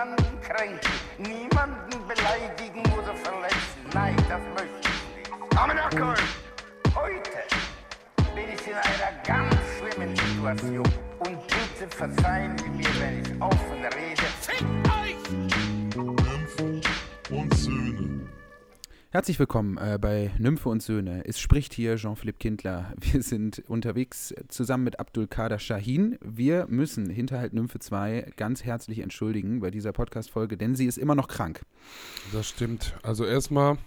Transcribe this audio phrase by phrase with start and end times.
[0.00, 3.80] niemanden kränken, niemanden beleidigen oder verletzen.
[3.92, 5.58] Nein, das möchte ich nicht.
[5.58, 6.14] Amenakol,
[6.94, 7.30] heute
[8.34, 10.88] bin ich in einer ganz schlimmen Situation.
[11.18, 14.22] Und bitte verzeihen Sie mir, wenn ich offen rede.
[14.40, 15.16] Fick euch!
[17.30, 18.39] und Söhne.
[19.12, 21.24] Herzlich willkommen äh, bei Nymphe und Söhne.
[21.26, 22.94] Es spricht hier Jean-Philippe Kindler.
[23.00, 26.16] Wir sind unterwegs zusammen mit Abdul Kader Shahin.
[26.22, 31.16] Wir müssen Hinterhalt Nymphe 2 ganz herzlich entschuldigen bei dieser Podcast-Folge, denn sie ist immer
[31.16, 31.62] noch krank.
[32.32, 32.94] Das stimmt.
[33.02, 33.78] Also erstmal,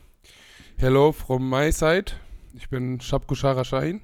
[0.76, 2.12] hello from my side.
[2.54, 4.02] Ich bin Shabkushara Shahin,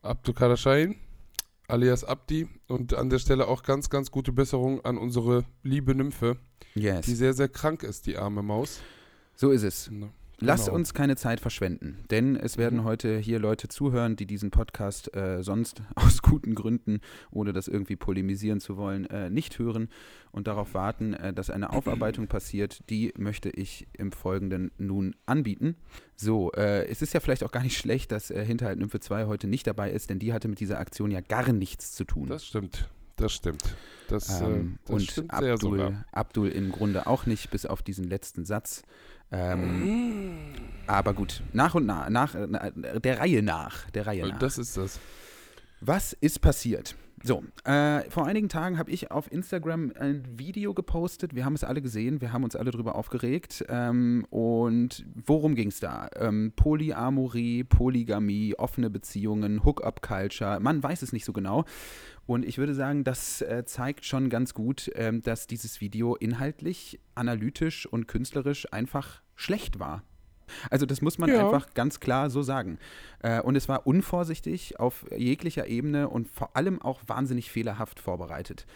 [0.00, 0.96] Abdulkader Shahin,
[1.68, 2.48] alias Abdi.
[2.68, 6.38] Und an der Stelle auch ganz, ganz gute Besserung an unsere liebe Nymphe,
[6.74, 7.04] Yes.
[7.04, 8.80] die sehr, sehr krank ist, die arme Maus.
[9.34, 9.90] So ist es.
[9.90, 10.76] Ne, Lass genau.
[10.76, 12.84] uns keine Zeit verschwenden, denn es werden Mhm.
[12.84, 17.00] heute hier Leute zuhören, die diesen Podcast äh, sonst aus guten Gründen,
[17.30, 19.88] ohne das irgendwie polemisieren zu wollen, äh, nicht hören
[20.32, 22.80] und darauf warten, äh, dass eine Aufarbeitung passiert.
[22.90, 25.76] Die möchte ich im Folgenden nun anbieten.
[26.16, 29.26] So, äh, es ist ja vielleicht auch gar nicht schlecht, dass äh, Hinterhalt Nymphe 2
[29.26, 32.28] heute nicht dabei ist, denn die hatte mit dieser Aktion ja gar nichts zu tun.
[32.28, 32.88] Das stimmt.
[33.16, 33.62] Das stimmt.
[34.08, 35.30] Das, Ähm, äh, das und stimmt.
[35.32, 38.82] Abdul, Abdul im Grunde auch nicht, bis auf diesen letzten Satz.
[39.32, 40.32] Ähm,
[40.86, 44.38] aber gut, nach und nach, nach äh, der Reihe nach, der Reihe nach.
[44.38, 45.00] Das ist das.
[45.80, 46.94] Was ist passiert?
[47.24, 51.36] So, äh, vor einigen Tagen habe ich auf Instagram ein Video gepostet.
[51.36, 53.64] Wir haben es alle gesehen, wir haben uns alle drüber aufgeregt.
[53.68, 56.08] Ähm, und worum ging es da?
[56.16, 61.64] Ähm, Polyamorie, Polygamie, offene Beziehungen, Hookup-Culture, man weiß es nicht so genau.
[62.26, 67.00] Und ich würde sagen, das äh, zeigt schon ganz gut, ähm, dass dieses Video inhaltlich,
[67.14, 70.02] analytisch und künstlerisch einfach schlecht war.
[70.70, 71.40] Also das muss man Ja.
[71.40, 72.78] einfach ganz klar so sagen.
[73.20, 78.66] Äh, und es war unvorsichtig auf jeglicher Ebene und vor allem auch wahnsinnig fehlerhaft vorbereitet.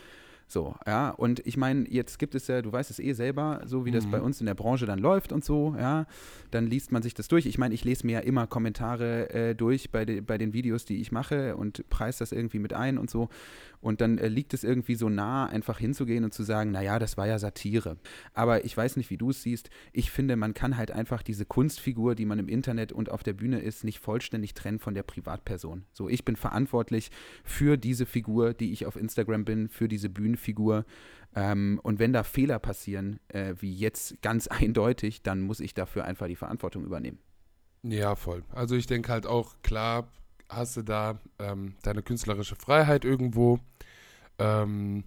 [0.49, 3.85] So, ja, und ich meine, jetzt gibt es ja, du weißt es eh selber, so
[3.85, 4.11] wie das Mhm.
[4.13, 6.07] bei uns in der Branche dann läuft und so, ja,
[6.53, 7.47] dann liest man sich das durch.
[7.47, 10.85] Ich meine, ich lese mir ja immer Kommentare äh, durch bei, de, bei den Videos,
[10.85, 13.29] die ich mache und preise das irgendwie mit ein und so.
[13.87, 17.17] Und dann äh, liegt es irgendwie so nah, einfach hinzugehen und zu sagen, naja, das
[17.17, 17.99] war ja Satire.
[18.35, 19.71] Aber ich weiß nicht, wie du es siehst.
[19.93, 23.35] Ich finde, man kann halt einfach diese Kunstfigur, die man im Internet und auf der
[23.35, 25.85] Bühne ist, nicht vollständig trennen von der Privatperson.
[25.93, 27.13] So, ich bin verantwortlich
[27.45, 30.85] für diese Figur, die ich auf Instagram bin, für diese Bühnenfigur.
[31.37, 36.07] Ähm, und wenn da Fehler passieren, äh, wie jetzt ganz eindeutig, dann muss ich dafür
[36.07, 37.21] einfach die Verantwortung übernehmen.
[37.85, 38.43] Ja, voll.
[38.51, 40.09] Also ich denke halt auch, klar
[40.49, 43.59] hast du da ähm, deine künstlerische Freiheit irgendwo,
[44.39, 45.05] ähm,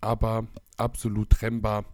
[0.00, 1.84] aber absolut trennbar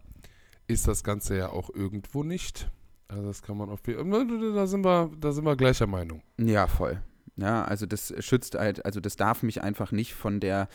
[0.67, 2.69] ist das Ganze ja auch irgendwo nicht.
[3.07, 6.21] Also das kann man auf jeden da sind wir, da sind wir gleicher Meinung.
[6.37, 7.01] Ja, voll.
[7.35, 10.67] Ja, also das schützt halt, also das darf mich einfach nicht von der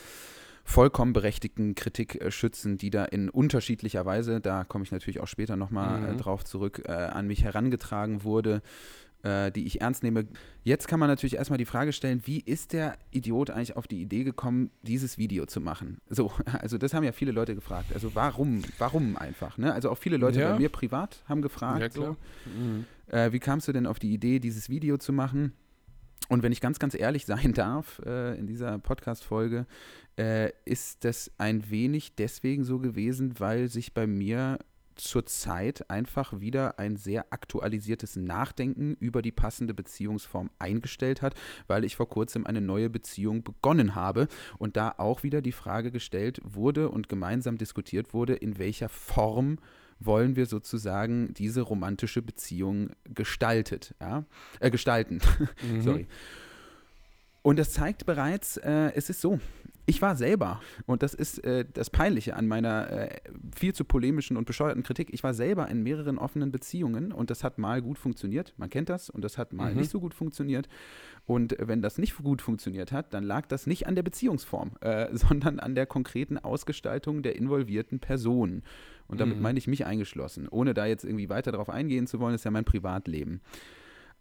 [0.65, 5.29] vollkommen berechtigten Kritik äh, schützen, die da in unterschiedlicher Weise, da komme ich natürlich auch
[5.29, 6.19] später nochmal äh, Mhm.
[6.19, 8.63] drauf zurück, äh, an mich herangetragen wurde,
[9.23, 10.27] äh, die ich ernst nehme.
[10.63, 14.01] Jetzt kann man natürlich erstmal die Frage stellen, wie ist der Idiot eigentlich auf die
[14.03, 15.99] Idee gekommen, dieses Video zu machen?
[16.09, 17.93] So, also das haben ja viele Leute gefragt.
[17.93, 19.59] Also warum, warum einfach?
[19.59, 19.73] Ne?
[19.73, 20.53] Also auch viele Leute Ja.
[20.53, 22.17] bei mir privat haben gefragt, Ja, klar.
[22.45, 22.85] so, Mhm.
[23.09, 25.53] äh, wie kamst du denn auf die Idee, dieses Video zu machen?
[26.29, 29.67] Und wenn ich ganz, ganz ehrlich sein darf äh, in dieser Podcast-Folge,
[30.19, 34.59] äh, ist das ein wenig deswegen so gewesen, weil sich bei mir
[34.97, 41.35] zurzeit einfach wieder ein sehr aktualisiertes Nachdenken über die passende Beziehungsform eingestellt hat,
[41.67, 45.91] weil ich vor kurzem eine neue Beziehung begonnen habe und da auch wieder die Frage
[45.91, 49.59] gestellt wurde und gemeinsam diskutiert wurde, in welcher Form
[49.99, 54.25] wollen wir sozusagen diese romantische Beziehung gestaltet, ja,
[54.61, 55.21] äh, gestalten.
[55.63, 55.83] Mhm.
[55.83, 56.07] Sorry.
[57.43, 59.41] Und das zeigt bereits, äh, es ist so.
[59.89, 63.21] Ich war selber, und das ist äh, das Peinliche an meiner äh,
[63.55, 67.45] viel zu polemischen und bescheuerten Kritik, ich war selber in mehreren offenen Beziehungen und das
[67.45, 69.79] hat mal gut funktioniert, man kennt das, und das hat mal Mhm.
[69.79, 70.69] nicht so gut funktioniert.
[71.25, 75.07] Und wenn das nicht gut funktioniert hat, dann lag das nicht an der Beziehungsform, äh,
[75.17, 78.63] sondern an der konkreten Ausgestaltung der involvierten Personen.
[79.09, 79.43] Und damit Mhm.
[79.43, 80.49] meine ich mich eingeschlossen.
[80.49, 83.41] Ohne da jetzt irgendwie weiter darauf eingehen zu wollen, ist ja mein Privatleben.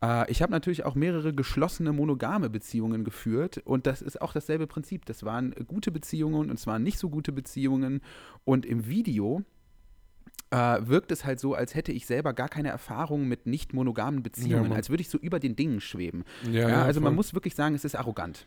[0.06, 4.68] Äh, ich habe natürlich auch mehrere geschlossene monogame Beziehungen geführt und das ist auch dasselbe
[4.68, 5.06] Prinzip.
[5.06, 8.02] Das waren gute Beziehungen und es waren nicht so gute Beziehungen.
[8.44, 9.44] Und im Video
[10.52, 14.22] äh, wirkt es halt so, als hätte ich selber gar keine Erfahrung mit nicht monogamen
[14.22, 14.78] Beziehungen, Mann.
[14.78, 16.24] als würde ich so über den Dingen schweben.
[16.52, 18.46] Ja, Ja, also man muss wirklich sagen, es ist arrogant.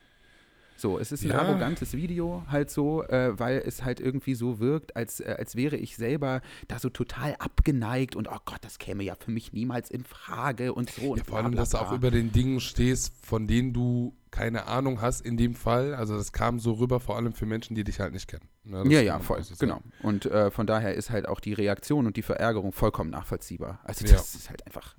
[0.80, 1.40] So, es ist ein Ja.
[1.40, 5.76] arrogantes Video, halt so, äh, weil es halt irgendwie so wirkt, als, äh, als wäre
[5.76, 9.90] ich selber da so total abgeneigt und oh Gott, das käme ja für mich niemals
[9.90, 11.10] in Frage und so.
[11.12, 14.66] Und Ja, vor allem, dass du auch über den Dingen stehst, von denen du keine
[14.66, 15.94] Ahnung hast in dem Fall.
[15.96, 18.46] Also das kam so rüber, vor allem für Menschen, die dich halt nicht kennen.
[18.62, 19.82] Ne, Ja, ja, voll, so genau.
[20.00, 23.80] Und äh, von daher ist halt auch die Reaktion und die Verärgerung vollkommen nachvollziehbar.
[23.82, 24.12] Also Ja.
[24.12, 24.94] das ist halt einfach,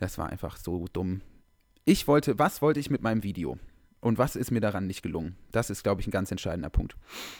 [0.00, 1.22] das war einfach so dumm.
[1.86, 3.56] Ich wollte, was wollte ich mit meinem Video?
[4.04, 5.34] Und was ist mir daran nicht gelungen?
[5.50, 6.94] Das ist, glaube ich, ein ganz entscheidender Punkt.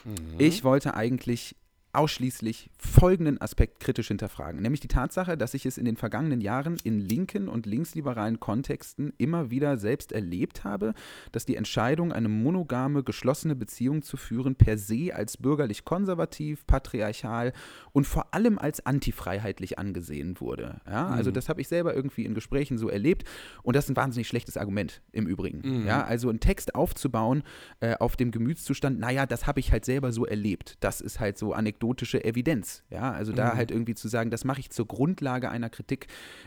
[0.05, 0.15] Mhm.
[0.39, 1.57] Ich wollte eigentlich
[1.95, 6.77] ausschließlich folgenden Aspekt kritisch hinterfragen, nämlich die Tatsache, dass ich es in den vergangenen Jahren
[6.85, 10.95] in linken und linksliberalen Kontexten immer wieder selbst erlebt habe,
[11.33, 17.53] dass die Entscheidung, eine monogame, geschlossene Beziehung zu führen, per se als bürgerlich konservativ, patriarchal
[17.93, 20.81] und vor allem als antifreiheitlich angesehen wurde.
[20.87, 21.35] Ja, also Mhm.
[21.35, 23.25] das habe ich selber irgendwie in Gesprächen so erlebt
[23.63, 25.81] und das ist ein wahnsinnig schlechtes Argument im Übrigen.
[25.83, 25.87] Mhm.
[25.87, 27.43] Ja, also einen Text aufzubauen
[27.81, 30.77] äh, auf dem Gemütszustand, naja, das habe ich halt selber so erlebt.
[30.81, 31.53] Das ist halt so
[31.85, 32.83] anekdotische Evidenz.
[32.91, 33.57] Ja, also da Mhm.
[33.57, 36.07] halt irgendwie zu sagen, das mache ich zur Grundlage einer Kritik,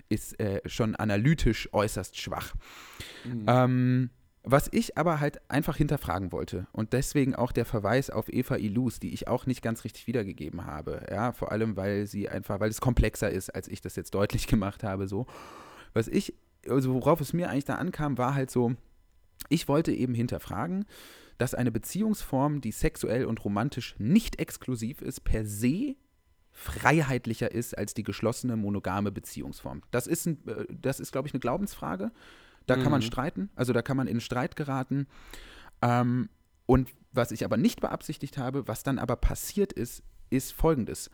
[0.10, 2.54] ist äh, schon analytisch äußerst schwach.
[3.24, 3.46] Mhm.
[3.48, 4.10] Ähm,
[4.50, 9.00] was ich aber halt einfach hinterfragen wollte und deswegen auch der Verweis auf Eva Ilus,
[9.00, 12.70] die ich auch nicht ganz richtig wiedergegeben habe, ja, vor allem weil sie einfach, weil
[12.70, 15.28] es komplexer ist, als ich das jetzt deutlich gemacht habe, so.
[15.94, 16.34] Was ich,
[16.70, 18.74] also worauf es mir eigentlich da ankam, war halt so,
[19.50, 20.86] ich wollte eben hinterfragen,
[21.38, 25.96] dass eine Beziehungsform, die sexuell und romantisch nicht exklusiv ist, per se
[26.52, 29.82] freiheitlicher ist als die geschlossene monogame Beziehungsform.
[29.92, 32.12] Das ist, ein, äh, das ist glaube ich, eine Glaubensfrage.
[32.66, 33.06] Da kann man Mhm.
[33.06, 35.08] streiten, also da kann man in Streit geraten.
[35.82, 36.30] Ähm,
[36.66, 41.10] und was ich aber nicht beabsichtigt habe, was dann aber passiert ist, ist folgendes.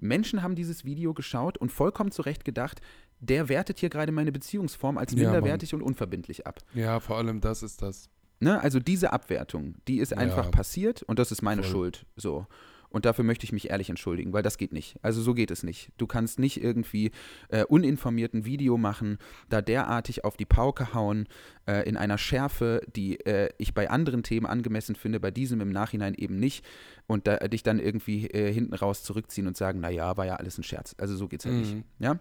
[0.00, 2.82] Menschen haben dieses Video geschaut und vollkommen zu Recht gedacht,
[3.20, 6.58] der wertet hier gerade meine Beziehungsform als Ja, minderwertig und unverbindlich ab.
[6.74, 8.10] Ja, vor allem das ist das.
[8.40, 8.60] Ne?
[8.60, 10.50] Also diese Abwertung, die ist einfach Ja.
[10.50, 11.70] passiert und das ist meine Voll.
[11.70, 12.06] Schuld.
[12.16, 12.46] So.
[12.90, 14.96] Und dafür möchte ich mich ehrlich entschuldigen, weil das geht nicht.
[15.02, 15.90] Also so geht es nicht.
[15.96, 17.10] Du kannst nicht irgendwie
[17.48, 21.26] äh, uninformiert ein Video machen, da derartig auf die Pauke hauen,
[21.66, 25.70] äh, in einer Schärfe, die äh, ich bei anderen Themen angemessen finde, bei diesem im
[25.70, 26.64] Nachhinein eben nicht.
[27.08, 30.56] Und da, dich dann irgendwie äh, hinten raus zurückziehen und sagen, naja, war ja alles
[30.58, 30.94] ein Scherz.
[30.96, 31.74] Also so geht's halt nicht.
[31.74, 31.84] Mhm.
[31.98, 32.20] Ja.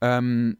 [0.00, 0.56] Ähm,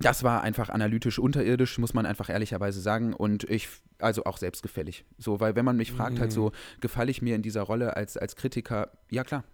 [0.00, 3.12] das war einfach analytisch unterirdisch, muss man einfach ehrlicherweise sagen.
[3.14, 3.68] Und ich,
[3.98, 5.04] also auch selbstgefällig.
[5.18, 6.34] So, weil wenn man mich fragt, halt Mhm.
[6.34, 8.90] so, gefalle ich mir in dieser Rolle als, als Kritiker?
[9.10, 9.44] Ja, klar.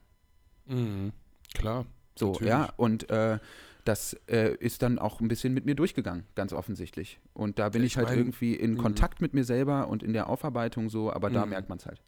[0.66, 1.12] Mhm.
[1.54, 1.86] Klar.
[2.18, 2.50] So, Natürlich.
[2.50, 2.68] ja.
[2.76, 3.38] Und äh,
[3.84, 7.20] das äh, ist dann auch ein bisschen mit mir durchgegangen, ganz offensichtlich.
[7.34, 8.78] Und da bin Ja, ich, ich halt mein, irgendwie in mhm.
[8.78, 11.50] Kontakt mit mir selber und in der Aufarbeitung so, aber da Mhm.
[11.50, 12.02] merkt man es halt.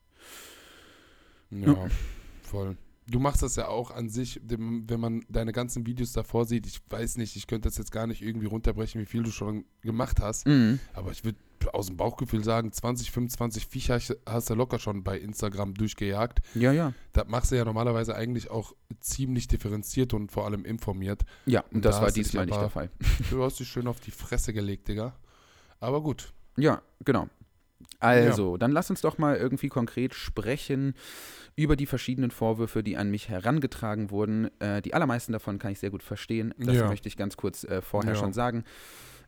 [1.50, 1.86] Ja,
[2.42, 2.76] voll.
[3.08, 6.66] Du machst das ja auch an sich, dem, wenn man deine ganzen Videos davor sieht.
[6.66, 9.64] Ich weiß nicht, ich könnte das jetzt gar nicht irgendwie runterbrechen, wie viel du schon
[9.82, 10.46] gemacht hast.
[10.46, 10.80] Mhm.
[10.92, 11.38] Aber ich würde
[11.72, 16.40] aus dem Bauchgefühl sagen, 20, 25 Viecher hast du locker schon bei Instagram durchgejagt.
[16.54, 16.92] Ja, ja.
[17.12, 21.24] Da machst du ja normalerweise eigentlich auch ziemlich differenziert und vor allem informiert.
[21.46, 22.90] Ja, und Und das da war diesmal nicht der Fall.
[23.30, 25.14] Du hast dich schön auf die Fresse gelegt, Digga.
[25.80, 26.32] Aber gut.
[26.56, 27.28] Ja, genau.
[27.98, 30.94] Also, dann lass uns doch mal irgendwie konkret sprechen
[31.56, 34.50] über die verschiedenen Vorwürfe, die an mich herangetragen wurden.
[34.60, 36.52] Äh, die allermeisten davon kann ich sehr gut verstehen.
[36.58, 36.88] Das Ja.
[36.88, 38.18] möchte ich ganz kurz äh, vorher Ja.
[38.20, 38.64] schon sagen.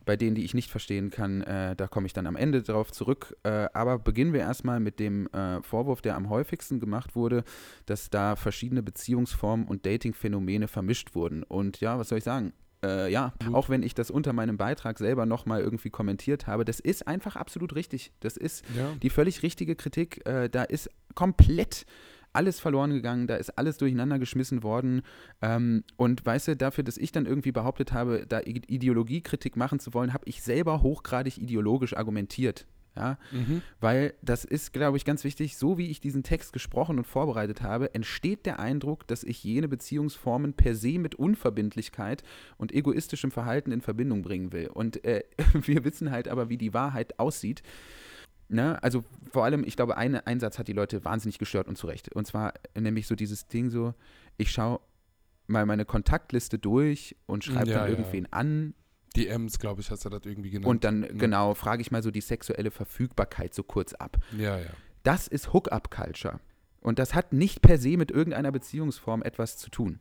[0.05, 2.91] Bei denen, die ich nicht verstehen kann, äh, da komme ich dann am Ende drauf
[2.91, 3.35] zurück.
[3.43, 7.43] Äh, aber beginnen wir erstmal mit dem äh, Vorwurf, der am häufigsten gemacht wurde,
[7.85, 11.43] dass da verschiedene Beziehungsformen und Datingphänomene vermischt wurden.
[11.43, 12.53] Und ja, was soll ich sagen?
[12.83, 13.53] Äh, ja, Gut.
[13.53, 17.35] auch wenn ich das unter meinem Beitrag selber nochmal irgendwie kommentiert habe, das ist einfach
[17.35, 18.11] absolut richtig.
[18.21, 18.93] Das ist Ja.
[19.03, 20.25] die völlig richtige Kritik.
[20.25, 21.85] Äh, da ist komplett
[22.31, 25.01] alles verloren gegangen, da ist alles durcheinander geschmissen worden.
[25.41, 29.93] Ähm, und weißt du, dafür, dass ich dann irgendwie behauptet habe, da Ideologiekritik machen zu
[29.93, 32.65] wollen, habe ich selber hochgradig ideologisch argumentiert.
[32.99, 33.61] Ja, Mhm.
[33.79, 37.61] weil das ist, glaube ich, ganz wichtig, so wie ich diesen Text gesprochen und vorbereitet
[37.61, 42.23] habe, entsteht der Eindruck, dass ich jene Beziehungsformen per se mit Unverbindlichkeit
[42.57, 44.67] und egoistischem Verhalten in Verbindung bringen will.
[44.67, 47.63] Und äh, wir wissen halt aber, wie die Wahrheit aussieht.
[48.49, 48.81] Ne?
[48.83, 52.13] Also vor allem, ich glaube, ein Einsatz hat die Leute wahnsinnig gestört und zu Recht.
[52.15, 53.93] Und zwar nämlich so dieses Ding so,
[54.37, 54.79] ich schaue
[55.47, 57.89] mal meine Kontaktliste durch und schreibe Ja, dann ja.
[57.97, 58.73] irgendwen an
[59.15, 60.67] DMs, glaube ich, hast du das irgendwie genannt.
[60.67, 61.07] und dann, Ne?
[61.15, 64.17] genau, frage ich mal so die sexuelle Verfügbarkeit so kurz ab.
[64.37, 64.65] Ja, ja.
[65.03, 66.39] Das ist Hookup-Culture.
[66.81, 69.99] Und das hat nicht per se mit irgendeiner Beziehungsform etwas zu tun.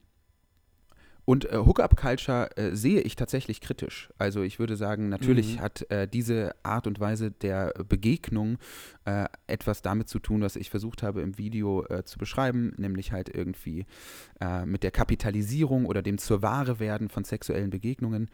[1.24, 4.08] Und äh, Hookup-Culture äh, sehe ich tatsächlich kritisch.
[4.16, 5.60] Also ich würde sagen, natürlich Mhm.
[5.60, 8.56] hat äh, diese Art und Weise der Begegnung
[9.04, 13.12] äh, etwas damit zu tun, was ich versucht habe im Video äh, zu beschreiben, nämlich
[13.12, 13.84] halt irgendwie
[14.40, 18.30] äh, mit der Kapitalisierung oder dem zur Ware werden von sexuellen Begegnungen.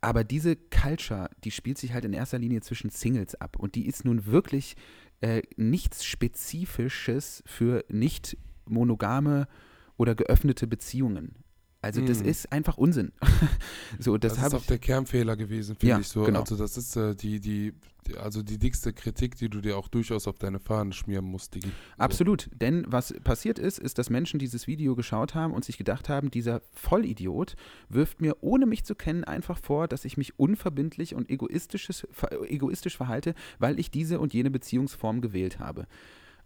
[0.00, 3.56] Aber diese Culture, die spielt sich halt in erster Linie zwischen Singles ab.
[3.58, 4.76] Und die ist nun wirklich
[5.20, 8.36] äh, nichts Spezifisches für nicht
[8.66, 9.48] monogame
[9.96, 11.34] oder geöffnete Beziehungen.
[11.88, 12.28] Also das Mhm.
[12.28, 13.12] ist einfach Unsinn.
[13.98, 16.22] so, das, Das, ist auch der Kernfehler gewesen, finde Ja, ich so.
[16.24, 16.40] genau.
[16.40, 17.72] Also das ist äh, die, die,
[18.06, 21.54] die, also die dickste Kritik, die du dir auch durchaus auf deine Fahnen schmieren musst.
[21.54, 21.60] So.
[21.96, 22.50] Absolut.
[22.60, 26.30] Denn was passiert ist, ist, dass Menschen dieses Video geschaut haben und sich gedacht haben,
[26.30, 27.56] dieser Vollidiot
[27.88, 32.06] wirft mir, ohne mich zu kennen, einfach vor, dass ich mich unverbindlich und egoistisches,
[32.48, 35.86] egoistisch verhalte, weil ich diese und jene Beziehungsform gewählt habe.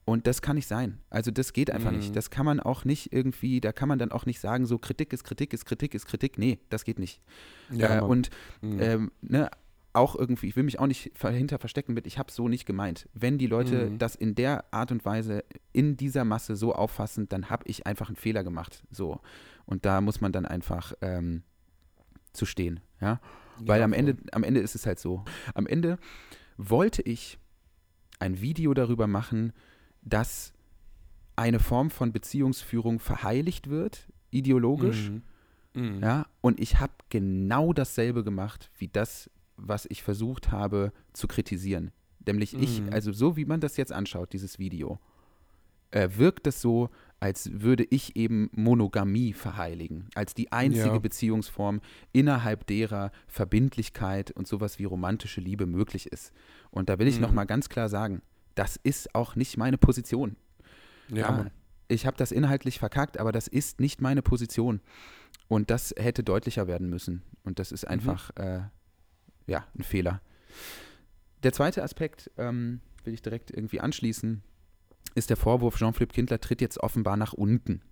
[0.05, 0.99] Und das kann nicht sein.
[1.11, 1.99] Also das geht einfach Mhm.
[1.99, 2.17] nicht.
[2.17, 5.13] Das kann man auch nicht irgendwie, da kann man dann auch nicht sagen, so Kritik
[5.13, 6.39] ist Kritik ist Kritik ist Kritik.
[6.39, 7.21] Nee, das geht nicht.
[7.71, 8.31] Ja, äh, und
[8.63, 8.81] Mhm.
[8.81, 9.49] ähm, ne,
[9.95, 13.09] auch irgendwie, ich will mich auch nicht dahinter verstecken mit, ich habe so nicht gemeint.
[13.13, 13.99] Wenn die Leute Mhm.
[13.99, 18.09] das in der Art und Weise in dieser Masse so auffassen, dann habe ich einfach
[18.09, 18.83] einen Fehler gemacht.
[18.91, 19.21] So.
[19.67, 21.43] Und da muss man dann einfach ähm,
[22.33, 22.81] zu stehen.
[23.01, 23.21] Ja?
[23.61, 23.99] Weil Ja, am voll.
[24.01, 25.25] Ende, am Ende ist es halt so.
[25.55, 25.99] Am Ende
[26.57, 27.39] wollte ich
[28.19, 29.53] ein Video darüber machen,
[30.03, 30.53] dass
[31.37, 35.11] eine Form von Beziehungsführung verheiligt wird, ideologisch.
[35.11, 35.23] Mhm.
[35.75, 36.03] Mhm.
[36.03, 41.93] Ja, und ich habe genau dasselbe gemacht wie das, was ich versucht habe zu kritisieren.
[42.27, 42.93] Nämlich ich, Mhm.
[42.93, 44.99] also so wie man das jetzt anschaut, dieses Video,
[45.93, 46.91] äh, wirkt es so,
[47.21, 50.99] als würde ich eben Monogamie verheiligen, als die einzige Ja.
[50.99, 51.81] Beziehungsform,
[52.13, 56.33] innerhalb derer Verbindlichkeit und sowas wie romantische Liebe möglich ist.
[56.71, 57.23] Und da will ich Mhm.
[57.23, 58.23] noch mal ganz klar sagen,
[58.55, 60.37] das ist auch nicht meine Position.
[61.09, 61.51] Ja, Mann.
[61.89, 64.81] ich habe das inhaltlich verkackt, aber das ist nicht meine Position.
[65.49, 67.23] Und das hätte deutlicher werden müssen.
[67.45, 68.63] Und das ist einfach, äh,
[69.47, 70.21] ja, ein Fehler.
[71.43, 74.43] Der zweite Aspekt, ähm, will ich direkt irgendwie anschließen,
[75.15, 77.83] ist der Vorwurf, Jean-Philippe Kindler tritt jetzt offenbar nach unten.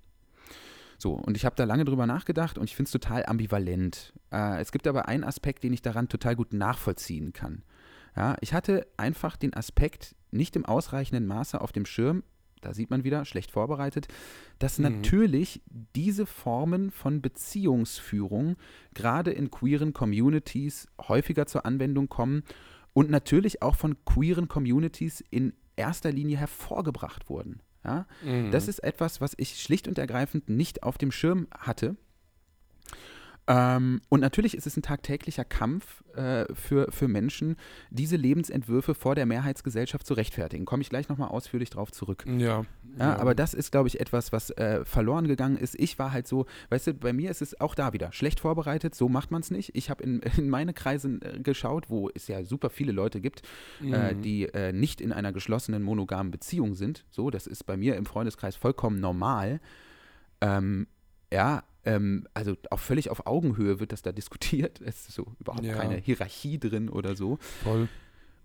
[0.97, 4.13] So, und ich habe da lange drüber nachgedacht und ich finde es total ambivalent.
[4.31, 7.63] Äh, es gibt aber einen Aspekt, den ich daran total gut nachvollziehen kann.
[8.17, 12.23] Ja, ich hatte einfach den Aspekt nicht im ausreichenden Maße auf dem Schirm,
[12.61, 14.09] da sieht man wieder, schlecht vorbereitet,
[14.59, 14.85] dass Mhm.
[14.85, 15.63] natürlich
[15.97, 18.57] diese Formen von Beziehungsführung
[18.95, 22.43] gerade in queeren Communities häufiger zur Anwendung kommen
[22.93, 27.63] und natürlich auch von queeren Communities in erster Linie hervorgebracht wurden.
[27.85, 28.07] Ja?
[28.23, 28.51] Mhm.
[28.51, 31.97] Das ist etwas, was ich schlicht und ergreifend nicht auf dem Schirm hatte.
[33.53, 37.57] Ähm, und natürlich ist es ein tagtäglicher Kampf äh, für, für Menschen,
[37.91, 40.67] diese Lebensentwürfe vor der Mehrheitsgesellschaft zu rechtfertigen.
[40.67, 42.25] Komme ich gleich nochmal ausführlich drauf zurück.
[42.27, 42.65] ja,
[42.97, 45.75] Ja, aber das ist, glaube ich, etwas, was äh, verloren gegangen ist.
[45.81, 48.95] Ich war halt so, weißt du, bei mir ist es auch da wieder schlecht vorbereitet,
[48.95, 49.75] so macht man es nicht.
[49.75, 53.43] Ich habe in, in meine Kreise äh, geschaut, wo es ja super viele Leute gibt,
[53.83, 54.23] äh, Mhm.
[54.23, 57.05] die äh, nicht in einer geschlossenen monogamen Beziehung sind.
[57.11, 59.61] So, das ist bei mir im Freundeskreis vollkommen normal.
[60.41, 60.87] Ähm,
[61.33, 64.81] ja, ähm, also auch völlig auf Augenhöhe wird das da diskutiert.
[64.85, 65.75] Es ist so überhaupt Ja.
[65.75, 67.39] keine Hierarchie drin oder so.
[67.63, 67.89] Voll.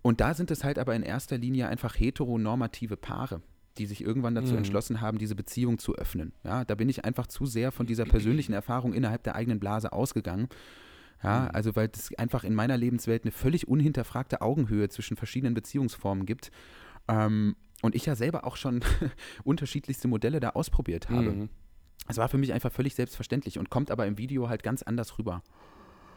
[0.02, 3.42] Und da sind es halt aber in erster Linie einfach heteronormative Paare,
[3.78, 4.58] die sich irgendwann dazu Mhm.
[4.58, 6.32] entschlossen haben, diese Beziehung zu öffnen.
[6.44, 9.92] Ja, da bin ich einfach zu sehr von dieser persönlichen Erfahrung innerhalb der eigenen Blase
[9.92, 10.48] ausgegangen.
[11.22, 11.50] Ja, Mhm.
[11.54, 16.50] also weil es einfach in meiner Lebenswelt eine völlig unhinterfragte Augenhöhe zwischen verschiedenen Beziehungsformen gibt.
[17.08, 18.80] Ähm, und ich ja selber auch schon
[19.44, 21.30] unterschiedlichste Modelle da ausprobiert habe.
[21.32, 21.48] Mhm.
[22.08, 25.18] Es war für mich einfach völlig selbstverständlich und kommt aber im Video halt ganz anders
[25.18, 25.42] rüber.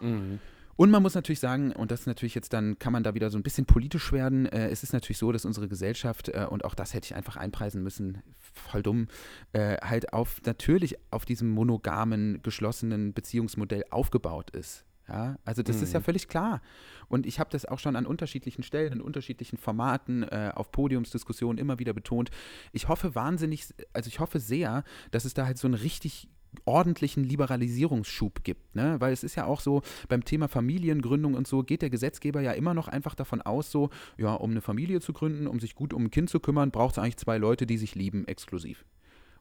[0.02, 0.40] Mhm.
[0.80, 3.30] Und man muss natürlich sagen, und das ist natürlich jetzt dann, kann man da wieder
[3.30, 4.46] so ein bisschen politisch werden.
[4.46, 7.36] Äh, es ist natürlich so, dass unsere Gesellschaft, äh, und auch das hätte ich einfach
[7.36, 9.10] einpreisen müssen, voll dumm,
[9.52, 14.86] äh, halt auf natürlich auf diesem monogamen, geschlossenen Beziehungsmodell aufgebaut ist.
[15.10, 16.04] Ja, also das ist ja Mhm.
[16.04, 16.62] völlig klar.
[17.08, 21.58] Und ich habe das auch schon an unterschiedlichen Stellen, in unterschiedlichen Formaten, äh, auf Podiumsdiskussionen
[21.58, 22.30] immer wieder betont.
[22.72, 26.30] Ich hoffe wahnsinnig, also ich hoffe sehr, dass es da halt so einen richtig
[26.66, 28.96] ordentlichen Liberalisierungsschub gibt, ne?
[29.00, 32.52] Weil es ist ja auch so, beim Thema Familiengründung und so geht der Gesetzgeber ja
[32.54, 35.94] immer noch einfach davon aus, so, ja, um eine Familie zu gründen, um sich gut
[35.94, 38.86] um ein Kind zu kümmern, braucht es eigentlich zwei Leute, die sich lieben, exklusiv.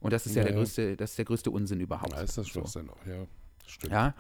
[0.01, 2.13] Und das ist ja, Ja, der größte, das ist der größte Unsinn überhaupt.
[2.13, 2.61] Ja, ist das So.
[2.61, 3.27] Schwachsinn auch, ja.
[3.67, 3.93] Stimmt.
[3.93, 4.15] Ja.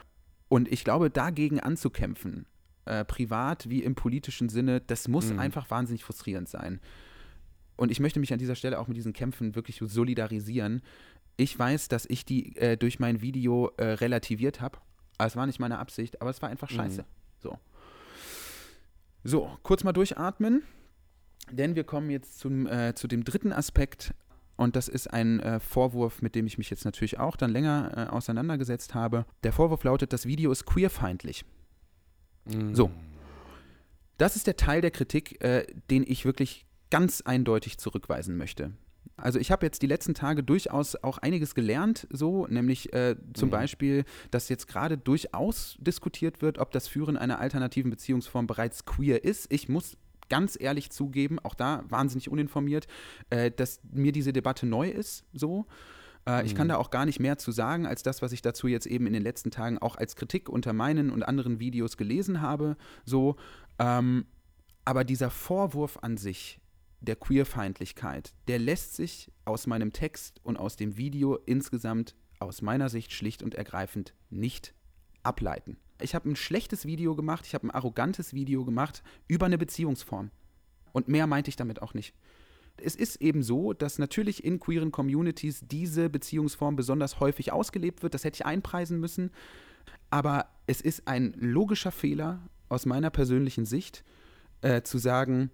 [0.48, 2.46] Und ich glaube, dagegen anzukämpfen,
[2.86, 5.38] äh, privat wie im politischen Sinne, das muss Mhm.
[5.38, 6.80] einfach wahnsinnig frustrierend sein.
[7.76, 10.82] Und ich möchte mich an dieser Stelle auch mit diesen Kämpfen wirklich solidarisieren.
[11.36, 14.78] Ich weiß, dass ich die äh, durch mein Video äh, relativiert habe.
[15.18, 16.74] Es war nicht meine Absicht, aber es war einfach Mhm.
[16.76, 17.04] scheiße.
[17.38, 17.58] So.
[19.24, 20.62] So, kurz mal durchatmen,
[21.50, 24.14] denn wir kommen jetzt zum, äh, zu dem dritten Aspekt.
[24.58, 27.92] Und das ist ein äh, Vorwurf, mit dem ich mich jetzt natürlich auch dann länger
[27.96, 29.24] äh, auseinandergesetzt habe.
[29.44, 31.44] Der Vorwurf lautet, das Video ist queerfeindlich.
[32.44, 32.74] Mhm.
[32.74, 32.90] So.
[34.16, 38.72] Das ist der Teil der Kritik, äh, den ich wirklich ganz eindeutig zurückweisen möchte.
[39.16, 43.50] Also ich habe jetzt die letzten Tage durchaus auch einiges gelernt, so, nämlich äh, zum
[43.50, 43.52] Mhm.
[43.52, 49.22] Beispiel, dass jetzt gerade durchaus diskutiert wird, ob das Führen einer alternativen Beziehungsform bereits queer
[49.22, 49.52] ist.
[49.52, 49.96] Ich muss
[50.28, 52.86] ganz ehrlich zugeben, auch da wahnsinnig uninformiert,
[53.30, 55.66] äh, dass mir diese Debatte neu ist, so.
[56.26, 56.70] Äh, ich kann Mhm.
[56.70, 59.12] da auch gar nicht mehr zu sagen, als das, was ich dazu jetzt eben in
[59.12, 63.36] den letzten Tagen auch als Kritik unter meinen und anderen Videos gelesen habe, so.
[63.78, 64.26] Ähm,
[64.84, 66.60] aber dieser Vorwurf an sich,
[67.00, 72.88] der Queerfeindlichkeit, der lässt sich aus meinem Text und aus dem Video insgesamt aus meiner
[72.88, 74.74] Sicht schlicht und ergreifend nicht
[75.28, 75.76] ableiten.
[76.00, 80.30] Ich habe ein schlechtes Video gemacht, ich habe ein arrogantes Video gemacht über eine Beziehungsform.
[80.92, 82.14] Und mehr meinte ich damit auch nicht.
[82.80, 88.14] Es ist eben so, dass natürlich in queeren Communities diese Beziehungsform besonders häufig ausgelebt wird.
[88.14, 89.30] Das hätte ich einpreisen müssen.
[90.10, 94.04] Aber es ist ein logischer Fehler aus meiner persönlichen Sicht,
[94.62, 95.50] äh, zu sagen,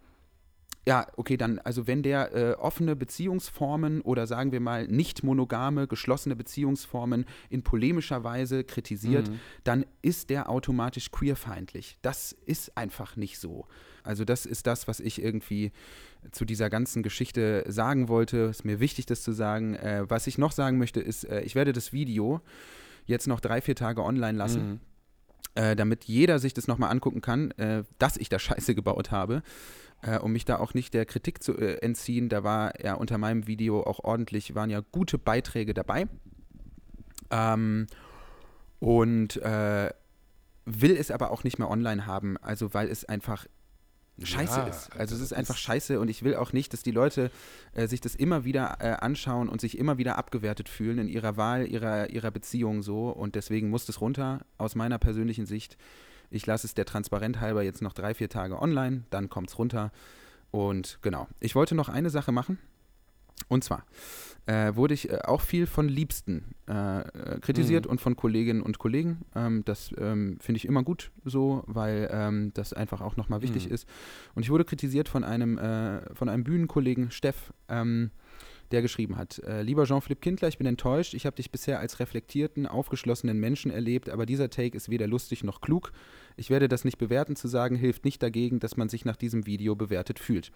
[0.87, 5.87] ja, okay, dann, also wenn der äh, offene Beziehungsformen oder sagen wir mal nicht monogame,
[5.87, 9.41] geschlossene Beziehungsformen in polemischer Weise kritisiert, Mhm.
[9.65, 11.97] dann ist der automatisch queerfeindlich.
[12.03, 13.67] Das ist einfach nicht so.
[14.03, 15.73] Also das ist das, was ich irgendwie
[16.33, 18.37] zu dieser ganzen Geschichte sagen wollte.
[18.51, 19.75] Ist mir wichtig, das zu sagen.
[19.77, 22.43] Äh, was ich noch sagen möchte, ist, äh, ich werde das Video
[23.07, 24.81] jetzt noch drei, vier Tage online lassen Mhm.
[25.57, 29.43] äh, damit jeder sich das nochmal angucken kann, äh, dass ich da Scheiße gebaut habe,
[30.07, 32.29] äh, um mich da auch nicht der Kritik zu äh, entziehen.
[32.29, 36.07] Da war ja unter meinem Video auch ordentlich, waren ja gute Beiträge dabei.
[37.31, 37.87] Ähm,
[38.81, 39.91] und äh,
[40.67, 43.47] will es aber auch nicht mehr online haben, also weil es einfach
[44.23, 44.93] scheiße Ja, ist.
[44.93, 47.31] Also es das ist einfach scheiße und ich will auch nicht, dass die Leute
[47.73, 51.37] äh, sich das immer wieder äh, anschauen und sich immer wieder abgewertet fühlen in ihrer
[51.37, 55.77] Wahl, ihrer, ihrer Beziehung so und deswegen muss das runter aus meiner persönlichen Sicht.
[56.35, 59.59] Ich lasse es der Transparent halber jetzt noch drei, vier Tage online, dann kommt es
[59.59, 59.93] runter
[60.51, 61.29] und genau.
[61.41, 62.59] Ich wollte noch eine Sache machen
[63.49, 63.85] und zwar
[64.47, 67.93] äh, wurde ich äh, auch viel von Liebsten äh, äh, kritisiert Mhm.
[67.93, 69.23] und von Kolleginnen und Kollegen.
[69.35, 73.67] Ähm, das ähm, finde ich immer gut so, weil ähm, das einfach auch nochmal wichtig
[73.69, 73.75] Mhm.
[73.75, 73.89] ist.
[74.35, 78.11] Und ich wurde kritisiert von einem, äh, von einem Bühnenkollegen, Steff, ähm,
[78.71, 82.01] der geschrieben hat, äh, lieber Jean-Philippe Kindler, ich bin enttäuscht, ich habe dich bisher als
[82.01, 85.93] reflektierten, aufgeschlossenen Menschen erlebt, aber dieser Take ist weder lustig noch klug.
[86.37, 89.47] Ich werde das nicht bewerten zu sagen, hilft nicht dagegen, dass man sich nach diesem
[89.47, 90.51] Video bewertet fühlt.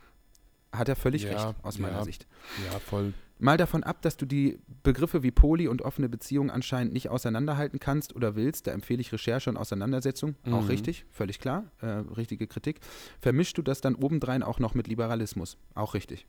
[0.73, 2.05] Hat er völlig Ja, recht, aus meiner ja.
[2.05, 2.27] Sicht.
[2.65, 3.15] Ja, voll.
[3.41, 7.79] Mal davon ab, dass du die Begriffe wie Poly und offene Beziehung anscheinend nicht auseinanderhalten
[7.79, 10.35] kannst oder willst, da empfehle ich Recherche und Auseinandersetzung.
[10.51, 10.67] Auch Mhm.
[10.69, 12.81] richtig, völlig klar, äh, richtige Kritik.
[13.21, 15.57] Vermischst du das dann obendrein auch noch mit Liberalismus?
[15.75, 16.27] Auch richtig.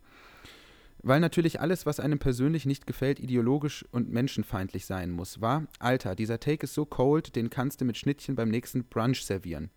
[1.01, 6.15] Weil natürlich alles, was einem persönlich nicht gefällt, ideologisch und menschenfeindlich sein muss, war, Alter,
[6.15, 9.69] dieser Take ist so cold, den kannst du mit Schnittchen beim nächsten Brunch servieren.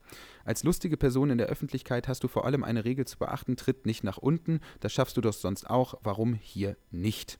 [0.44, 3.87] Als lustige Person in der Öffentlichkeit hast du vor allem eine Regel zu beachten, tritt
[3.87, 7.38] nicht nach unten, das schaffst du doch sonst auch, warum hier nicht?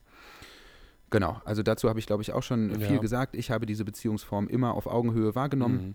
[1.10, 2.86] Genau, also dazu habe ich, glaube ich, auch schon Ja.
[2.88, 3.34] viel gesagt.
[3.34, 5.88] Ich habe diese Beziehungsform immer auf Augenhöhe wahrgenommen.
[5.88, 5.94] Mhm.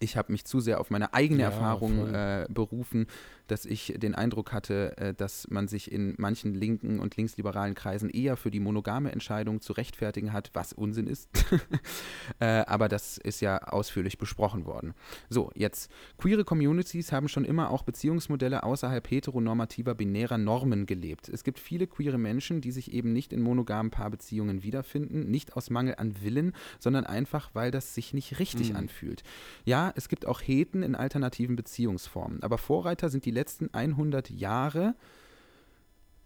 [0.00, 3.06] Ich habe mich zu sehr auf meine eigene Ja, Erfahrung äh, berufen,
[3.46, 8.08] dass ich den Eindruck hatte, äh, dass man sich in manchen linken und linksliberalen Kreisen
[8.10, 11.28] eher für die monogame Entscheidung zu rechtfertigen hat, was Unsinn ist.
[12.40, 14.94] äh, aber das ist ja ausführlich besprochen worden.
[15.28, 21.28] So, jetzt, queere Communities haben schon immer auch Beziehungsmodelle außerhalb heteronormativer binärer Normen gelebt.
[21.28, 25.70] Es gibt viele queere Menschen, die sich eben nicht in monogamen Paarbeziehungen wiederfinden, nicht aus
[25.70, 28.76] Mangel an Willen, sondern einfach, weil das sich nicht richtig Mhm.
[28.76, 29.22] anfühlt.
[29.64, 34.94] Ja, es gibt auch Heten in alternativen Beziehungsformen, aber Vorreiter sind die letzten 100 Jahre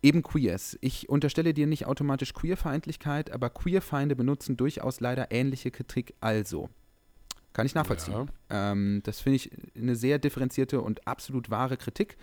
[0.03, 0.79] eben Queers.
[0.81, 6.68] Ich unterstelle dir nicht automatisch Queerfeindlichkeit, aber Queerfeinde benutzen durchaus leider ähnliche Kritik also.
[7.53, 8.31] Kann ich nachvollziehen.
[8.51, 12.16] Ähm, das finde ich eine sehr differenzierte und absolut wahre Kritik.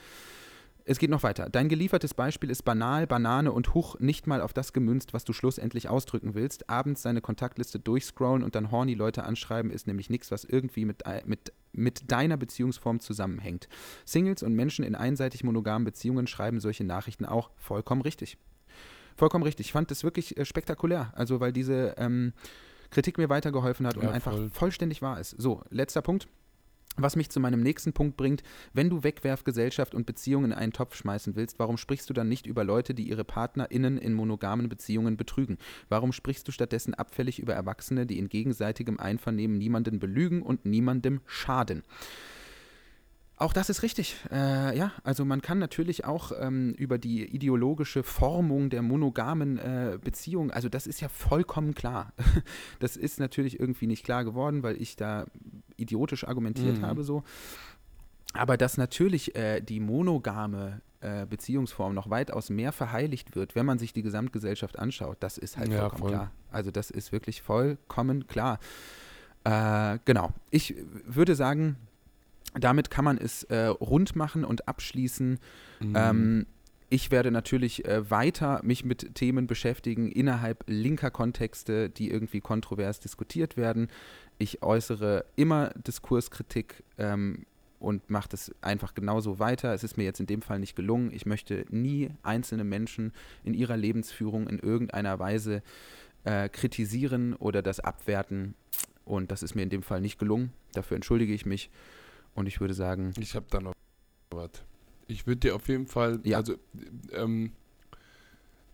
[0.88, 1.50] Es geht noch weiter.
[1.50, 5.34] Dein geliefertes Beispiel ist banal, Banane und Huch nicht mal auf das gemünzt, was du
[5.34, 6.70] schlussendlich ausdrücken willst.
[6.70, 11.02] Abends seine Kontaktliste durchscrollen und dann horny Leute anschreiben, ist nämlich nichts, was irgendwie mit,
[11.26, 13.68] mit, mit deiner Beziehungsform zusammenhängt.
[14.06, 18.38] Singles und Menschen in einseitig monogamen Beziehungen schreiben solche Nachrichten auch vollkommen richtig.
[19.16, 19.68] Vollkommen richtig.
[19.68, 21.12] Ich fand das wirklich äh, spektakulär.
[21.16, 22.34] Also, weil diese ähm,
[22.92, 24.50] Kritik mir weitergeholfen hat und Ja, einfach voll.
[24.52, 25.32] vollständig wahr ist.
[25.32, 26.28] So, letzter Punkt.
[26.98, 28.42] Was mich zu meinem nächsten Punkt bringt,
[28.74, 32.46] wenn du Wegwerfgesellschaft und Beziehungen in einen Topf schmeißen willst, warum sprichst du dann nicht
[32.46, 35.58] über Leute, die ihre PartnerInnen in monogamen Beziehungen betrügen?
[35.90, 41.20] Warum sprichst du stattdessen abfällig über Erwachsene, die in gegenseitigem Einvernehmen niemanden belügen und niemandem
[41.26, 41.84] schaden?
[43.38, 44.16] Auch das ist richtig.
[44.32, 49.98] Äh, ja, also man kann natürlich auch ähm, über die ideologische Formung der monogamen äh,
[50.02, 52.14] Beziehung, also das ist ja vollkommen klar.
[52.80, 55.26] das ist natürlich irgendwie nicht klar geworden, weil ich da
[55.76, 56.86] idiotisch argumentiert Mhm.
[56.86, 57.24] habe so.
[58.34, 63.80] Aber dass natürlich äh, die monogame äh, Beziehungsform noch weitaus mehr verheiligt wird, wenn man
[63.80, 66.10] sich die Gesamtgesellschaft anschaut, das ist halt Ja, vollkommen voll.
[66.12, 66.32] klar.
[66.52, 68.60] Also das ist wirklich vollkommen klar.
[69.44, 70.32] Äh, genau.
[70.52, 70.74] Ich
[71.06, 71.76] würde sagen,
[72.60, 75.40] damit kann man es äh, rund machen und abschließen.
[75.80, 75.94] Mhm.
[75.96, 76.46] Ähm,
[76.90, 83.00] ich werde natürlich äh, weiter mich mit Themen beschäftigen innerhalb linker Kontexte, die irgendwie kontrovers
[83.00, 83.90] diskutiert werden.
[84.38, 87.46] Ich äußere immer Diskurskritik ähm,
[87.80, 89.74] und mache das einfach genauso weiter.
[89.74, 91.12] Es ist mir jetzt in dem Fall nicht gelungen.
[91.12, 93.14] Ich möchte nie einzelne Menschen
[93.44, 95.64] in ihrer Lebensführung in irgendeiner Weise
[96.24, 98.54] äh, kritisieren oder das abwerten.
[99.06, 100.52] Und das ist mir in dem Fall nicht gelungen.
[100.74, 101.70] Dafür entschuldige ich mich.
[102.36, 103.74] Und ich würde sagen, Ich habe da noch
[104.32, 104.52] was.
[105.08, 106.38] Ich würde dir auf jeden Fall, Ja.
[106.38, 106.56] also,
[107.14, 107.52] ähm,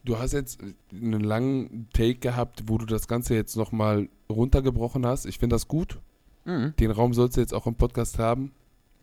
[0.04, 0.60] du hast jetzt
[0.92, 5.26] einen langen Take gehabt, wo du das Ganze jetzt nochmal runtergebrochen hast.
[5.26, 6.00] Ich finde das gut.
[6.46, 6.74] mhm.
[6.80, 8.52] Den Raum sollst du jetzt auch im Podcast haben.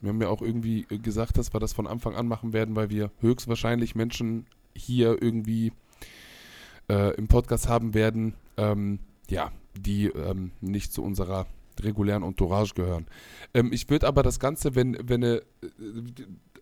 [0.00, 2.74] Wir haben ja auch irgendwie äh, gesagt, dass wir das von Anfang an machen werden,
[2.76, 5.72] weil wir höchstwahrscheinlich Menschen hier irgendwie
[6.88, 11.46] äh, im Podcast haben werden, ähm, ja, die ähm, nicht zu unserer
[11.84, 13.06] regulären Entourage gehören.
[13.54, 15.40] Ähm, ich würde aber das Ganze, wenn, wenn äh,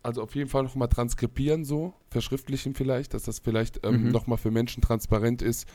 [0.03, 4.13] also auf jeden Fall nochmal transkribieren, so, verschriftlichen vielleicht, dass das vielleicht ähm, Mhm.
[4.13, 5.67] nochmal für Menschen transparent ist,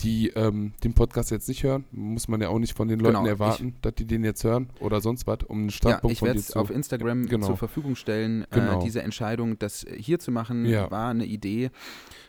[0.00, 1.84] die ähm, den Podcast jetzt nicht hören.
[1.90, 4.68] Muss man ja auch nicht von den Leuten Genau, erwarten, dass die den jetzt hören
[4.80, 6.58] oder sonst was, um einen Ja, Standpunkt ich von werde dir es zu.
[6.58, 7.46] auf Instagram Genau.
[7.46, 8.46] zur Verfügung stellen.
[8.50, 8.80] Genau.
[8.80, 10.90] Äh, diese Entscheidung, das hier zu machen, Ja.
[10.90, 11.70] war eine Idee,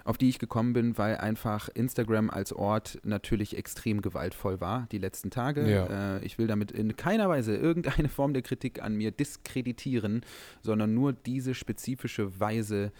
[0.06, 4.98] auf die ich gekommen bin, weil einfach Instagram als Ort natürlich extrem gewaltvoll war die
[5.00, 5.70] letzten Tage.
[5.70, 6.18] Ja.
[6.18, 10.22] Äh, ich will damit in keiner Weise irgendeine Form der Kritik an mir diskreditieren,
[10.62, 12.92] sondern nur diese spezifische Weise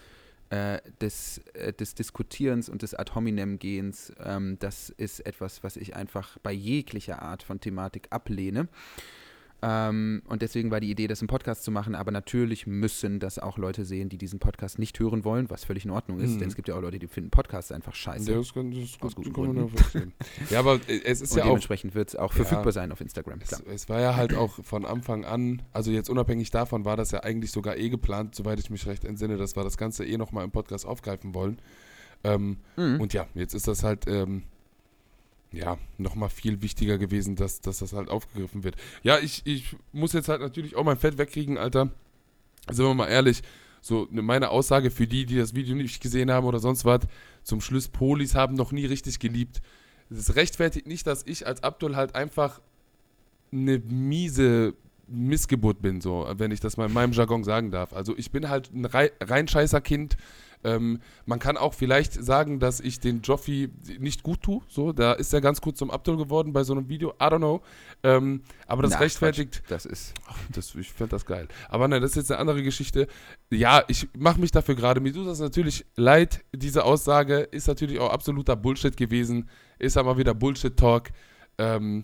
[0.50, 5.96] äh, des, äh, des Diskutierens und des Ad hominem-Gehens, ähm, das ist etwas, was ich
[5.96, 8.68] einfach bei jeglicher Art von Thematik ablehne.
[9.64, 13.40] Ähm, und deswegen war die Idee, das im Podcast zu machen, aber natürlich müssen das
[13.40, 16.40] auch Leute sehen, die diesen Podcast nicht hören wollen, was völlig in Ordnung ist, Mhm.
[16.40, 18.32] denn es gibt ja auch Leute, die finden Podcasts einfach scheiße.
[18.32, 20.14] Ja, das kann, das Aus guten ja Gründen.
[20.52, 22.44] ja, aber äh, es ist und ja auch dementsprechend wird es auch Ja.
[22.46, 23.40] verfügbar sein auf Instagram.
[23.42, 27.10] Es, es war ja halt auch von Anfang an, also jetzt unabhängig davon war das
[27.10, 30.18] ja eigentlich sogar eh geplant, soweit ich mich recht entsinne, dass wir das Ganze eh
[30.18, 31.60] nochmal im Podcast aufgreifen wollen.
[32.24, 33.02] Ähm, Mhm.
[33.02, 34.44] Und ja, jetzt ist das halt, ähm,
[35.52, 38.76] ja, nochmal viel wichtiger gewesen, dass, dass das halt aufgegriffen wird.
[39.04, 41.92] Ja, ich, ich muss jetzt halt natürlich auch mein Fett wegkriegen, Alter.
[42.70, 43.44] Sind wir mal ehrlich,
[43.82, 47.02] so ne- meine Aussage für die, die das Video nicht gesehen haben oder sonst was,
[47.44, 49.62] zum Schluss, Polis haben noch nie richtig geliebt.
[50.10, 52.62] Das rechtfertigt nicht, dass ich als Abdul halt einfach
[53.52, 54.74] eine miese
[55.08, 57.94] Missgeburt bin, so, wenn ich das mal in meinem Jargon sagen darf.
[57.94, 60.18] Also ich bin halt ein rei rein scheißer Kind.
[60.64, 64.62] Ähm, man kann auch vielleicht sagen, dass ich den Joffi nicht gut tue.
[64.68, 67.12] So, da ist er ganz gut zum Abdul geworden bei so einem Video.
[67.12, 67.62] I don't know.
[68.04, 69.64] Ähm, aber das Na, rechtfertigt.
[69.70, 70.14] Das ist.
[70.54, 71.48] Das, ich fände das geil.
[71.70, 73.08] Aber nein, das ist jetzt eine andere Geschichte.
[73.52, 75.00] Ja, ich mache mich dafür gerade.
[75.00, 76.44] Mir tut das natürlich leid.
[76.54, 79.50] Diese Aussage ist natürlich auch absoluter Bullshit gewesen.
[79.80, 81.10] Ist aber wieder Bullshit-Talk.
[81.58, 82.04] Ähm,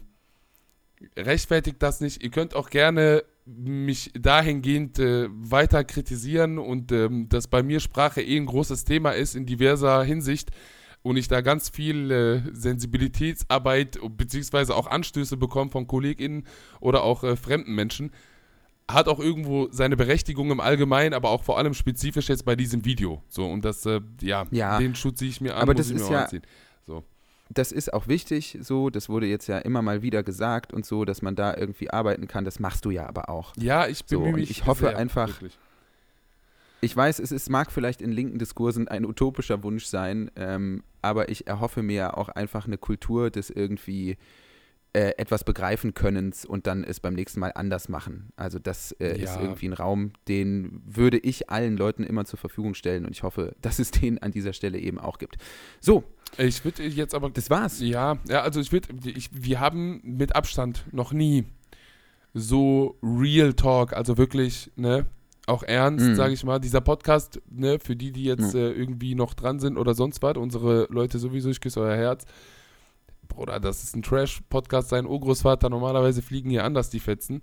[1.17, 2.23] rechtfertigt das nicht.
[2.23, 8.21] Ihr könnt auch gerne mich dahingehend äh, weiter kritisieren und ähm, dass bei mir Sprache
[8.21, 10.51] eh ein großes Thema ist in diverser Hinsicht
[11.01, 16.45] und ich da ganz viel äh, Sensibilitätsarbeit beziehungsweise auch Anstöße bekomme von KollegInnen
[16.79, 18.11] oder auch äh, fremden Menschen,
[18.89, 22.85] hat auch irgendwo seine Berechtigung im Allgemeinen, aber auch vor allem spezifisch jetzt bei diesem
[22.85, 23.21] Video.
[23.29, 24.77] So, und das, äh, ja, Ja.
[24.77, 26.41] den Schutz ziehe ich mir an, Aber muss das ich mir ist auch ja- anziehen.
[27.55, 27.61] So.
[27.61, 31.05] Das ist auch wichtig, so, das wurde jetzt ja immer mal wieder gesagt und so,
[31.05, 32.45] dass man da irgendwie arbeiten kann.
[32.45, 33.53] Das machst du ja aber auch.
[33.57, 34.49] Ja, ich So, bemühe und mich.
[34.51, 35.57] ich hoffe sehr, einfach- wirklich.
[36.81, 41.29] Ich weiß, es ist, mag vielleicht in linken Diskursen ein utopischer Wunsch sein, ähm, aber
[41.29, 44.17] ich erhoffe mir auch einfach eine Kultur des irgendwie
[44.93, 48.29] äh, etwas begreifen Könnens und dann es beim nächsten Mal anders machen.
[48.35, 49.41] Also das äh, ist Ja.
[49.41, 53.55] irgendwie ein Raum, den würde ich allen Leuten immer zur Verfügung stellen und ich hoffe,
[53.61, 55.37] dass es den an dieser Stelle eben auch gibt.
[55.79, 56.03] So,
[56.37, 57.79] Ich würde jetzt aber das war's.
[57.79, 58.87] Ja, ja, also ich würde,
[59.31, 61.45] wir haben mit Abstand noch nie
[62.33, 65.05] so Real Talk, also wirklich, ne,
[65.45, 66.15] auch ernst, Mhm.
[66.15, 66.59] sage ich mal.
[66.59, 68.59] Dieser Podcast, ne, für die, die jetzt Mhm.
[68.59, 72.25] äh, irgendwie noch dran sind oder sonst was, unsere Leute sowieso, ich küsse euer Herz.
[73.33, 77.41] Bruder, das ist ein Trash-Podcast, sein Urgroßvater, normalerweise fliegen hier anders die Fetzen.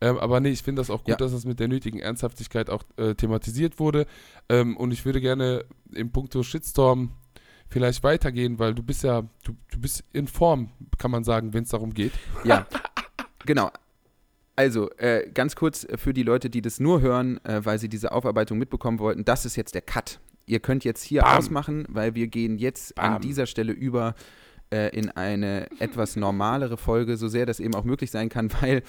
[0.00, 1.16] Ähm, aber nee, ich finde das auch gut, Ja.
[1.16, 4.06] dass das mit der nötigen Ernsthaftigkeit auch äh, thematisiert wurde.
[4.48, 7.10] Ähm, und ich würde gerne im Punkto Shitstorm
[7.68, 11.64] vielleicht weitergehen, weil du bist ja, du, du bist in Form, kann man sagen, wenn
[11.64, 12.12] es darum geht.
[12.44, 12.66] Ja,
[13.46, 13.70] genau.
[14.56, 18.10] Also, äh, ganz kurz für die Leute, die das nur hören, äh, weil sie diese
[18.12, 20.18] Aufarbeitung mitbekommen wollten, das ist jetzt der Cut.
[20.46, 21.38] Ihr könnt jetzt hier Bam.
[21.38, 23.14] ausmachen, weil wir gehen jetzt Bam.
[23.14, 24.14] an dieser Stelle über
[24.70, 28.82] äh, in eine etwas normalere Folge, so sehr das eben auch möglich sein kann, weil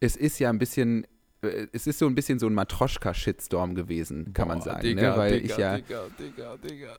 [0.00, 1.06] es ist ja ein bisschen,
[1.42, 4.82] äh, es ist so ein bisschen so ein Matroschka-Shitstorm gewesen, kann man Boah, sagen.
[4.82, 5.16] Digga, ne?
[5.16, 6.96] Weil Digga, ich ja, Digga, Digga, Digga.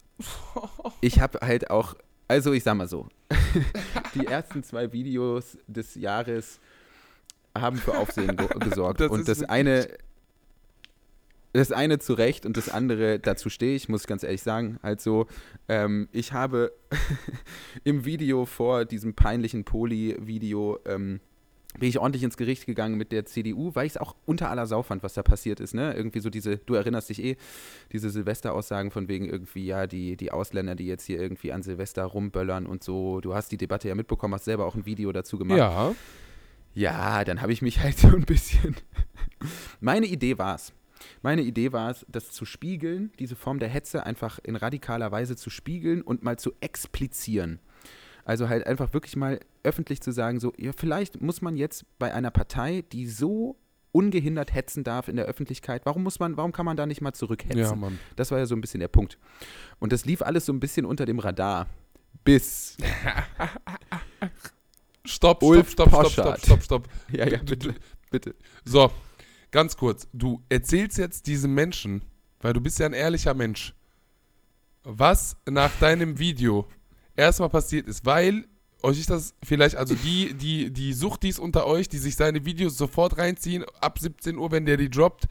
[1.01, 1.95] ich habe halt auch,
[2.27, 3.07] also ich sag mal so,
[4.15, 6.59] die ersten zwei Videos des Jahres
[7.57, 9.01] haben für Aufsehen ge gesorgt.
[9.01, 9.87] Das und das eine,
[11.57, 14.77] das eine zu Recht und das andere, dazu stehe ich, muss ich ganz ehrlich sagen.
[14.81, 15.27] Also,
[15.67, 16.71] ähm, ich habe
[17.83, 21.19] im Video vor diesem peinlichen Poli-Video ähm,
[21.79, 24.65] bin ich ordentlich ins Gericht gegangen mit der CDU, weil ich es auch unter aller
[24.65, 25.73] Sau fand, was da passiert ist.
[25.73, 25.93] Ne?
[25.93, 27.37] Irgendwie so diese, du erinnerst dich eh,
[27.91, 32.03] diese Silvester-Aussagen von wegen irgendwie, ja, die, die Ausländer, die jetzt hier irgendwie an Silvester
[32.03, 33.21] rumböllern und so.
[33.21, 35.59] Du hast die Debatte ja mitbekommen, hast selber auch ein Video dazu gemacht.
[35.59, 35.93] Ja.
[36.73, 38.75] Ja, dann habe ich mich halt so ein bisschen.
[39.79, 40.73] Meine Idee war es.
[41.21, 45.35] Meine Idee war es, das zu spiegeln, diese Form der Hetze einfach in radikaler Weise
[45.35, 47.59] zu spiegeln und mal zu explizieren.
[48.25, 52.13] Also halt einfach wirklich mal öffentlich zu sagen, so, ja, vielleicht muss man jetzt bei
[52.13, 53.57] einer Partei, die so
[53.93, 57.13] ungehindert hetzen darf in der Öffentlichkeit, warum muss man, warum kann man da nicht mal
[57.13, 57.57] zurückhetzen?
[57.57, 57.97] Ja, Mann.
[58.15, 59.17] Das war ja so ein bisschen der Punkt.
[59.79, 61.67] Und das lief alles so ein bisschen unter dem Radar.
[62.23, 62.77] Bis.
[65.05, 66.87] Stopp, Ulf stopp, stopp, stopp, stopp, stopp, stopp.
[67.11, 67.73] Ja, ja, bitte.
[68.11, 68.35] Bitte.
[68.65, 68.91] So,
[69.57, 70.07] ganz kurz.
[70.13, 72.03] Du erzählst jetzt diesem Menschen,
[72.41, 73.73] weil du bist ja ein ehrlicher Mensch,
[74.83, 76.67] was nach deinem Video
[77.15, 78.45] erstmal passiert ist, weil
[78.83, 82.77] euch ist das vielleicht, also die, die, die Suchtis unter euch, die sich seine Videos
[82.77, 85.25] sofort reinziehen, ab 17 Uhr, wenn der die droppt,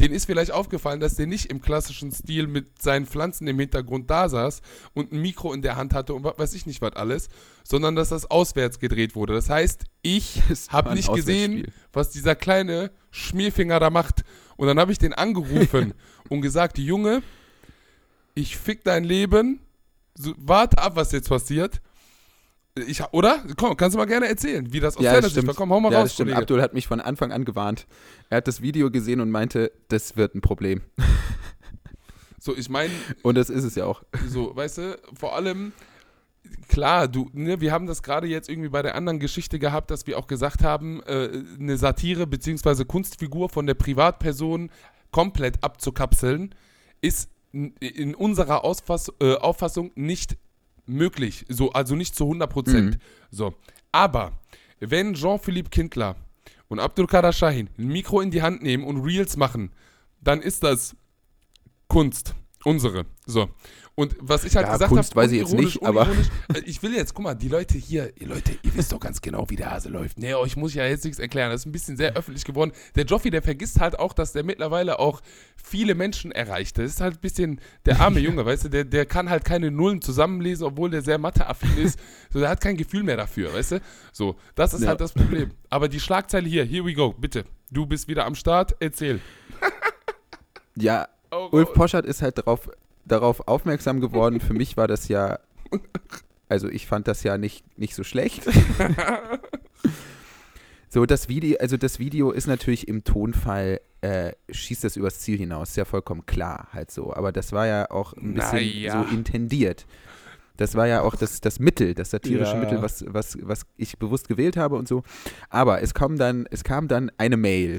[0.00, 4.10] denen ist vielleicht aufgefallen, dass der nicht im klassischen Stil mit seinen Pflanzen im Hintergrund
[4.10, 4.62] da saß
[4.94, 7.28] und ein Mikro in der Hand hatte und was weiß ich nicht was alles,
[7.62, 9.34] sondern dass das auswärts gedreht wurde.
[9.34, 14.24] Das heißt, ich habe nicht gesehen, was dieser kleine Schmierfinger da macht.
[14.56, 15.94] Und dann habe ich den angerufen
[16.28, 17.22] und gesagt, Junge,
[18.34, 19.60] ich fick dein Leben,
[20.14, 21.80] so, warte ab, was jetzt passiert.
[22.86, 23.42] Ich, oder?
[23.56, 25.54] Komm, kannst du mal gerne erzählen, wie das aus Ja, deiner Sicht war.
[25.54, 26.28] Komm, hau mal ja, raus, stimmt.
[26.28, 26.42] Kollege.
[26.42, 27.86] Abdul hat mich von Anfang an gewarnt.
[28.28, 30.82] Er hat das Video gesehen und meinte, das wird ein Problem.
[32.42, 32.90] So, ich meine,
[33.22, 34.02] Und das ist es ja auch.
[34.26, 35.72] so, weißt du, vor allem,
[36.68, 40.06] klar, du, ne, wir haben das gerade jetzt irgendwie bei der anderen Geschichte gehabt, dass
[40.06, 42.86] wir auch gesagt haben, äh, eine Satire bzw.
[42.86, 44.70] Kunstfigur von der Privatperson
[45.10, 46.54] komplett abzukapseln,
[47.02, 50.38] ist in unserer Ausfass äh, Auffassung nicht
[50.90, 51.44] möglich.
[51.48, 52.94] So, also nicht zu 100 Prozent.
[52.96, 53.00] Mhm.
[53.30, 53.54] So.
[53.92, 54.32] Aber
[54.80, 56.16] wenn Jean-Philippe Kindler
[56.68, 59.72] und Abdul Kader Shahin ein Mikro in die Hand nehmen und Reels machen,
[60.20, 60.96] dann ist das
[61.88, 62.34] Kunst.
[62.64, 63.06] Unsere.
[63.26, 63.48] So.
[63.94, 66.08] Und was ich halt Ja, gesagt habe, weiß ich jetzt nicht, aber-
[66.54, 69.20] äh, ich will jetzt, guck mal, die Leute hier, ihr Leute, ihr wisst doch ganz
[69.20, 70.18] genau, wie der Hase läuft.
[70.18, 71.50] Nee, euch muss ich ja jetzt nichts erklären.
[71.50, 72.72] Das ist ein bisschen sehr öffentlich geworden.
[72.94, 75.20] Der Joffi, der vergisst halt auch, dass der mittlerweile auch
[75.62, 76.78] viele Menschen erreicht.
[76.78, 79.70] Das ist halt ein bisschen der arme Junge, weißt du, der, der kann halt keine
[79.70, 81.98] Nullen zusammenlesen, obwohl der sehr matheaffin ist.
[82.32, 83.80] So, der hat kein Gefühl mehr dafür, weißt du?
[84.12, 84.88] So, das ist Ja.
[84.88, 85.50] halt das Problem.
[85.68, 87.44] Aber die Schlagzeile hier, here we go, bitte.
[87.70, 89.20] Du bist wieder am Start, erzähl.
[90.76, 91.72] Ja, Oh, Ulf.
[91.74, 92.68] Poschardt ist halt darauf,
[93.04, 94.40] darauf aufmerksam geworden.
[94.40, 95.38] Für mich war das ja,
[96.48, 98.42] also ich fand das ja nicht, nicht so schlecht.
[100.92, 105.38] So, das Video, also das Video ist natürlich im Tonfall, äh, schießt das übers Ziel
[105.38, 107.14] hinaus, ist ja vollkommen klar, halt so.
[107.14, 109.04] Aber das war ja auch ein bisschen Naja.
[109.08, 109.86] so intendiert.
[110.56, 112.58] Das war ja auch das, das Mittel, das satirische Ja.
[112.58, 115.04] Mittel, was, was, was ich bewusst gewählt habe und so.
[115.48, 117.78] Aber es kam dann, es kam dann eine Mail,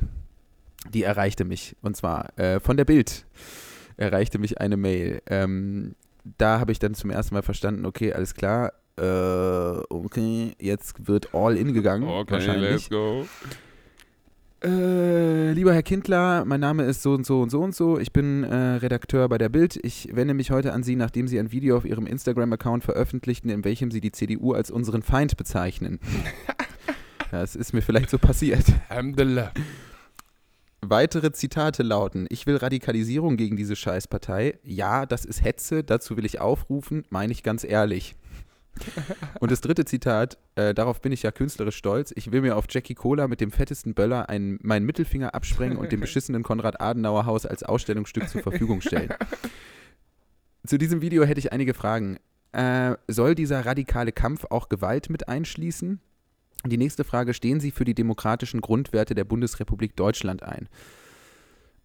[0.89, 1.75] die erreichte mich.
[1.81, 3.25] Und zwar äh, von der Bild
[3.97, 5.21] erreichte mich eine Mail.
[5.27, 5.95] Ähm,
[6.37, 9.03] da habe ich dann zum ersten Mal verstanden, okay, alles klar, äh,
[9.89, 12.07] okay, jetzt wird all in gegangen.
[12.07, 12.71] Okay, wahrscheinlich.
[12.71, 13.25] let's go.
[14.63, 17.97] Äh, lieber Herr Kindler, mein Name ist so und so und so und so.
[17.97, 19.79] Ich bin äh, Redakteur bei der Bild.
[19.81, 23.65] Ich wende mich heute an Sie, nachdem Sie ein Video auf Ihrem Instagram-Account veröffentlichten, in
[23.65, 25.99] welchem Sie die CDU als unseren Feind bezeichnen.
[27.31, 28.65] Das ist mir vielleicht so passiert.
[28.89, 29.53] Alhamdulillah.
[30.91, 34.59] Weitere Zitate lauten: Ich will Radikalisierung gegen diese Scheißpartei.
[34.65, 35.85] Ja, das ist Hetze.
[35.85, 37.05] Dazu will ich aufrufen.
[37.09, 38.13] Meine ich ganz ehrlich.
[39.39, 42.11] Und das dritte Zitat: äh, Darauf bin ich ja künstlerisch stolz.
[42.17, 45.93] Ich will mir auf Jackie Cola mit dem fettesten Böller einen, meinen Mittelfinger absprengen und
[45.93, 49.13] dem beschissenen Konrad-Adenauer-Haus als Ausstellungsstück zur Verfügung stellen.
[50.67, 52.19] Zu diesem Video hätte ich einige Fragen.
[52.51, 56.01] Äh, soll dieser radikale Kampf auch Gewalt mit einschließen?
[56.65, 60.69] Die nächste Frage, stehen Sie für die demokratischen Grundwerte der Bundesrepublik Deutschland ein?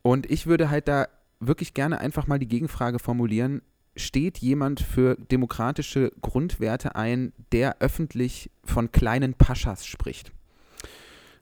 [0.02, 1.08] Und ich würde halt da
[1.40, 3.62] wirklich gerne einfach mal die Gegenfrage formulieren,
[3.96, 10.32] steht jemand für demokratische Grundwerte ein, der öffentlich von kleinen Paschas spricht?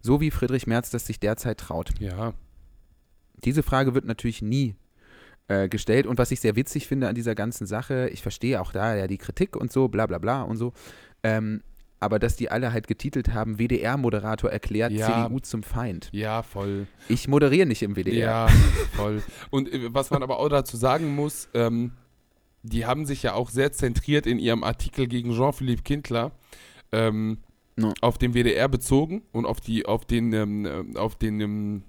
[0.00, 1.90] So wie Friedrich Merz das sich derzeit traut.
[1.98, 2.34] Ja.
[3.44, 4.76] Diese Frage wird natürlich nie
[5.48, 6.06] äh, gestellt.
[6.06, 9.06] Und was ich sehr witzig finde an dieser ganzen Sache, ich verstehe auch da ja
[9.06, 10.72] die Kritik und so, bla bla bla und so,
[11.22, 11.62] ähm,
[12.00, 15.26] aber dass die alle halt getitelt haben, WDR-Moderator erklärt Ja.
[15.26, 16.08] CDU zum Feind.
[16.12, 16.86] Ja, voll.
[17.08, 18.14] Ich moderiere nicht im WDR.
[18.18, 18.48] Ja,
[18.94, 19.22] voll.
[19.50, 21.92] Und äh, was man aber auch dazu sagen muss, ähm,
[22.62, 26.32] die haben sich ja auch sehr zentriert in ihrem Artikel gegen Jean-Philippe Kindler
[26.92, 27.38] ähm,
[27.76, 27.92] No.
[28.02, 31.82] auf den WDR bezogen und auf die, auf den, ähm, äh, auf den,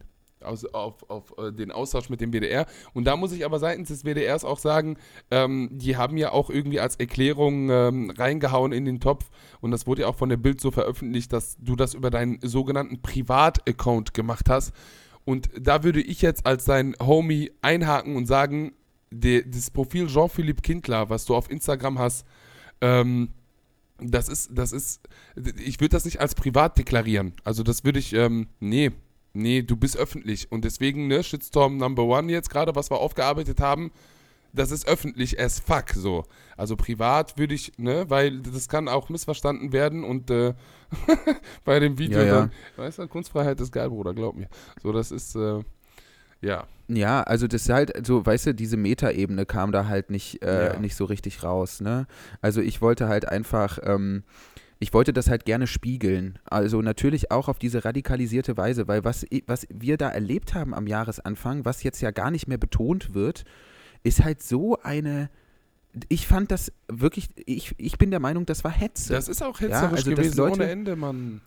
[0.45, 2.65] aus, auf, auf äh, den Austausch mit dem WDR.
[2.93, 4.97] Und da muss ich aber seitens des WDRs auch sagen,
[5.31, 9.29] ähm, die haben ja auch irgendwie als Erklärung ähm, reingehauen in den Topf.
[9.61, 12.39] Und das wurde ja auch von der Bild so veröffentlicht, dass du das über deinen
[12.41, 14.73] sogenannten Privat-Account gemacht hast.
[15.25, 18.73] Und da würde ich jetzt als dein Homie einhaken und sagen,
[19.11, 22.25] de, das Profil Jean-Philippe Kindler, was du auf Instagram hast,
[22.81, 23.29] ähm,
[23.99, 25.01] das ist, das ist,
[25.57, 27.33] ich würde das nicht als privat deklarieren.
[27.43, 28.91] Also das würde ich, ähm, nee,
[29.35, 30.51] nee, du bist öffentlich.
[30.51, 33.91] Und deswegen, ne, Shitstorm Number One jetzt gerade, was wir aufgearbeitet haben,
[34.53, 36.23] das ist öffentlich as fuck so.
[36.57, 40.53] Also privat würde ich, ne, weil das kann auch missverstanden werden und äh,
[41.65, 42.33] bei dem Video Ja, ja.
[42.41, 44.47] dann, weißt du, Kunstfreiheit ist geil, Bruder, glaub mir.
[44.81, 45.59] So, das ist, äh,
[46.41, 46.65] ja.
[46.87, 50.73] Ja, also das ist halt, so, weißt du, diese Metaebene kam da halt nicht, äh,
[50.73, 50.79] Ja.
[50.79, 52.07] nicht so richtig raus, ne?
[52.41, 54.23] Also ich wollte halt einfach, ähm,
[54.79, 56.37] ich wollte das halt gerne spiegeln.
[56.45, 60.85] Also natürlich auch auf diese radikalisierte Weise, weil was, was wir da erlebt haben am
[60.87, 63.43] Jahresanfang, was jetzt ja gar nicht mehr betont wird,
[64.03, 65.29] ist halt so eine.
[66.09, 69.13] Ich fand das wirklich, ich, ich bin der Meinung, das war Hetze.
[69.13, 71.39] Das ist auch Ja, hetzerisch also, dass gewesen, Leute- ohne Ende, Mann.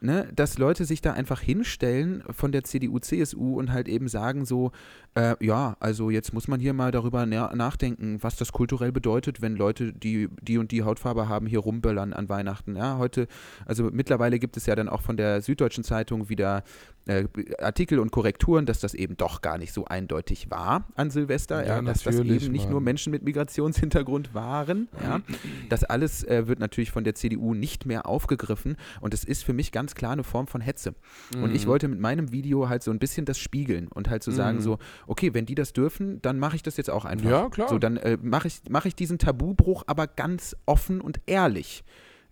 [0.00, 4.46] ne, dass Leute sich da einfach hinstellen von der CDU, CSU und halt eben sagen
[4.46, 4.72] so,
[5.14, 9.42] äh, ja, also jetzt muss man hier mal darüber na nachdenken, was das kulturell bedeutet,
[9.42, 12.76] wenn Leute, die die und die Hautfarbe haben, hier rumböllern an Weihnachten.
[12.76, 13.26] Ja, heute,
[13.66, 16.64] also mittlerweile gibt es ja dann auch von der Süddeutschen Zeitung wieder
[17.06, 17.24] äh,
[17.60, 21.76] Artikel und Korrekturen, dass das eben doch gar nicht so eindeutig war an Silvester, ja,
[21.76, 22.84] Ja, dass das eben nicht nur Mann.
[22.84, 25.20] Menschen mit Migrationshintergrund waren, ja.
[25.68, 29.52] Das alles äh, wird natürlich von der CDU nicht mehr aufgegriffen und es ist für
[29.52, 30.94] mich ganz klar eine Form von Hetze.
[31.42, 31.70] Und ich Mhm.
[31.70, 34.58] wollte mit meinem Video halt so ein bisschen das spiegeln und halt zu so sagen
[34.58, 34.62] Mhm.
[34.62, 37.30] so, okay, wenn die das dürfen, dann mache ich das jetzt auch einfach.
[37.30, 37.68] Ja, klar.
[37.68, 41.84] So, dann äh, mache ich, mach ich diesen Tabubruch aber ganz offen und ehrlich.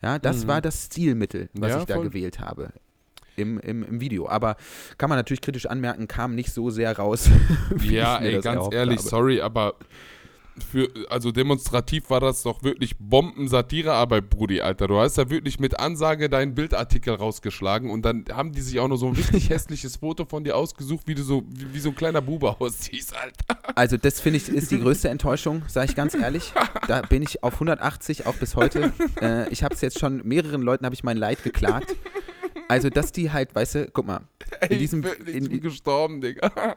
[0.03, 0.49] Ja, das Mhm.
[0.49, 2.05] war das Stilmittel, was Ja, ich da voll.
[2.09, 2.73] gewählt habe.
[3.37, 4.29] Im, im, Im Video.
[4.29, 4.57] Aber
[4.99, 7.29] kann man natürlich kritisch anmerken, kam nicht so sehr raus.
[7.71, 9.09] wie Ja, ey, ganz ehrlich, habe.
[9.09, 9.75] sorry, aber
[10.71, 14.89] für, also demonstrativ war das doch wirklich Bomben-Satirearbeit, Brudi, Alter.
[14.89, 18.89] Du hast da wirklich mit Ansage deinen Bildartikel rausgeschlagen und dann haben die sich auch
[18.89, 21.91] noch so ein richtig hässliches Foto von dir ausgesucht, wie du so, wie, wie so
[21.91, 23.77] ein kleiner Bube aussiehst, Alter.
[23.77, 26.53] Also das finde ich ist die größte Enttäuschung, sage ich ganz ehrlich.
[26.89, 28.93] Da bin ich auf 180 auch bis heute.
[29.21, 31.95] Äh, ich habe es jetzt schon mehreren Leuten habe ich mein Leid geklagt.
[32.69, 34.21] Also dass die halt, weißt du, guck mal,
[34.61, 36.77] Ey, diesem- in- ich bin gestorben, Digga.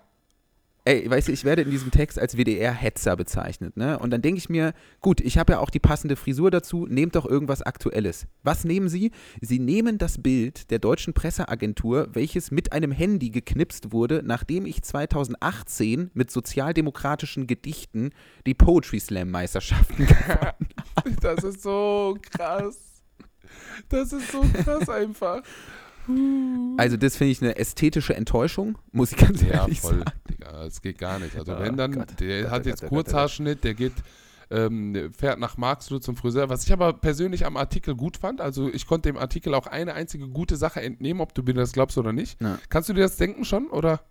[0.86, 3.98] Ey, weißt du, ich werde in diesem Text als WDR-Hetzer bezeichnet, ne?
[4.00, 7.16] Und dann denke ich mir, gut, ich habe ja auch die passende Frisur dazu, nehmt
[7.16, 8.28] doch irgendwas Aktuelles.
[8.44, 9.12] Was nehmen Sie?
[9.42, 14.84] Sie nehmen das Bild der deutschen Presseagentur, welches mit einem Handy geknipst wurde, nachdem ich
[14.84, 18.12] 2018 mit sozialdemokratischen Gedichten
[18.46, 20.08] die Poetry Slam Meisterschaften
[21.22, 22.78] Das ist so krass.
[23.90, 25.42] Das ist so krass einfach.
[26.78, 30.12] Also das finde ich eine ästhetische Enttäuschung, muss ich ganz Ja, ehrlich voll, sagen.
[30.30, 31.36] Digga, das geht gar nicht.
[31.38, 32.86] Also Oh wenn dann, Gott, der Gott, hat Gott, jetzt.
[32.88, 33.94] Kurzhaarschnitt, der geht,
[34.52, 38.42] ähm, fährt nach Marxloh zum Friseur, was ich aber persönlich am Artikel gut fand.
[38.42, 41.72] Also ich konnte dem Artikel auch eine einzige gute Sache entnehmen, ob du mir das
[41.72, 42.42] glaubst oder nicht.
[42.42, 42.60] Ja.
[42.70, 44.02] Kannst du dir das denken schon oder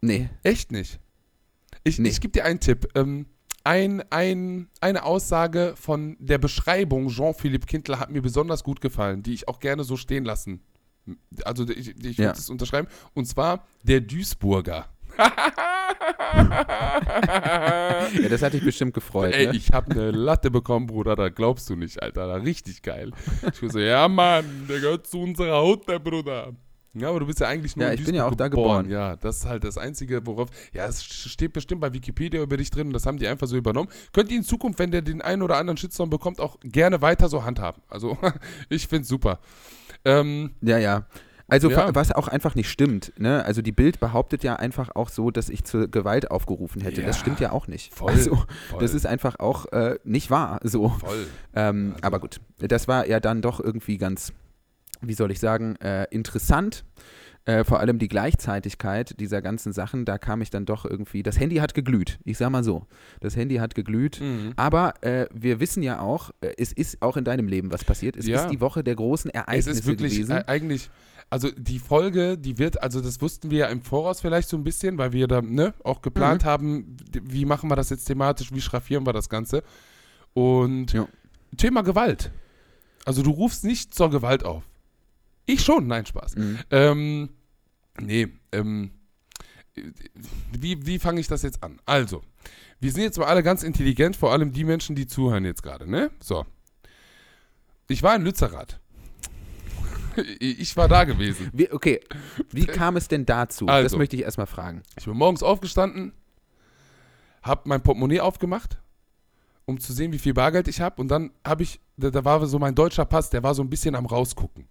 [0.00, 1.00] Nee, echt nicht?
[1.84, 2.08] Ich, Nee.
[2.10, 2.88] ich gebe dir einen Tipp.
[2.94, 3.26] Ähm,
[3.64, 9.34] ein, ein, eine Aussage von der Beschreibung Jean-Philippe Kindler hat mir besonders gut gefallen, die
[9.34, 10.60] ich auch gerne so stehen lassen.
[11.44, 12.26] Also ich, ich Ja.
[12.26, 12.88] würde es unterschreiben.
[13.14, 14.86] Und zwar der Duisburger.
[17.16, 19.34] ja, das hatte ich bestimmt gefreut.
[19.34, 19.56] Ey, ne?
[19.56, 22.26] ich habe eine Latte bekommen, Bruder, da glaubst du nicht, Alter.
[22.26, 23.12] Da richtig geil.
[23.60, 26.52] Ich so, ja, Mann, der gehört zu unserer Haut, der Bruder.
[26.98, 28.88] Ja, aber du bist ja eigentlich nur Ja, in ich bin ja auch da geboren.
[28.88, 30.48] Ja, das ist halt das Einzige, worauf.
[30.72, 33.56] Ja, es steht bestimmt bei Wikipedia über dich drin und das haben die einfach so
[33.56, 33.88] übernommen.
[34.12, 37.28] Könnt ihr in Zukunft, wenn der den einen oder anderen Shitstorm bekommt, auch gerne weiter
[37.28, 37.82] so handhaben.
[37.88, 38.16] Also,
[38.68, 39.38] ich find's super.
[40.04, 41.06] Ähm, Ja, ja.
[41.48, 41.76] Also Ja.
[41.76, 43.12] wa- was auch einfach nicht stimmt.
[43.18, 43.44] Ne?
[43.44, 47.02] Also die Bild behauptet ja einfach auch so, dass ich zur Gewalt aufgerufen hätte.
[47.02, 47.94] Das Ja, stimmt ja auch nicht.
[47.94, 48.34] voll, Also
[48.70, 50.58] voll, das ist einfach auch äh, nicht wahr.
[50.64, 50.88] So.
[50.88, 51.26] voll.
[51.54, 54.32] Ähm, Also- Aber gut, das war ja dann doch irgendwie ganz,
[55.06, 56.84] wie soll ich sagen, äh, interessant.
[57.44, 61.38] Äh, vor allem die Gleichzeitigkeit dieser ganzen Sachen, da kam ich dann doch irgendwie, das
[61.38, 62.86] Handy hat geglüht, ich sag mal so.
[63.20, 64.20] Das Handy hat geglüht.
[64.20, 64.52] Mhm.
[64.56, 68.16] Aber äh, wir wissen ja auch, äh, es ist auch in deinem Leben was passiert.
[68.16, 68.40] Es Ja.
[68.42, 70.32] ist die Woche der großen Es Ereignisse ist wirklich gewesen.
[70.38, 70.90] äh, eigentlich,
[71.30, 74.64] also die Folge, die wird, also das wussten wir ja im Voraus vielleicht so ein
[74.64, 76.46] bisschen, weil wir da ne, auch geplant Mhm.
[76.48, 79.62] haben, wie machen wir das jetzt thematisch, wie schraffieren wir das Ganze.
[80.34, 81.06] Und Ja.
[81.56, 82.32] Thema Gewalt.
[83.04, 84.64] Also du rufst nicht zur Gewalt auf.
[85.46, 86.36] Ich schon, nein, Spaß.
[86.36, 86.58] Mhm.
[86.70, 87.28] Ähm,
[88.00, 88.90] nee, ähm,
[90.52, 91.80] wie, wie fange ich das jetzt an?
[91.86, 92.22] Also,
[92.80, 95.88] wir sind jetzt mal alle ganz intelligent, vor allem die Menschen, die zuhören jetzt gerade,
[95.88, 96.10] ne?
[96.20, 96.44] So.
[97.88, 98.80] Ich war in Lützerath.
[100.40, 101.50] ich war da gewesen.
[101.52, 102.00] Wie, okay,
[102.50, 103.66] wie kam es denn dazu?
[103.66, 103.98] das Also.
[103.98, 104.82] möchte ich erstmal fragen.
[104.98, 106.12] Ich bin morgens aufgestanden,
[107.42, 108.78] hab mein Portemonnaie aufgemacht,
[109.64, 111.00] um zu sehen, wie viel Bargeld ich habe.
[111.00, 113.70] Und dann habe ich, da, da war so mein deutscher Pass, der war so ein
[113.70, 114.66] bisschen am rausgucken.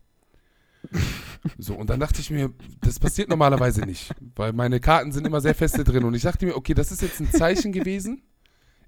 [1.57, 5.41] So, und dann dachte ich mir, das passiert normalerweise nicht, weil meine Karten sind immer
[5.41, 6.03] sehr feste drin.
[6.03, 8.23] Und ich dachte mir, okay, das ist jetzt ein Zeichen gewesen.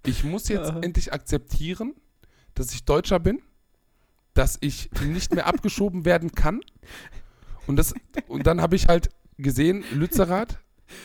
[0.05, 1.93] Ich muss jetzt endlich akzeptieren,
[2.55, 3.41] dass ich Deutscher bin,
[4.33, 6.61] dass ich nicht mehr abgeschoben werden kann.
[7.67, 7.93] Und, das,
[8.27, 10.59] und dann habe ich halt gesehen, Lützerath,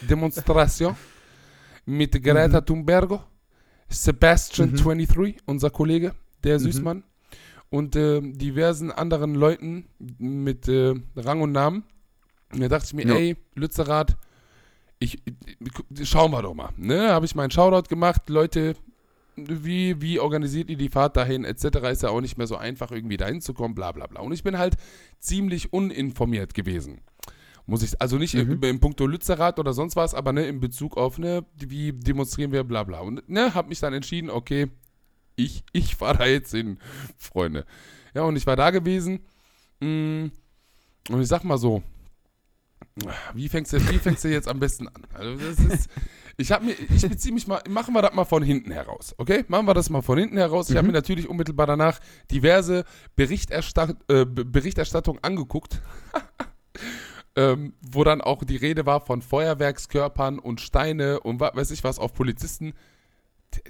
[0.09, 0.97] Demonstration
[1.85, 3.21] mit Greta Thunberg,
[3.89, 7.05] Sebastian 23, unser Kollege, der Süßmann,
[7.73, 9.87] und äh, diversen anderen Leuten
[10.19, 11.85] mit äh, Rang und Namen.
[12.53, 13.15] Und da dachte ich mir, Ja.
[13.15, 14.19] ey, Lützerath,
[14.99, 16.69] ich, ich, schauen wir doch mal.
[16.77, 17.09] Ne?
[17.09, 18.77] Habe ich meinen Shoutout gemacht, Leute,
[19.37, 21.65] wie, wie organisiert ihr die Fahrt dahin, etc.
[21.91, 24.21] Ist ja auch nicht mehr so einfach, irgendwie dahin zu kommen, bla bla bla.
[24.21, 24.77] Und ich bin halt
[25.19, 27.01] ziemlich uninformiert gewesen.
[27.65, 30.99] Muss ich, also nicht im, im Punkto Lützerath oder sonst was, aber ne, in Bezug
[30.99, 33.01] auf, ne, wie demonstrieren wir, bla bla.
[33.01, 34.69] Und ne, hab mich dann entschieden, okay,
[35.37, 36.79] ich, ich fahre da jetzt hin,
[37.17, 37.65] Freunde.
[38.15, 39.21] Ja, und ich war da gewesen.
[39.81, 40.27] mm,
[41.11, 41.83] Und ich sag mal so,
[43.35, 45.03] wie fängst du, wie fängst du jetzt am besten an?
[45.15, 45.91] Also das ist,
[46.37, 49.45] ich habe mir, ich beziehe mich mal, machen wir das mal von hinten heraus, okay?
[49.49, 50.69] Machen wir das mal von hinten heraus.
[50.69, 52.85] Ich habe mir natürlich unmittelbar danach diverse
[53.17, 55.81] Berichterstatt, äh, B- Berichterstattungen angeguckt,
[57.37, 61.85] ähm, wo dann auch die Rede war von Feuerwerkskörpern und Steine und was weiß ich
[61.85, 62.75] was auf Polizisten.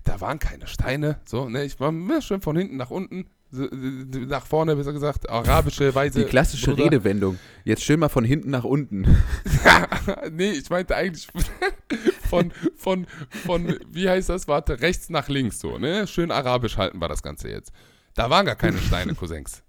[0.05, 1.65] Da waren keine Steine, so, ne?
[1.65, 6.21] Ich war schön von hinten nach unten, so, nach vorne, besser gesagt, arabische Weise.
[6.21, 6.85] Die klassische Bruder.
[6.85, 7.39] Redewendung.
[7.65, 9.03] Jetzt schön mal von hinten nach unten.
[10.33, 11.29] nee, ich meinte eigentlich
[12.29, 13.07] von, von,
[13.45, 16.07] von, wie heißt das, warte, rechts nach links so, ne?
[16.07, 17.73] Schön arabisch halten wir das Ganze jetzt.
[18.15, 19.63] Da waren gar keine Steine, Cousins.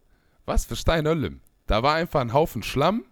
[0.45, 1.41] Was für Steine, Olim?
[1.68, 3.05] Da war einfach ein Haufen Schlamm.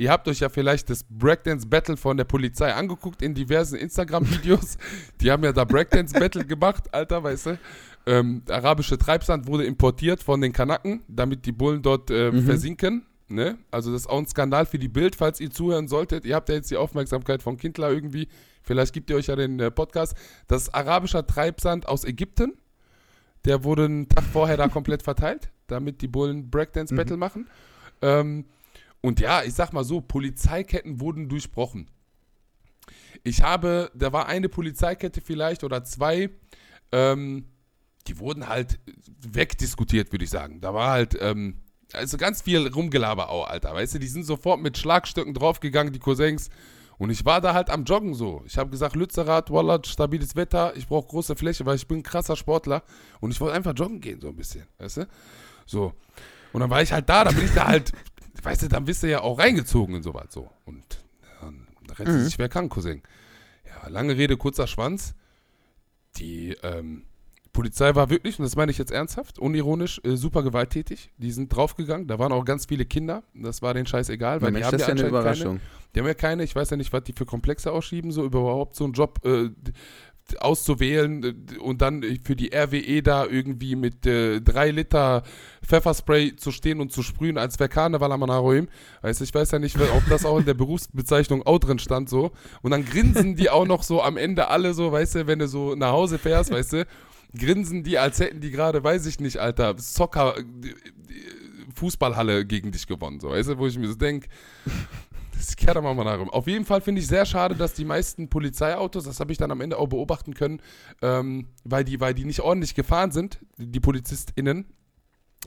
[0.00, 4.78] Ihr habt euch ja vielleicht das Breakdance Battle von der Polizei angeguckt in diversen Instagram-Videos.
[5.20, 7.58] Die haben ja da Breakdance Battle gemacht, Alter, weißt du?
[8.06, 13.04] Ähm, der arabische Treibsand wurde importiert von den Kanaken, damit die Bullen dort äh, versinken.
[13.28, 13.58] Ne?
[13.70, 16.24] Also das ist auch ein Skandal für die Bild, falls ihr zuhören solltet.
[16.24, 18.28] Ihr habt ja jetzt die Aufmerksamkeit von Kindler irgendwie.
[18.62, 20.14] Vielleicht gibt ihr euch ja den äh, Podcast.
[20.46, 22.54] Das ist arabischer Treibsand aus Ägypten.
[23.44, 27.48] Der wurde einen Tag vorher da komplett verteilt, damit die Bullen Breakdance Battle machen.
[28.00, 28.46] Ähm,
[29.00, 31.88] und ja, ich sag mal so, Polizeiketten wurden durchbrochen.
[33.24, 36.30] Ich habe, da war eine Polizeikette vielleicht oder zwei,
[36.92, 37.44] ähm,
[38.06, 38.78] die wurden halt
[39.20, 40.60] wegdiskutiert, würde ich sagen.
[40.60, 41.58] Da war halt, ähm,
[41.92, 45.98] also ganz viel Rumgelaber auch, Alter, weißt du, die sind sofort mit Schlagstöcken draufgegangen, die
[45.98, 46.50] Cousins.
[46.98, 48.42] Und ich war da halt am Joggen so.
[48.44, 52.02] Ich habe gesagt, Lützerath, Wallah, stabiles Wetter, ich brauche große Fläche, weil ich bin ein
[52.02, 52.82] krasser Sportler.
[53.20, 55.08] Und ich wollte einfach joggen gehen, so ein bisschen, weißt du?
[55.64, 55.92] So.
[56.52, 57.92] Und dann war ich halt da, dann bin ich da halt,
[58.42, 60.50] weißt du, dann bist du ja auch reingezogen in sowas so.
[60.64, 60.84] Und
[61.40, 61.66] dann
[61.96, 62.24] rennt Mhm.
[62.24, 63.02] sich schwer krank, Cousin.
[63.66, 65.14] Ja, lange Rede, kurzer Schwanz.
[66.16, 67.04] Die ähm,
[67.52, 71.10] Polizei war wirklich, und das meine ich jetzt ernsthaft, unironisch, äh, super gewalttätig.
[71.18, 73.22] Die sind draufgegangen, da waren auch ganz viele Kinder.
[73.34, 75.58] Das war denen scheiß egal, weil Mensch, die haben das ja ja eine Überraschung.
[75.58, 75.60] Keine,
[75.94, 78.74] die haben ja keine, ich weiß ja nicht, was die für Komplexe ausschieben, so überhaupt
[78.76, 79.50] so einen Job äh,
[80.40, 85.22] auszuwählen äh, und dann für die RWE da irgendwie mit äh, drei Liter
[85.64, 88.68] Pfefferspray zu stehen und zu sprühen, als wäre Karneval am Anaroim.
[89.02, 92.08] Weißt du, ich weiß ja nicht, ob das auch in der Berufsbezeichnung auch drin stand
[92.08, 92.32] so.
[92.62, 95.48] Und dann grinsen die auch noch so am Ende alle so, weißt du, wenn du
[95.48, 96.86] so nach Hause fährst, weißt du,
[97.36, 100.42] grinsen die, als hätten die gerade, weiß ich nicht, Alter, Soccer, äh,
[101.74, 104.28] Fußballhalle gegen dich gewonnen, so, weißt du, wo ich mir so denke,
[105.38, 106.30] das kehrt doch mal nach rum.
[106.30, 109.50] Auf jeden Fall finde ich sehr schade, dass die meisten Polizeiautos, das habe ich dann
[109.50, 110.60] am Ende auch beobachten können,
[111.00, 114.66] ähm, weil, die, weil die nicht ordentlich gefahren sind, die PolizistInnen,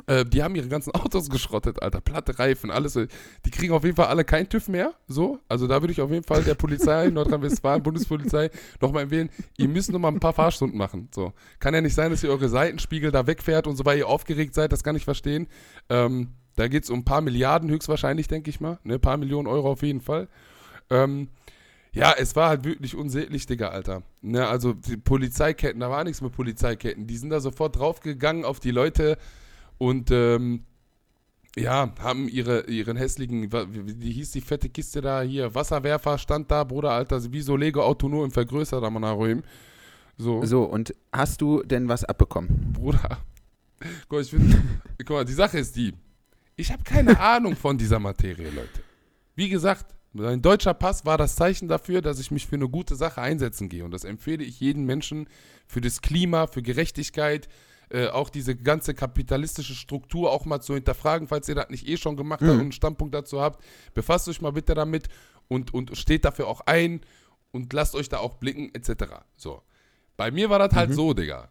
[0.08, 2.02] äh, die haben ihre ganzen Autos geschrottet, Alter.
[2.02, 2.94] Platte Reifen, alles.
[2.94, 3.06] so.
[3.46, 4.94] Die kriegen auf jeden Fall alle kein TÜV mehr.
[5.08, 5.39] So.
[5.50, 9.92] Also da würde ich auf jeden Fall der Polizei, Nordrhein-Westfalen, Bundespolizei, nochmal empfehlen, ihr müsst
[9.92, 11.10] nochmal ein paar Fahrstunden machen.
[11.14, 11.34] So.
[11.60, 14.56] Kann ja nicht sein, dass ihr eure Seitenspiegel da wegfährt und so, weil ihr aufgeregt
[14.56, 15.48] seid, das kann ich verstehen.
[15.89, 18.80] Ähm, da geht es um ein paar Milliarden höchstwahrscheinlich, denke ich mal.
[18.84, 20.28] Ne, ein paar Millionen Euro auf jeden Fall.
[20.89, 21.30] Ähm,
[21.93, 24.04] ja, es war halt wirklich unsäglich, Digga, Alter.
[24.22, 27.08] Ne, also die Polizeiketten, da war nichts mit Polizeiketten.
[27.08, 29.18] Die sind da sofort draufgegangen auf die Leute
[29.78, 30.64] und ähm,
[31.58, 36.64] ja, haben ihre, ihren hässlichen, wie, hieß die fette Kiste da hier, Wasserwerfer stand da,
[36.64, 39.43] Bruder, Alter, wie so Lego-Auto nur im Vergrößert am Anaroim.
[40.18, 42.72] So, So, und hast du denn was abbekommen?
[42.74, 43.18] Bruder.
[44.08, 44.56] Guck mal, ich find,
[44.99, 45.93] guck mal, die Sache ist die,
[46.62, 48.82] ich habe keine Ahnung von dieser Materie, Leute.
[49.36, 52.95] Wie gesagt, mein deutscher Pass war das Zeichen dafür, dass ich mich für eine gute
[52.95, 53.84] Sache einsetzen gehe.
[53.86, 55.28] Und das empfehle ich jedem Menschen
[55.68, 57.47] für das Klima, für Gerechtigkeit,
[57.89, 61.97] äh, auch diese ganze kapitalistische Struktur auch mal zu hinterfragen, falls ihr das nicht eh
[61.97, 62.55] schon gemacht habt Mhm.
[62.55, 63.64] und einen Standpunkt dazu habt.
[63.93, 65.07] Befasst euch mal bitte damit
[65.47, 67.01] und, und steht dafür auch ein
[67.51, 69.16] und lasst euch da auch blicken, etc.
[69.36, 69.62] So.
[70.18, 70.93] Bei mir war das halt Mhm.
[70.95, 71.49] so, Digga.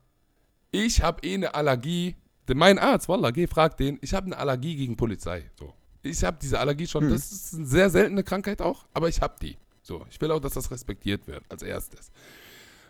[0.71, 2.17] Ich habe eh eine Allergie.
[2.51, 3.97] Denn mein Arzt, Wallah, geh, frag den.
[4.03, 5.49] Ich habe eine Allergie gegen Polizei.
[5.57, 5.73] So.
[6.03, 7.05] Ich habe diese Allergie schon.
[7.05, 7.11] Hm.
[7.11, 9.57] Das ist eine sehr seltene Krankheit auch, aber ich habe die.
[9.85, 10.05] So.
[10.11, 12.11] Ich will auch, dass das respektiert wird, als erstes.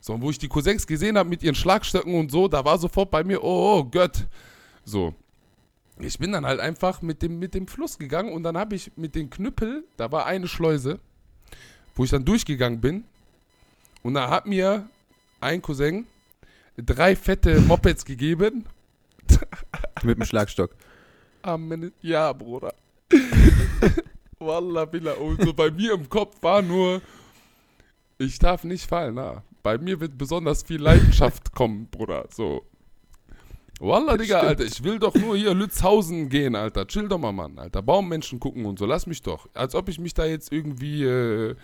[0.01, 2.79] So, und wo ich die Cousins gesehen habe mit ihren Schlagstöcken und so, da war
[2.79, 4.27] sofort bei mir, oh, oh Gott.
[4.87, 5.15] So.
[5.99, 8.91] Ich bin dann halt einfach mit dem, mit dem Fluss gegangen und dann habe ich
[8.97, 11.01] mit den Knüppel, da war eine Schleuse,
[11.95, 13.05] wo ich dann durchgegangen bin.
[14.03, 14.89] Und da hat mir
[15.39, 16.07] ein Cousin
[16.79, 18.65] drei fette Mopeds gegeben.
[20.03, 20.75] Mit dem Schlagstock.
[21.43, 21.93] Amen.
[22.03, 22.75] Ja, Bruder.
[24.39, 25.13] Wallah, Billah.
[25.15, 27.03] Und so bei mir im Kopf war nur,
[28.19, 29.15] ich darf nicht fallen.
[29.15, 29.43] Na.
[29.63, 32.27] Bei mir wird besonders viel Leidenschaft kommen, Bruder.
[32.31, 32.63] So.
[33.79, 34.49] Wallah, Digga, Stimmt.
[34.51, 36.87] Alter, ich will doch nur hier Lützhausen gehen, Alter.
[36.87, 37.83] Chill doch mal, Mann, Alter.
[37.83, 38.87] Baummenschen gucken und so.
[38.87, 39.49] Lass mich doch.
[39.55, 41.57] Als ob ich mich da jetzt irgendwie äh,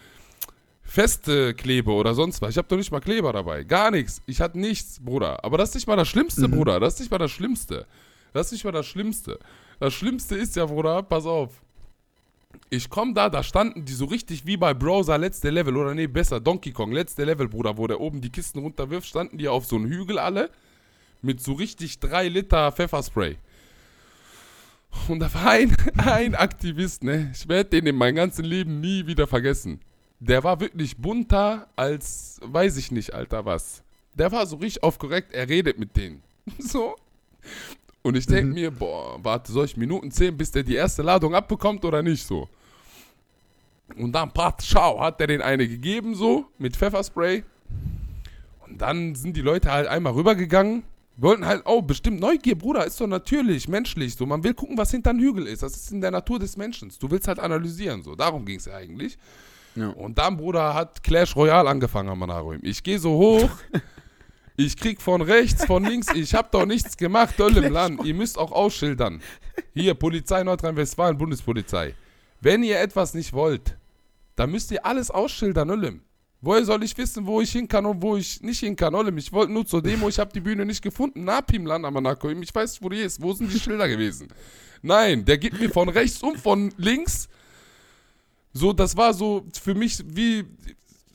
[0.86, 2.50] festklebe oder sonst was.
[2.50, 3.64] Ich habe doch nicht mal Kleber dabei.
[3.64, 4.22] Gar nichts.
[4.26, 5.44] Ich hatte nichts, Bruder.
[5.44, 6.52] Aber das ist nicht mal das Schlimmste, Mhm.
[6.52, 6.80] Bruder.
[6.80, 7.86] Das ist nicht mal das Schlimmste.
[8.32, 9.38] Das ist nicht mal das Schlimmste.
[9.80, 11.52] Das Schlimmste ist ja, Bruder, pass auf.
[12.70, 16.06] Ich komm da, da standen die so richtig wie bei Browser letzte Level oder nee,
[16.06, 19.66] besser, Donkey Kong, letzte Level, Bruder, wo der oben die Kisten runterwirft, standen die auf
[19.66, 20.50] so einem Hügel alle
[21.20, 23.36] mit so richtig drei Liter Pfefferspray.
[25.08, 27.30] Und da war ein, ein Aktivist, ne?
[27.34, 29.80] Ich werde den in meinem ganzen Leben nie wieder vergessen.
[30.18, 33.82] Der war wirklich bunter als, weiß ich nicht, Alter, was.
[34.14, 36.22] Der war so richtig auf korrekt, er redet mit denen.
[36.58, 36.94] So.
[38.02, 38.54] Und ich denke Mhm.
[38.54, 42.24] mir, boah, warte, soll ich Minuten zählen, bis der die erste Ladung abbekommt oder nicht
[42.24, 42.48] so?
[43.96, 47.44] Und dann, pat, schau, hat der den eine gegeben, so, mit Pfefferspray.
[48.66, 50.82] Und dann sind die Leute halt einmal rübergegangen.
[51.16, 54.14] Wollten halt, oh, bestimmt Neugier, Bruder, ist doch natürlich, menschlich.
[54.16, 55.62] So, man will gucken, was hinter dem Hügel ist.
[55.62, 56.92] Das ist in der Natur des Menschen.
[57.00, 58.14] Du willst halt analysieren, so.
[58.14, 59.16] Darum ging es ja eigentlich.
[59.76, 59.88] Ja.
[59.90, 62.58] Und dann, Bruder, hat Clash Royale angefangen am Manarum.
[62.62, 63.50] Ich gehe so hoch.
[64.58, 68.02] Ich krieg von rechts, von links, ich hab doch nichts gemacht, doll im Land.
[68.06, 69.20] Ihr müsst auch ausschildern.
[69.74, 71.94] Hier, Polizei Nordrhein-Westfalen, Bundespolizei.
[72.40, 73.76] Wenn ihr etwas nicht wollt,
[74.34, 76.00] dann müsst ihr alles ausschildern, Olim.
[76.40, 79.18] Woher soll ich wissen, wo ich hin kann und wo ich nicht hin kann, Olim?
[79.18, 81.24] Ich wollte nur zur Demo, ich habe die Bühne nicht gefunden.
[81.24, 83.20] Na, Pimlan, Amanako, ich weiß nicht, wo die ist.
[83.20, 84.28] Wo sind die Schilder gewesen?
[84.80, 87.28] Nein, der gibt mir von rechts und von links.
[88.56, 90.44] So, das war so für mich wie.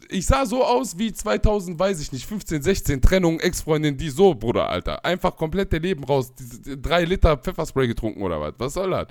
[0.10, 4.36] Ich sah so aus wie 2000, weiß ich nicht, 15, 16, Trennung, Ex-Freundin, die so,
[4.36, 5.06] Bruder, Alter.
[5.06, 6.34] Einfach komplett der Leben raus.
[6.82, 8.54] Drei Liter Pfefferspray getrunken oder was?
[8.58, 9.08] Was soll das?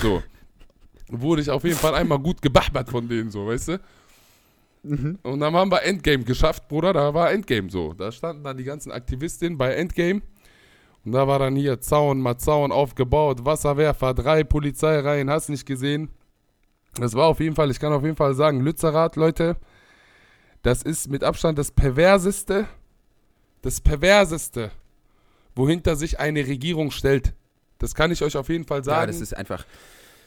[0.00, 0.22] So.
[1.08, 3.80] Wurde ich auf jeden Fall einmal gut gebachbert von denen, so, weißt du?
[4.84, 5.18] Mhm.
[5.22, 6.92] Und dann haben wir Endgame geschafft, Bruder.
[6.92, 7.92] Da war Endgame so.
[7.92, 10.22] Da standen dann die ganzen Aktivistinnen bei Endgame.
[11.04, 16.08] Und da war dann hier Zaun, mal Zaun aufgebaut, Wasserwerfer, drei Polizeireihen, hast nicht gesehen.
[16.98, 19.56] Das war auf jeden Fall, ich kann auf jeden Fall sagen, Lützerath, Leute,
[20.62, 22.66] das ist mit Abstand das perverseste,
[23.62, 24.70] das perverseste,
[25.54, 27.34] wohinter sich eine Regierung stellt.
[27.78, 29.02] Das kann ich euch auf jeden Fall sagen.
[29.02, 29.66] Ja, das ist einfach,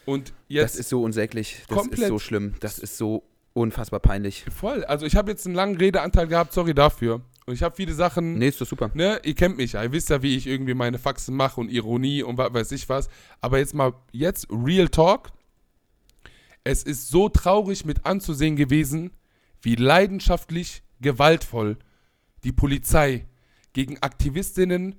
[0.05, 1.63] Und jetzt das ist so unsäglich.
[1.67, 2.55] Das ist so schlimm.
[2.59, 4.45] Das ist so unfassbar peinlich.
[4.55, 4.83] voll.
[4.85, 7.21] Also ich habe jetzt einen langen Redeanteil gehabt, sorry dafür.
[7.45, 8.35] Und ich habe viele Sachen.
[8.37, 8.91] Nee, ist doch super.
[8.93, 11.71] Ne, ihr kennt mich ja, ihr wisst ja, wie ich irgendwie meine Faxen mache und
[11.71, 13.09] Ironie und was weiß ich was.
[13.41, 15.29] Aber jetzt mal, jetzt Real Talk.
[16.69, 19.09] Es ist so traurig mit anzusehen gewesen,
[19.59, 21.79] wie leidenschaftlich gewaltvoll
[22.43, 23.25] die Polizei
[23.73, 24.93] gegen Aktivistinnen,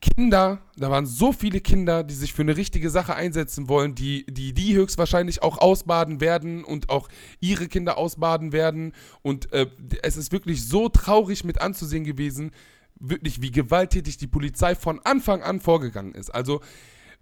[0.00, 4.24] Kinder, da waren so viele Kinder, die sich für eine richtige Sache einsetzen wollen, die
[4.26, 7.08] die, die höchstwahrscheinlich auch ausbaden werden und auch
[7.40, 8.94] ihre Kinder ausbaden werden.
[9.20, 9.66] Und äh,
[10.02, 12.52] es ist wirklich so traurig mit anzusehen gewesen,
[12.98, 16.30] wirklich wie gewalttätig die Polizei von Anfang an vorgegangen ist.
[16.34, 16.62] Also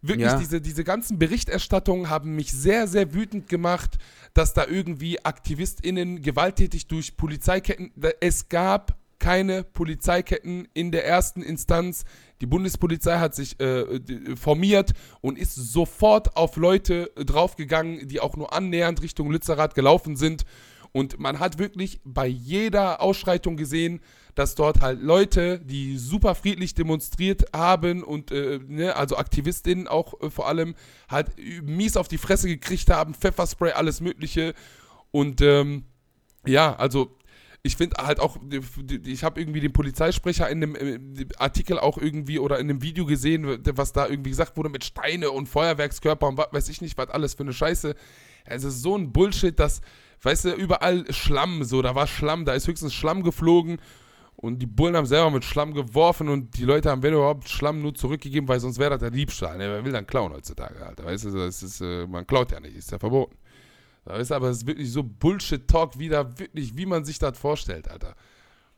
[0.03, 0.39] wirklich Ja.
[0.39, 3.99] diese, diese ganzen Berichterstattungen haben mich sehr, sehr wütend gemacht,
[4.35, 12.05] dass da irgendwie AktivistInnen gewalttätig durch Polizeiketten, es gab keine Polizeiketten in der ersten Instanz.
[12.41, 13.85] Die Bundespolizei hat sich äh,
[14.35, 20.45] formiert und ist sofort auf Leute draufgegangen, die auch nur annähernd Richtung Lützerath gelaufen sind.
[20.93, 24.01] Und man hat wirklich bei jeder Ausschreitung gesehen,
[24.35, 30.21] dass dort halt Leute, die super friedlich demonstriert haben und äh, ne, also Aktivistinnen auch
[30.21, 30.75] äh, vor allem,
[31.09, 31.29] halt
[31.63, 34.55] mies auf die Fresse gekriegt haben, Pfefferspray, alles Mögliche.
[35.11, 35.85] Und ähm,
[36.47, 37.17] ja, also
[37.63, 38.39] ich finde halt auch,
[39.05, 43.05] ich habe irgendwie den Polizeisprecher in dem äh, Artikel auch irgendwie oder in einem Video
[43.05, 46.97] gesehen, was da irgendwie gesagt wurde mit Steine und Feuerwerkskörper und was weiß ich nicht,
[46.97, 47.95] was alles für eine Scheiße.
[48.47, 49.83] Es ist so ein Bullshit, dass,
[50.23, 53.79] weißt du, überall Schlamm, so, da war Schlamm, da ist höchstens Schlamm geflogen
[54.37, 57.83] Und die Bullen haben selber mit Schlamm geworfen und die Leute haben, wenn überhaupt, Schlamm
[57.83, 59.59] nur zurückgegeben, weil sonst wäre das der Diebstahl.
[59.59, 59.69] Ne?
[59.69, 61.05] Wer will dann klauen heutzutage, Alter?
[61.05, 63.37] Weißt du, das ist, äh, man klaut ja nicht, ist ja verboten.
[64.05, 67.91] Weißt du, aber es ist wirklich so Bullshit-Talk wieder, wirklich, wie man sich das vorstellt,
[67.91, 68.15] Alter.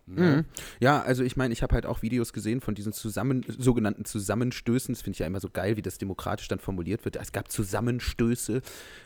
[0.07, 0.37] Ne?
[0.37, 0.45] Mhm.
[0.81, 4.95] Ja, also ich meine, ich habe halt auch Videos gesehen von diesen zusammen, sogenannten Zusammenstößen.
[4.95, 7.17] Das finde ich ja immer so geil, wie das demokratisch dann formuliert wird.
[7.17, 8.63] Es gab Zusammenstöße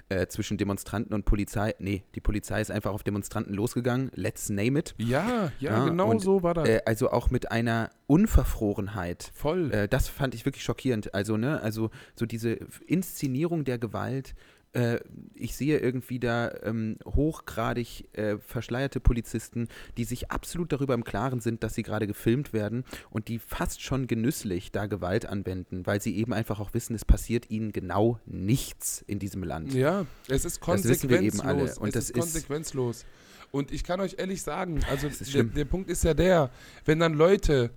[0.08, 1.74] äh, zwischen Demonstranten und Polizei.
[1.78, 4.10] Nee, die Polizei ist einfach auf Demonstranten losgegangen.
[4.14, 4.94] Let's name it.
[4.98, 6.68] Ja, ja, Ja, genau und, so war das.
[6.68, 9.30] Äh, also auch mit einer Unverfrorenheit.
[9.34, 9.70] Voll.
[9.72, 11.14] Äh, das fand ich wirklich schockierend.
[11.14, 14.34] Also, ne, also so diese Inszenierung der Gewalt.
[14.76, 15.00] Äh,
[15.34, 21.40] ich sehe irgendwie da ähm, hochgradig äh, verschleierte Polizisten, die sich absolut darüber im Klaren
[21.40, 26.02] sind, dass sie gerade gefilmt werden und die fast schon genüsslich da Gewalt anwenden, weil
[26.02, 29.72] sie eben einfach auch wissen, es passiert ihnen genau nichts in diesem Land.
[29.72, 31.78] Ja, es ist Das wissen wir eben konsequenzlos.
[31.78, 31.80] alle.
[31.80, 33.04] Und es das ist ist- konsequenzlos.
[33.52, 36.50] Und ich kann euch ehrlich sagen, also der, der Punkt ist ja der,
[36.84, 37.70] wenn dann Leute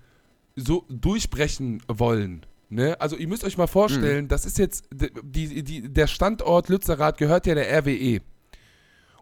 [0.55, 2.99] so durchbrechen wollen, ne?
[3.01, 4.29] Also ihr müsst euch mal vorstellen, Mhm.
[4.29, 8.21] das ist jetzt, die, die, der Standort Lützerath gehört ja der RWE.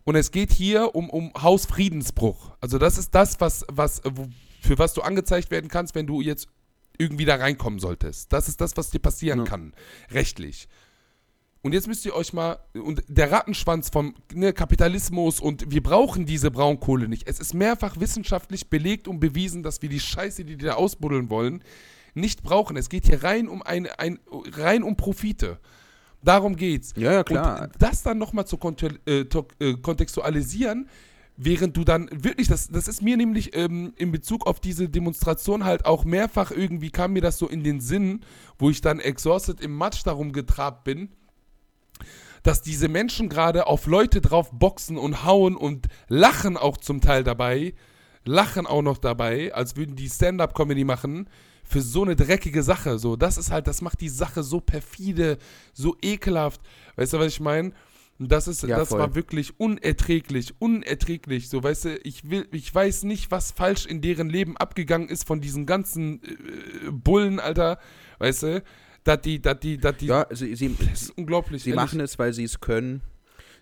[0.03, 2.55] Und es geht hier um, um Hausfriedensbruch.
[2.61, 4.01] Also das ist das, was, was,
[4.61, 6.47] für was du angezeigt werden kannst, wenn du jetzt
[6.97, 8.31] irgendwie da reinkommen solltest.
[8.33, 9.45] Das ist das, was dir passieren Ja.
[9.45, 9.73] kann,
[10.11, 10.67] rechtlich.
[11.61, 16.25] Und jetzt müsst ihr euch mal, und der Rattenschwanz vom ne, Kapitalismus und wir brauchen
[16.25, 17.27] diese Braunkohle nicht.
[17.27, 21.29] Es ist mehrfach wissenschaftlich belegt und bewiesen, dass wir die Scheiße, die die da ausbuddeln
[21.29, 21.61] wollen,
[22.17, 22.75] nicht brauchen.
[22.77, 24.19] Es geht hier rein um ein, ein
[24.51, 25.59] rein um Profite.
[26.23, 26.93] Darum geht's.
[26.97, 27.63] Ja, ja, klar.
[27.63, 28.59] Und das dann nochmal zu
[29.05, 30.89] äh, äh, kontextualisieren,
[31.37, 35.63] während du dann wirklich, das, das ist mir nämlich ähm, in Bezug auf diese Demonstration
[35.63, 38.21] halt auch mehrfach irgendwie kam mir das so in den Sinn,
[38.57, 41.09] wo ich dann exhausted im Matsch darum getrabt bin,
[42.43, 47.23] dass diese Menschen gerade auf Leute drauf boxen und hauen und lachen auch zum Teil
[47.23, 47.73] dabei,
[48.25, 51.29] lachen auch noch dabei, als würden die Stand-up-Comedy machen
[51.67, 52.97] für so eine dreckige Sache.
[52.97, 55.37] So, das ist halt, das macht die Sache so perfide,
[55.73, 56.61] so ekelhaft.
[56.95, 57.73] Weißt du, was ich meine?
[58.19, 58.99] Das ist, Ja, das voll.
[58.99, 61.49] war wirklich unerträglich, unerträglich.
[61.49, 65.27] So, weißt du, ich will, ich weiß nicht, was falsch in deren Leben abgegangen ist
[65.27, 67.77] von diesen ganzen äh, Bullen, Alter.
[68.17, 68.63] Weißt du,
[69.03, 71.61] dass die, dass die, dass die, ja, sie, sie, das ist unglaublich.
[71.63, 71.83] Sie ehrlich.
[71.83, 73.01] machen es, weil sie es können.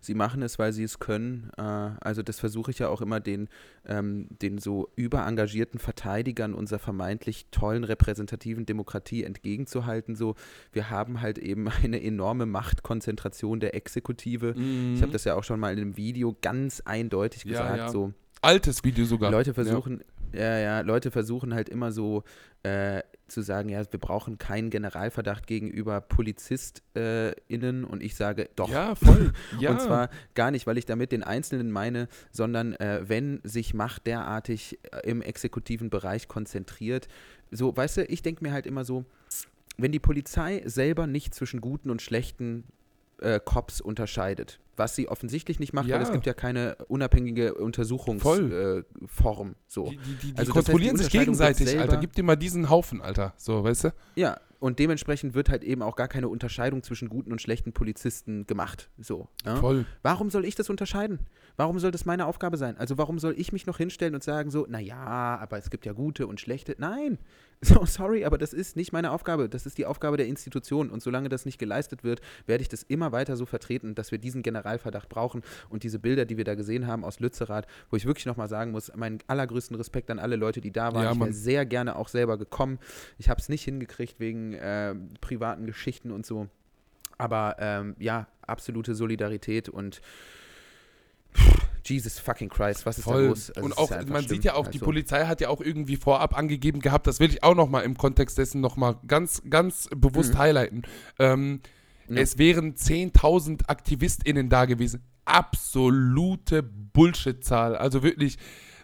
[0.06, 1.50] Sie machen es, weil sie es können.
[1.58, 3.50] Äh, also das versuche ich ja auch immer den,
[3.86, 10.16] ähm, den so überengagierten Verteidigern unserer vermeintlich tollen repräsentativen Demokratie entgegenzuhalten.
[10.16, 10.36] So,
[10.72, 14.56] wir haben halt eben eine enorme Machtkonzentration der Exekutive.
[14.96, 17.52] Ich habe das ja auch schon mal in einem Video ganz eindeutig Mhm.
[17.52, 17.78] Ja, gesagt.
[17.78, 17.90] ja.
[17.90, 19.32] So, Altes Video sogar.
[19.32, 20.04] Leute versuchen,
[20.34, 20.60] ja.
[20.60, 22.24] ja, Leute versuchen halt immer so
[22.64, 28.70] äh, zu sagen, ja, wir brauchen keinen Generalverdacht gegenüber PolizistInnen und ich sage, doch.
[28.70, 29.34] Ja, voll.
[29.60, 29.72] Ja.
[29.72, 34.06] Und zwar gar nicht, weil ich damit den Einzelnen meine, sondern äh, wenn sich Macht
[34.08, 37.08] derartig äh, im exekutiven Bereich konzentriert.
[37.52, 39.06] So, weißt du, ich denke mir halt immer so,
[39.78, 42.66] wenn die Polizei selber nicht zwischen guten und schlechten
[43.22, 45.96] äh, Cops unterscheidet, was sie offensichtlich nicht macht, Ja.
[45.96, 48.52] weil es gibt ja keine unabhängige Untersuchungsform.
[48.52, 49.90] Äh, so.
[49.90, 51.98] die, die, die, Also das heißt, kontrollieren sich gegenseitig, Alter.
[51.98, 53.34] Gib dir mal diesen Haufen, Alter.
[53.38, 53.90] So, weißt du?
[54.16, 58.48] Ja, und dementsprechend wird halt eben auch gar keine Unterscheidung zwischen guten und schlechten Polizisten
[58.48, 58.90] gemacht.
[58.98, 59.28] So.
[59.46, 59.58] Ja?
[59.58, 59.86] Voll.
[60.02, 61.20] Warum soll ich das unterscheiden?
[61.58, 62.78] Warum soll das meine Aufgabe sein?
[62.78, 65.94] Also warum soll ich mich noch hinstellen und sagen so, naja, aber es gibt ja
[65.94, 66.76] gute und schlechte.
[66.80, 67.20] Nein,
[67.74, 69.50] so sorry, aber das ist nicht meine Aufgabe.
[69.50, 70.90] Das ist die Aufgabe der Institution.
[70.90, 74.20] Und solange das nicht geleistet wird, werde ich das immer weiter so vertreten, dass wir
[74.20, 75.42] diesen Generalverdacht brauchen.
[75.70, 78.72] Und diese Bilder, die wir da gesehen haben aus Lützerath, wo ich wirklich nochmal sagen
[78.72, 81.04] muss, meinen allergrößten Respekt an alle Leute, die da waren.
[81.04, 82.80] Ja, ich wäre sehr gerne auch selber gekommen.
[83.18, 86.48] Ich habe es nicht hingekriegt wegen äh, privaten Geschichten und so.
[87.18, 90.02] Aber ähm, ja, absolute Solidarität und
[91.86, 93.26] Jesus fucking Christ, was ist da Voll.
[93.28, 93.52] los?
[93.52, 94.28] Also, und auch, ja man schlimm.
[94.30, 97.30] sieht ja auch, die Also, Polizei hat ja auch irgendwie vorab angegeben gehabt, das will
[97.30, 100.38] ich auch nochmal im Kontext dessen nochmal ganz, ganz bewusst Mhm.
[100.40, 100.82] highlighten.
[101.20, 101.62] Ähm,
[102.08, 102.18] Ja.
[102.22, 105.02] Es wären 10.000 AktivistInnen da gewesen.
[105.26, 107.76] Absolute Bullshit-Zahl.
[107.76, 108.38] Also wirklich,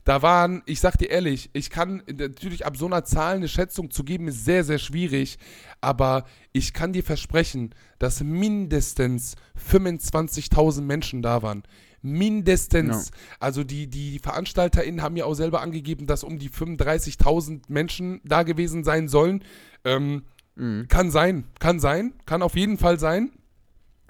[0.06, 3.91] da waren, ich sag dir ehrlich, ich kann natürlich ab so einer Zahl eine Schätzung
[3.91, 5.38] zu geben, ist sehr, sehr schwierig.
[5.82, 11.62] Aber ich kann dir versprechen, dass mindestens 25.000 Menschen da waren.
[12.02, 13.12] Mindestens.
[13.39, 18.43] Also die, die VeranstalterInnen haben ja auch selber angegeben, dass um die 35.000 Menschen da
[18.43, 19.43] gewesen sein sollen.
[19.84, 20.24] Ähm,
[20.56, 20.88] Mhm.
[20.89, 23.32] kann sein, kann sein, kann auf jeden Fall sein.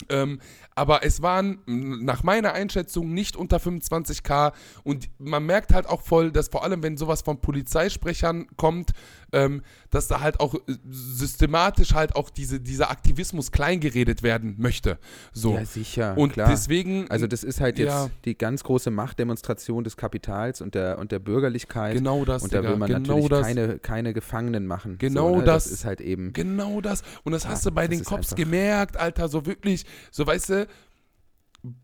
[0.09, 0.39] Ähm,
[0.73, 4.51] aber es waren nach meiner Einschätzung nicht unter 25k
[4.83, 8.91] und man merkt halt auch voll, dass vor allem, wenn sowas von Polizeisprechern kommt,
[9.33, 10.59] ähm, dass da halt auch äh,
[10.89, 14.97] systematisch halt auch diese, dieser Aktivismus kleingeredet werden möchte.
[15.33, 15.53] So.
[15.55, 16.17] Ja, sicher.
[16.17, 16.49] und klar.
[16.49, 18.09] deswegen, Also das ist halt jetzt Ja.
[18.25, 21.93] die ganz große Machtdemonstration des Kapitals und der, und der Bürgerlichkeit.
[21.95, 23.41] genau das, und da Digga, will man genau natürlich das.
[23.47, 24.97] keine, keine Gefangenen machen.
[24.97, 25.43] Genau so, ne?
[25.45, 25.63] das.
[25.65, 26.33] Das ist halt eben.
[26.33, 27.03] Genau das.
[27.23, 30.67] Und das Ja, hast du bei den Cops gemerkt, Alter, so wirklich, so weißt du,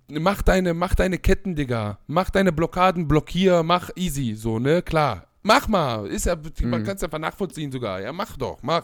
[0.10, 2.00] mach deine, mach deine Ketten, Digga.
[2.08, 5.27] Mach deine Blockaden, blockier, mach easy, so, ne, klar.
[5.48, 6.06] Mach mal.
[6.08, 6.86] Ist ja, man Mhm.
[6.86, 8.02] kann es einfach nachvollziehen sogar.
[8.02, 8.84] Ja, mach doch, mach.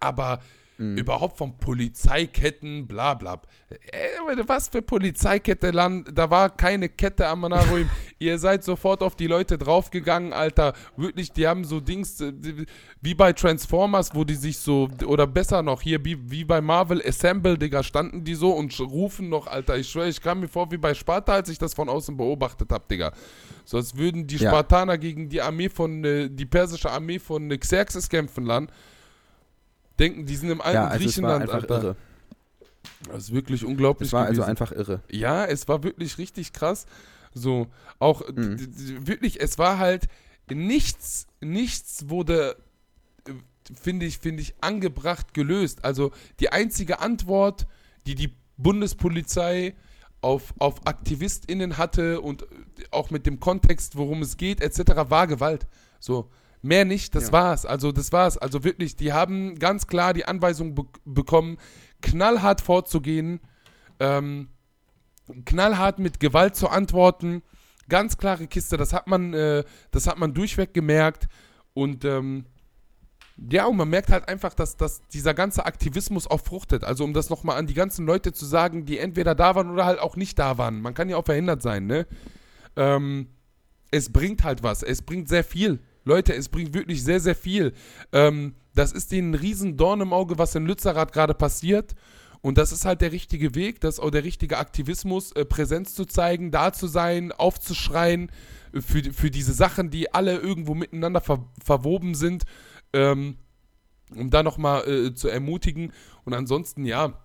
[0.00, 0.40] Aber
[0.78, 0.96] Mhm.
[0.96, 3.40] überhaupt von Polizeiketten, bla bla.
[3.70, 4.10] Ey,
[4.46, 6.08] was für Polizeikette, Land?
[6.14, 7.88] Da war keine Kette am Manaruim.
[8.18, 10.72] Ihr seid sofort auf die Leute draufgegangen, Alter.
[10.96, 12.32] Wirklich, die haben so Dings, äh,
[13.00, 17.02] wie bei Transformers, wo die sich so, oder besser noch, hier, wie, wie bei Marvel
[17.06, 19.76] Assemble, Digga, standen die so und rufen noch, Alter.
[19.76, 22.72] Ich schwöre, ich kam mir vor wie bei Sparta, als ich das von außen beobachtet
[22.72, 23.12] habe, Digga.
[23.64, 24.50] So als würden die Ja.
[24.50, 28.70] Spartaner gegen die Armee von, äh, die persische Armee von äh, Xerxes kämpfen, Land.
[30.02, 31.74] Denken, die sind im alten Ja, also es war Griechenland, einfach Alter.
[31.88, 31.96] irre.
[33.08, 34.08] Das ist wirklich unglaublich.
[34.08, 34.50] Es war also gewesen.
[34.50, 35.00] einfach irre.
[35.10, 36.86] Ja, es war wirklich richtig krass.
[37.34, 37.66] So,
[37.98, 39.06] auch Mhm.
[39.06, 40.08] wirklich, es war halt
[40.50, 42.56] nichts, nichts wurde,
[43.28, 43.32] äh,
[43.80, 45.84] finde ich, finde ich, angebracht gelöst.
[45.84, 47.66] Also die einzige Antwort,
[48.06, 49.74] die die Bundespolizei
[50.20, 52.46] auf, auf AktivistInnen hatte und äh,
[52.90, 55.66] auch mit dem Kontext, worum es geht, etc., war Gewalt.
[56.00, 56.28] So.
[56.62, 57.32] Mehr nicht, das Ja.
[57.32, 57.66] war's.
[57.66, 58.38] Also, das war's.
[58.38, 61.58] Also wirklich, die haben ganz klar die Anweisung be bekommen,
[62.00, 63.40] knallhart vorzugehen,
[63.98, 64.48] ähm,
[65.44, 67.42] knallhart mit Gewalt zu antworten.
[67.88, 71.26] Ganz klare Kiste, das hat man, äh, das hat man durchweg gemerkt.
[71.74, 72.46] Und ähm,
[73.50, 76.84] ja, und man merkt halt einfach, dass, dass dieser ganze Aktivismus auch fruchtet.
[76.84, 79.84] Also um das nochmal an die ganzen Leute zu sagen, die entweder da waren oder
[79.84, 80.80] halt auch nicht da waren.
[80.80, 82.06] Man kann ja auch verhindert sein, ne?
[82.76, 83.28] Ähm,
[83.90, 84.82] es bringt halt was.
[84.82, 85.80] Es bringt sehr viel.
[86.04, 87.72] Leute, es bringt wirklich sehr, sehr viel.
[88.12, 91.94] Ähm, das ist denen ein riesen Dorn im Auge, was in Lützerath gerade passiert.
[92.40, 95.94] Und das ist halt der richtige Weg, das ist auch der richtige Aktivismus, äh, Präsenz
[95.94, 98.30] zu zeigen, da zu sein, aufzuschreien
[98.72, 102.44] äh, für, für diese Sachen, die alle irgendwo miteinander ver verwoben sind,
[102.92, 103.36] ähm,
[104.14, 105.92] um da nochmal äh, zu ermutigen.
[106.24, 107.22] Und ansonsten, ja,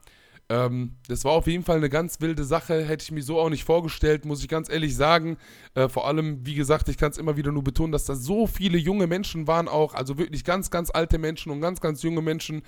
[0.49, 3.49] ähm, das war auf jeden Fall eine ganz wilde Sache, hätte ich mir so auch
[3.49, 5.37] nicht vorgestellt, muss ich ganz ehrlich sagen.
[5.75, 8.47] Äh, vor allem, wie gesagt, ich kann es immer wieder nur betonen, dass da so
[8.47, 12.21] viele junge Menschen waren auch, also wirklich ganz, ganz alte Menschen und ganz, ganz junge
[12.21, 12.61] Menschen.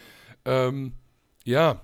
[0.44, 0.94] Ähm,
[1.46, 1.82] ja.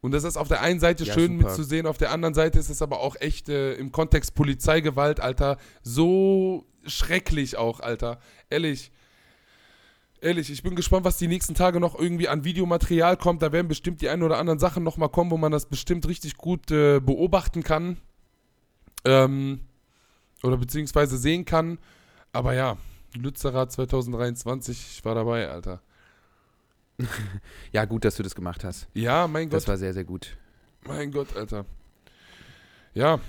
[0.00, 1.50] Und das ist auf der einen Seite Ja, schön super.
[1.50, 5.58] mitzusehen, auf der anderen Seite ist es aber auch echt äh, im Kontext Polizeigewalt, Alter,
[5.82, 8.20] so schrecklich auch, Alter.
[8.48, 8.92] Ehrlich.
[10.22, 13.40] Ehrlich, ich bin gespannt, was die nächsten Tage noch irgendwie an Videomaterial kommt.
[13.40, 16.36] Da werden bestimmt die ein oder anderen Sachen nochmal kommen, wo man das bestimmt richtig
[16.36, 17.96] gut äh, beobachten kann.
[19.06, 19.60] Ähm,
[20.42, 21.78] oder beziehungsweise sehen kann.
[22.32, 22.76] Aber ja,
[23.16, 25.80] Lützerath 2023, ich war dabei, Alter.
[27.72, 28.88] Ja, gut, dass du das gemacht hast.
[28.92, 30.36] Ja, mein Das Gott, war sehr, sehr gut.
[30.86, 31.64] mein Gott, Alter.
[32.92, 33.20] Ja,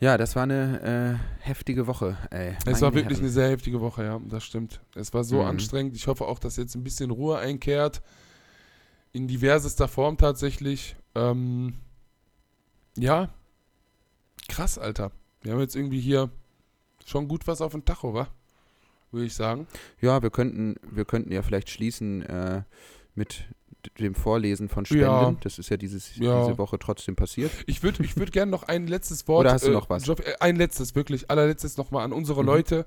[0.00, 2.54] Ja, das war eine äh, heftige Woche, ey.
[2.58, 3.24] es Meine war wirklich Herren.
[3.24, 4.80] eine sehr heftige Woche, ja, das stimmt.
[4.94, 5.48] Es war so Mhm.
[5.48, 5.94] anstrengend.
[5.94, 8.00] Ich hoffe auch, dass jetzt ein bisschen Ruhe einkehrt.
[9.12, 10.96] In diversester Form tatsächlich.
[11.14, 11.74] Ähm,
[12.96, 13.28] ja,
[14.48, 15.12] krass, Alter.
[15.42, 16.30] Wir haben jetzt irgendwie hier
[17.04, 18.28] schon gut was auf dem Tacho, wa?
[19.10, 19.66] Würde ich sagen.
[20.00, 22.62] Ja, wir könnten, wir könnten ja vielleicht schließen äh,
[23.14, 23.44] mit
[23.98, 25.04] dem Vorlesen von Spenden.
[25.04, 25.34] Ja.
[25.42, 26.44] Das ist ja dieses, Ja.
[26.44, 27.50] diese Woche trotzdem passiert.
[27.66, 29.40] Ich würde ich würd gerne noch ein letztes Wort.
[29.40, 30.06] Oder hast du äh, noch was?
[30.08, 32.46] Äh, ein letztes, wirklich, allerletztes nochmal an unsere Mhm.
[32.46, 32.86] Leute.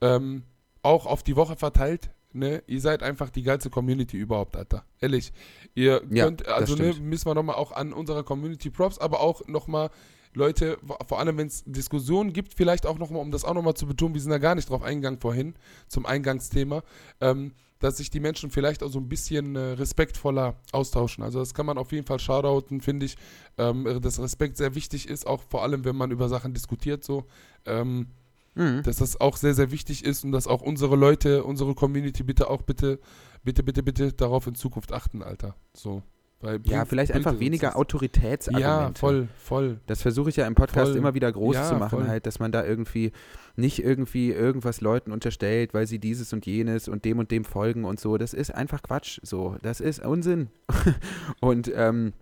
[0.00, 0.44] Ähm,
[0.82, 2.10] auch auf die Woche verteilt.
[2.32, 2.62] Ne?
[2.66, 4.84] Ihr seid einfach die geilste Community überhaupt, Alter.
[5.00, 5.32] Ehrlich.
[5.74, 9.46] Ihr Ja, könnt, also ne, müssen wir nochmal auch an unserer Community Props, aber auch
[9.48, 9.90] nochmal,
[10.34, 13.74] Leute, vor- vor allem wenn es Diskussionen gibt, vielleicht auch nochmal, um das auch nochmal
[13.74, 15.54] zu betonen, wir sind da gar nicht drauf eingegangen vorhin,
[15.88, 16.82] zum Eingangsthema,
[17.22, 21.22] ähm, dass sich die Menschen vielleicht auch so ein bisschen äh, respektvoller austauschen.
[21.22, 23.16] Also das kann man auf jeden Fall shoutouten, finde ich,
[23.56, 27.26] ähm, dass Respekt sehr wichtig ist, auch vor allem, wenn man über Sachen diskutiert so.
[27.66, 28.08] Ähm,
[28.54, 28.82] Mhm.
[28.82, 32.50] dass das auch sehr, sehr wichtig ist und dass auch unsere Leute, unsere Community bitte
[32.50, 32.98] auch bitte,
[33.44, 35.54] bitte, bitte, bitte darauf in Zukunft achten, Alter.
[35.74, 36.02] So.
[36.40, 37.76] Weil Ja, vielleicht einfach weniger.
[37.76, 38.68] Autoritätsargumente.
[38.70, 39.80] Ja, voll, voll.
[39.88, 40.96] Das versuche ich ja im Podcast Voll.
[40.98, 42.06] immer wieder groß Ja, zu machen, voll.
[42.08, 43.10] halt, dass man da irgendwie
[43.56, 47.84] nicht irgendwie irgendwas Leuten unterstellt, weil sie dieses und jenes und dem und dem folgen
[47.84, 48.18] und so.
[48.18, 49.18] Das ist einfach Quatsch.
[49.24, 50.48] So, das ist Unsinn.
[51.40, 52.12] und ähm,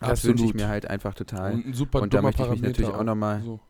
[0.00, 1.52] das wünsche ich mir halt einfach total.
[1.54, 3.60] Und ein super Und da möchte ich mich Parameter natürlich auch nochmal So.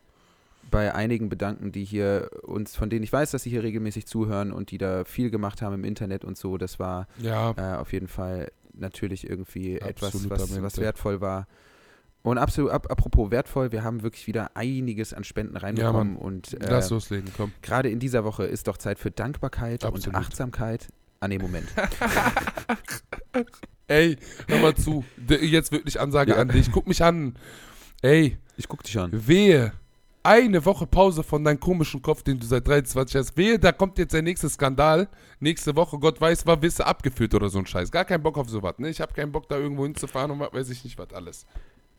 [0.71, 4.51] bei einigen bedanken, die hier uns, von denen ich weiß, dass sie hier regelmäßig zuhören
[4.53, 6.57] und die da viel gemacht haben im Internet und so.
[6.57, 11.47] Das war Ja, äh, auf jeden Fall natürlich irgendwie etwas, was, was wertvoll war.
[12.21, 16.69] Und absolut, ap apropos wertvoll, wir haben wirklich wieder einiges an Spenden reinbekommen und äh,
[16.69, 17.53] lass loslegen, komm.
[17.61, 20.15] gerade in dieser Woche ist doch Zeit für Dankbarkeit und Absolut.
[20.17, 20.87] Achtsamkeit.
[21.21, 21.67] Ah, nee, Moment.
[23.87, 24.17] Ey,
[24.47, 25.03] hör mal zu.
[25.27, 26.37] Jetzt wirklich Ansage Ja.
[26.37, 26.71] an dich.
[26.71, 27.35] Guck mich an.
[28.01, 29.09] Ey, Ich guck dich an.
[29.27, 29.73] wehe.
[30.21, 33.37] Eine Woche Pause von deinem komischen Kopf, den du seit 23 hast.
[33.37, 35.07] Wehe, da kommt jetzt der nächste Skandal.
[35.39, 37.89] Nächste Woche, Gott weiß, war Wisse abgeführt oder so ein Scheiß.
[37.89, 38.89] Gar keinen Bock auf sowas, ne?
[38.89, 41.45] Ich habe keinen Bock, da irgendwo hinzufahren und weiß ich nicht, was alles.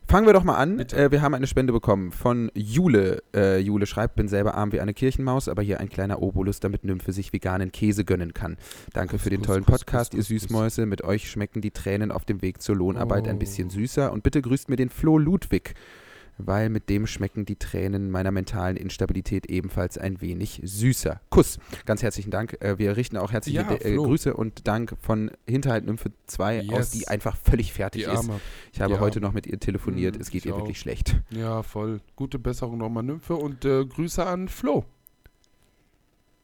[0.07, 0.79] Fangen wir doch mal an.
[0.79, 3.23] Äh, wir haben eine Spende bekommen von Jule.
[3.33, 6.83] Äh, Jule schreibt, bin selber arm wie eine Kirchenmaus, aber hier ein kleiner Obolus, damit
[6.83, 8.57] Nymphe sich veganen Käse gönnen kann.
[8.93, 10.21] Danke für den tollen Podcast, ihr.
[10.23, 10.85] Süßmäuse.
[10.85, 13.39] Mit euch schmecken die Tränen auf dem Weg zur Lohnarbeit ein Oh.
[13.39, 14.11] bisschen süßer.
[14.11, 15.75] Und bitte grüßt mir den Flo Ludwig,
[16.47, 21.21] weil mit dem schmecken die Tränen meiner mentalen Instabilität ebenfalls ein wenig süßer.
[21.29, 21.59] Kuss.
[21.85, 22.57] Ganz herzlichen Dank.
[22.61, 23.95] Äh, wir richten auch herzliche Ja, äh.
[23.95, 26.89] Grüße und Dank von Hinterhalt Nymphe 2 aus, Yes.
[26.91, 28.29] die einfach völlig fertig ist.
[28.73, 28.99] Ich habe Ja.
[28.99, 30.15] heute noch mit ihr telefoniert.
[30.15, 30.81] Mhm, es geht ihr wirklich auch.
[30.81, 31.15] schlecht.
[31.29, 32.01] Ja, voll.
[32.15, 33.35] Gute Besserung nochmal, Nymphe.
[33.35, 34.85] Und äh, Grüße an Flo.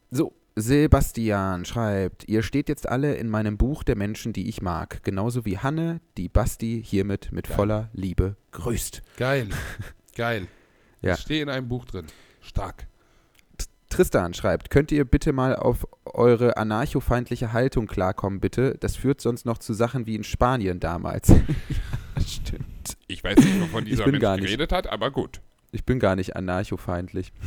[0.09, 5.03] So, Sebastian schreibt, ihr steht jetzt alle in meinem Buch der Menschen, die ich mag.
[5.03, 7.55] Genauso wie Hanne, die Basti hiermit mit Geil.
[7.55, 9.03] voller Liebe grüßt.
[9.17, 9.49] Geil.
[10.15, 10.47] Geil.
[11.03, 11.13] Ja.
[11.13, 12.07] Ich stehe in einem Buch drin.
[12.41, 12.87] Stark.
[13.89, 18.77] Tristan schreibt, könnt ihr bitte mal auf eure anarchofeindliche Haltung klarkommen, bitte?
[18.79, 21.27] Das führt sonst noch zu Sachen wie in Spanien damals.
[21.29, 22.97] ja, stimmt.
[23.05, 25.39] Ich weiß nicht, wovon dieser Mensch geredet hat, aber gut.
[25.71, 27.31] Ich bin gar nicht anarchofeindlich.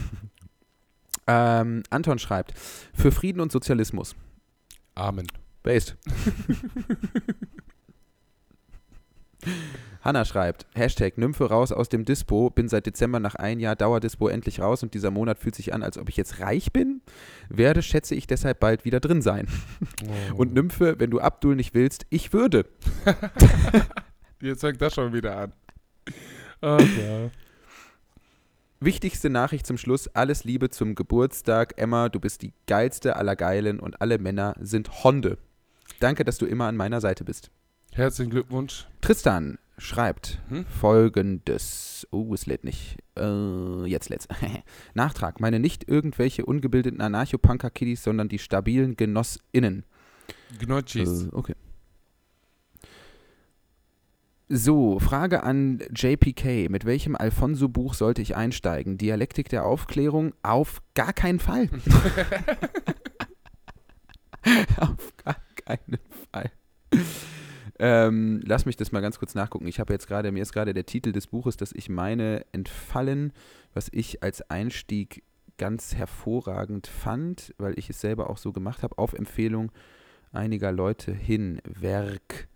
[1.30, 2.54] ähm, Anton schreibt,
[2.92, 4.16] für Frieden und Sozialismus.
[4.94, 5.28] Amen.
[5.62, 5.96] Based.
[10.02, 14.28] Hanna schreibt, Hashtag Nymphe raus aus dem Dispo, bin seit Dezember nach ein Jahr Dauerdispo
[14.28, 17.02] endlich raus und dieser Monat fühlt sich an, als ob ich jetzt reich bin.
[17.50, 19.46] Werde, schätze ich, deshalb bald wieder drin sein.
[20.32, 20.36] Oh.
[20.36, 22.64] Und Nymphe, wenn du Abdul nicht willst, ich würde.
[24.40, 25.52] Jetzt fängt das schon wieder an.
[26.62, 27.30] Ach ja.
[28.82, 31.74] Wichtigste Nachricht zum Schluss, alles Liebe zum Geburtstag.
[31.76, 35.36] Emma, du bist die geilste aller Geilen und alle Männer sind Honde.
[35.98, 37.50] Danke, dass du immer an meiner Seite bist.
[37.92, 38.88] Herzlichen Glückwunsch.
[39.02, 40.64] Tristan schreibt Hm?
[40.64, 42.08] folgendes.
[42.10, 42.96] Oh, es lädt nicht.
[43.18, 44.28] Äh, jetzt lädt's.
[44.94, 45.40] Nachtrag.
[45.40, 49.84] Meine nicht irgendwelche ungebildeten Anarcho-Punker-Kiddies, sondern die stabilen GenossInnen.
[50.58, 51.24] Gnocchis.
[51.24, 51.54] Äh, okay.
[54.52, 56.68] So, Frage an JPK.
[56.70, 58.98] Mit welchem Alfonso-Buch sollte ich einsteigen?
[58.98, 60.34] Dialektik der Aufklärung?
[60.42, 61.68] Auf gar keinen Fall.
[64.80, 66.00] Auf gar keinen
[66.32, 66.50] Fall.
[67.78, 69.68] Ähm, lass mich das mal ganz kurz nachgucken.
[69.68, 73.32] Ich habe jetzt gerade, mir ist gerade der Titel des Buches, das ich meine, entfallen,
[73.72, 75.22] was ich als Einstieg
[75.58, 79.70] ganz hervorragend fand, weil ich es selber auch so gemacht habe, auf Empfehlung
[80.32, 81.62] einiger Leute hin.
[81.64, 82.49] Werk.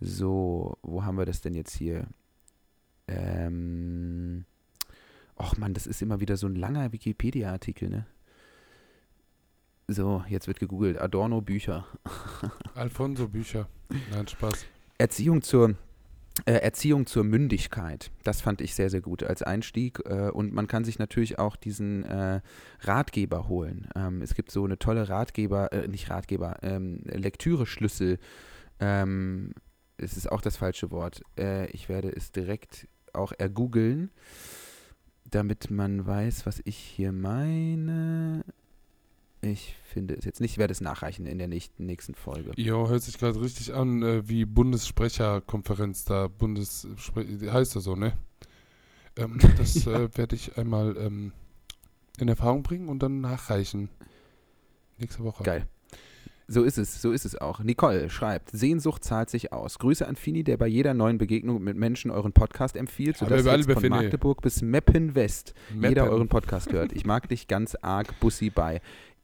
[0.00, 2.06] So, wo haben wir das denn jetzt hier?
[3.06, 4.44] Ähm.
[5.38, 8.06] Och Mann, das ist immer wieder so ein langer Wikipedia-Artikel, ne?
[9.88, 10.98] So, jetzt wird gegoogelt.
[11.00, 11.86] Adorno-Bücher.
[12.74, 13.68] Alfonso Bücher.
[14.10, 14.66] Nein, Spaß.
[14.98, 15.74] Erziehung zur
[16.44, 18.10] äh, Erziehung zur Mündigkeit.
[18.22, 20.00] Das fand ich sehr, sehr gut als Einstieg.
[20.04, 22.40] Äh, und man kann sich natürlich auch diesen äh,
[22.80, 23.88] Ratgeber holen.
[23.96, 28.18] Ähm, es gibt so eine tolle Ratgeber, äh, nicht Ratgeber, ähm, Lektüre-Schlüssel.
[28.78, 29.54] Ähm,
[30.00, 31.22] es ist auch das falsche Wort.
[31.38, 34.10] Äh, ich werde es direkt auch ergoogeln,
[35.30, 38.44] damit man weiß, was ich hier meine.
[39.42, 42.52] Ich finde es jetzt nicht, ich werde es nachreichen in der nächsten, nächsten Folge.
[42.56, 46.28] Jo, hört sich gerade richtig an äh, wie Bundessprecherkonferenz da.
[46.28, 48.12] Bundesspre heißt das so, ne?
[49.16, 51.32] Ähm, das äh, werde ich einmal ähm,
[52.18, 53.88] in Erfahrung bringen und dann nachreichen.
[54.98, 55.42] Nächste Woche.
[55.42, 55.66] Geil.
[56.52, 57.60] So ist es, so ist es auch.
[57.60, 59.78] Nicole schreibt, Sehnsucht zahlt sich aus.
[59.78, 63.70] Grüße an Fini, der bei jeder neuen Begegnung mit Menschen euren Podcast empfiehlt, sodass jetzt
[63.70, 66.08] von Magdeburg bis Meppen West jeder Meppen.
[66.08, 66.90] euren Podcast hört.
[66.92, 68.80] Ich mag dich ganz arg, Bussi bei.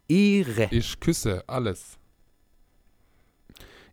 [0.08, 1.98] Ehre, Ich küsse alles.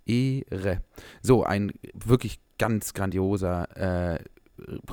[0.05, 0.83] Ehre.
[1.23, 4.23] So, ein wirklich ganz grandioser, äh,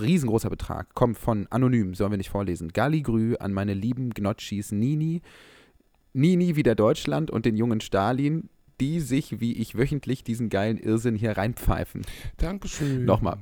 [0.01, 2.69] riesengroßer Betrag kommt von Anonym, sollen wir nicht vorlesen.
[2.73, 5.21] Galligrü an meine lieben Gnocchis Nini,
[6.13, 8.49] Nini wieder Deutschland und den jungen Stalin,
[8.81, 12.03] die sich, wie ich wöchentlich, diesen geilen Irrsinn hier reinpfeifen.
[12.39, 13.05] Dankeschön.
[13.05, 13.37] Nochmal.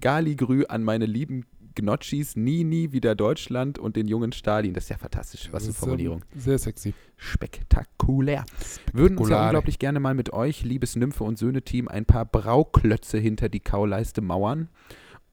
[0.00, 4.74] Galigrü an meine lieben Gnocchis, Nini wieder Deutschland und den jungen Stalin.
[4.74, 5.48] Das ist ja fantastisch.
[5.52, 6.24] Was eine Formulierung.
[6.34, 6.94] Sehr sexy.
[7.16, 8.44] Spektakulär.
[8.92, 13.18] Würden uns ja unglaublich gerne mal mit euch, liebes Nymphe und Söhne-Team, ein paar Brauklötze
[13.18, 14.68] hinter die Kauleiste mauern.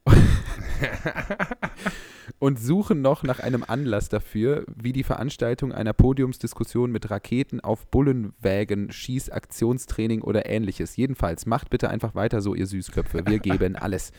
[2.38, 7.86] und suchen noch nach einem Anlass dafür, wie die Veranstaltung einer Podiumsdiskussion mit Raketen auf
[7.86, 10.96] Bullenwägen, Schießaktionstraining oder ähnliches.
[10.96, 13.26] Jedenfalls, macht bitte einfach weiter so, ihr Süßköpfe.
[13.26, 14.12] Wir geben alles.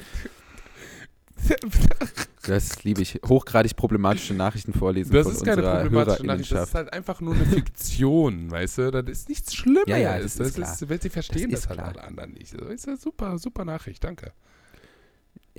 [2.46, 3.20] Das liebe ich.
[3.26, 7.36] Hochgradig problematische Nachrichten vorlesen Das von ist keine problematische Nachricht, das ist halt einfach nur
[7.36, 8.92] eine Fiktion, weißt du?
[8.92, 9.88] Das ist nichts Schlimmes.
[9.88, 10.74] Ja, ja, das ist das klar.
[10.74, 11.90] ist, sie verstehen Das das, ist halt klar.
[11.90, 12.54] alle anderen nicht.
[12.54, 14.34] Das ist eine super, super Nachricht, danke.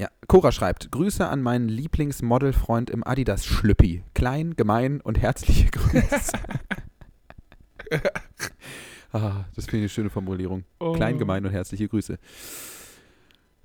[0.00, 4.02] Ja, Cora schreibt: Grüße an meinen Lieblingsmodelfreund im Adidas-Schlüppi.
[4.14, 6.32] Klein, gemein und herzliche Grüße.
[9.12, 10.64] ah, das finde ich eine schöne Formulierung.
[10.94, 12.18] Klein, gemein und herzliche Grüße.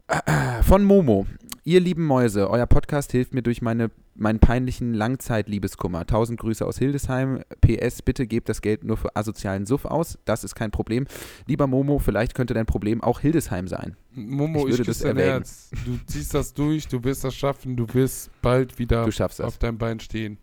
[0.64, 1.26] Von Momo.
[1.64, 6.06] Ihr lieben Mäuse, euer Podcast hilft mir durch meine, meinen peinlichen Langzeitliebeskummer.
[6.06, 7.41] Tausend Grüße aus Hildesheim.
[7.62, 10.20] PS, bitte gebt das Geld nur für asozialen Suff aus.
[10.26, 11.08] Das ist kein Problem.
[11.47, 13.95] Lieber Momo, vielleicht könnte dein Problem auch Hildesheim sein.
[14.12, 15.32] Momo, Ich ich, würde küsse das dein erwägen.
[15.32, 15.72] Herz.
[15.86, 19.99] Du ziehst das durch, du wirst das schaffen, du wirst bald wieder auf deinem Bein
[19.99, 20.38] stehen.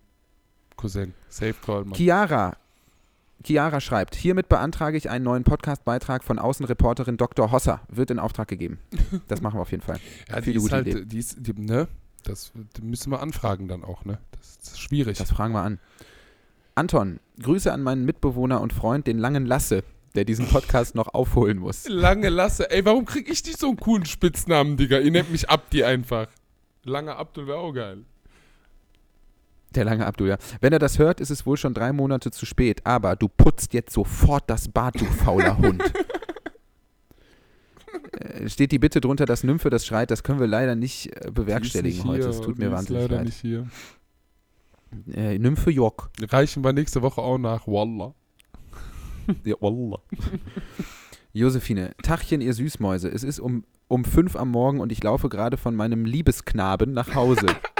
[0.76, 1.94] Cousin, safe call, Mann.
[1.94, 2.56] Chiara.
[3.44, 7.52] Chiara schreibt, hiermit beantrage ich einen neuen Podcast-Beitrag von Außenreporterin Dr.
[7.52, 7.80] Hosser.
[7.88, 8.78] Wird in Auftrag gegeben.
[9.28, 9.98] Das machen wir auf jeden Fall.
[10.28, 11.08] Ja, die viele gute halt, Ideen.
[11.08, 11.88] die ist, die, ne?
[12.24, 14.18] Das müssen wir anfragen dann auch, ne?
[14.32, 15.18] Das ist schwierig.
[15.18, 15.78] Das fragen wir an.
[16.74, 19.84] Anton, Grüße an meinen Mitbewohner und Freund, den langen Lasse,
[20.14, 21.88] der diesen Podcast noch aufholen muss.
[21.88, 22.70] Lange Lasse.
[22.70, 24.98] Ey, warum krieg ich nicht so einen coolen Spitznamen, Digga?
[24.98, 26.28] Ihr nennt mich Abdi einfach.
[26.84, 28.04] Lange Abdul wäre auch geil.
[29.74, 30.38] Der lange Abdul, ja.
[30.60, 32.84] Wenn er das hört, ist es wohl schon drei Monate zu spät.
[32.84, 35.82] Aber du putzt jetzt sofort das Bad, du fauler Hund.
[38.12, 41.30] Äh, Steht die Bitte drunter, dass Nymphe das schreit, das können wir leider nicht äh,
[41.60, 42.28] ist nicht heute.
[42.28, 43.24] Es tut mir wahnsinnig leider leid.
[43.26, 43.66] nicht hier.
[45.12, 46.10] Äh, Nymphe Jock.
[46.20, 47.66] Reichen wir nächste Woche auch nach.
[47.66, 48.14] Wallah.
[49.44, 50.00] Ja, Wallah.
[51.32, 53.08] Josephine, Tachchen, ihr Süßmäuse.
[53.08, 57.14] Es ist um, um fünf am Morgen und ich laufe gerade von meinem Liebesknaben nach
[57.14, 57.46] Hause.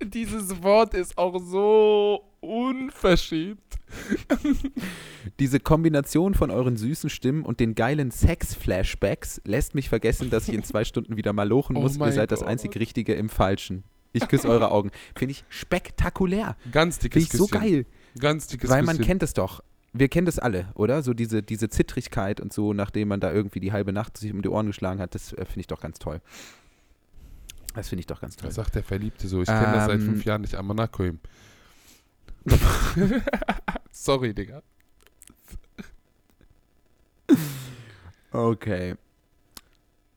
[0.14, 3.60] Dieses Wort ist auch so unverschämt.
[5.40, 10.54] Diese Kombination von euren süßen Stimmen und den geilen Sex-Flashbacks lässt mich vergessen, dass ich
[10.54, 11.94] in zwei Stunden wieder malochen Oh muss.
[11.94, 12.48] Ihr mein seid das Gott.
[12.48, 13.84] einzig Richtige im Falschen.
[14.12, 14.90] Ich küsse eure Augen.
[15.16, 16.56] Finde ich spektakulär.
[16.72, 17.60] Ganz dickes Finde ich so Küsschen.
[17.72, 17.86] geil.
[18.18, 19.06] Ganz dickes Weil man Küsschen.
[19.08, 19.62] kennt es doch.
[19.92, 21.02] Wir kennen das alle, oder?
[21.02, 24.40] So diese, diese Zittrigkeit und so, nachdem man da irgendwie die halbe Nacht sich um
[24.40, 26.20] die Ohren geschlagen hat, das äh, finde ich doch ganz toll.
[27.74, 28.48] Das finde ich doch ganz toll.
[28.48, 29.42] Das sagt der Verliebte so.
[29.42, 30.06] Ich kenne das seit Ähm.
[30.06, 31.04] fünf Jahren nicht am Monaco.
[33.92, 34.62] Sorry, Digga.
[38.32, 38.96] Okay.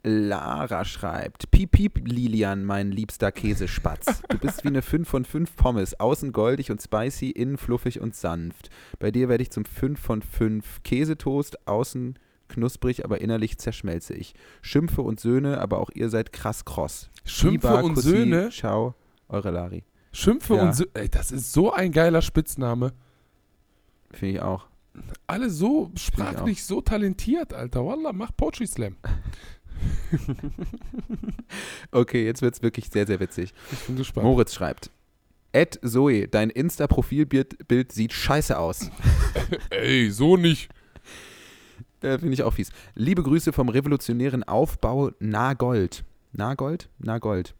[0.05, 4.21] Lara schreibt, Piep, piep, Lilian, mein liebster Käsespatz.
[4.27, 8.13] Du bist wie eine 5 von 5 Pommes, außen goldig und spicy, innen fluffig und
[8.13, 8.69] sanft.
[8.99, 12.19] Bei dir werde ich zum 5 von 5 Käsetoast, außen
[12.49, 14.33] knusprig, aber innerlich zerschmelze ich.
[14.61, 17.09] Schimpfe und Söhne, aber auch ihr seid krass kross.
[17.25, 18.49] Schimpfe Biba, und Kussi, Söhne.
[18.49, 18.95] Ciao,
[19.29, 19.83] eure Lari.
[20.11, 20.63] Schimpfe Ja.
[20.63, 20.91] und Söhne.
[20.93, 22.93] Ey, das ist so ein geiler Spitzname.
[24.11, 24.67] Finde ich auch.
[25.25, 27.83] Alle so ich sprachlich so talentiert, Alter.
[27.85, 28.95] Wallah, mach Poetry Slam.
[31.91, 33.53] Okay, jetzt wird es wirklich sehr, sehr witzig.
[33.71, 34.25] Ich bin gespannt.
[34.25, 34.89] Moritz schreibt,
[35.51, 38.89] Ed Zoe, dein Insta-Profilbild Bild sieht scheiße aus.
[39.69, 40.69] Ey, so nicht.
[42.03, 42.71] Äh, Finde ich auch fies.
[42.95, 46.03] Liebe Grüße vom revolutionären Aufbau Nagold.
[46.33, 46.89] Nagold?
[46.99, 47.55] Nagold.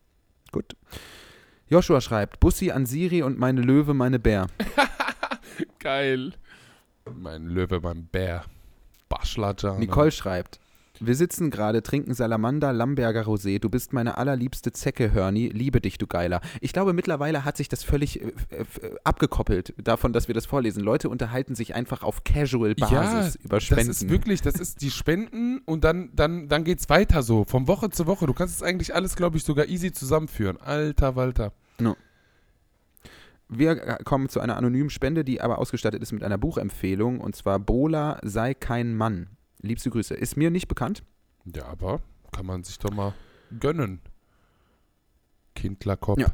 [0.51, 0.75] Gut.
[1.67, 4.47] Joshua schreibt, Bussi an Siri und meine Löwe, meine Bär.
[5.79, 6.33] Geil.
[7.15, 8.43] Mein Löwe, mein Bär.
[9.09, 9.79] Baschlajan.
[9.79, 10.59] Nicole schreibt,
[11.05, 13.59] wir sitzen gerade, trinken Salamander, Lamberger Rosé.
[13.59, 15.49] Du bist meine allerliebste Zecke, Hörni.
[15.49, 16.41] Liebe dich, du Geiler.
[16.61, 18.65] Ich glaube, mittlerweile hat sich das völlig äh, äh,
[19.03, 20.83] abgekoppelt davon, dass wir das vorlesen.
[20.83, 23.87] Leute unterhalten sich einfach auf Casual-Basis über Spenden.
[23.87, 27.67] Das ist wirklich, das ist die Spenden und dann, dann, dann geht's weiter so, von
[27.67, 28.25] Woche zu Woche.
[28.25, 30.57] Du kannst es eigentlich alles, glaube ich, sogar easy zusammenführen.
[30.59, 31.53] Alter Walter.
[33.57, 37.35] Wir äh, kommen zu einer anonymen Spende, die aber ausgestattet ist mit einer Buchempfehlung und
[37.35, 39.27] zwar Bola sei kein Mann.
[39.64, 40.14] Liebste Grüße.
[40.14, 41.03] Ist mir nicht bekannt.
[41.45, 42.01] Ja, aber
[42.32, 43.14] kann man sich doch mal
[43.59, 44.01] gönnen.
[45.55, 46.20] Kindlerkopf.
[46.20, 46.28] Ja.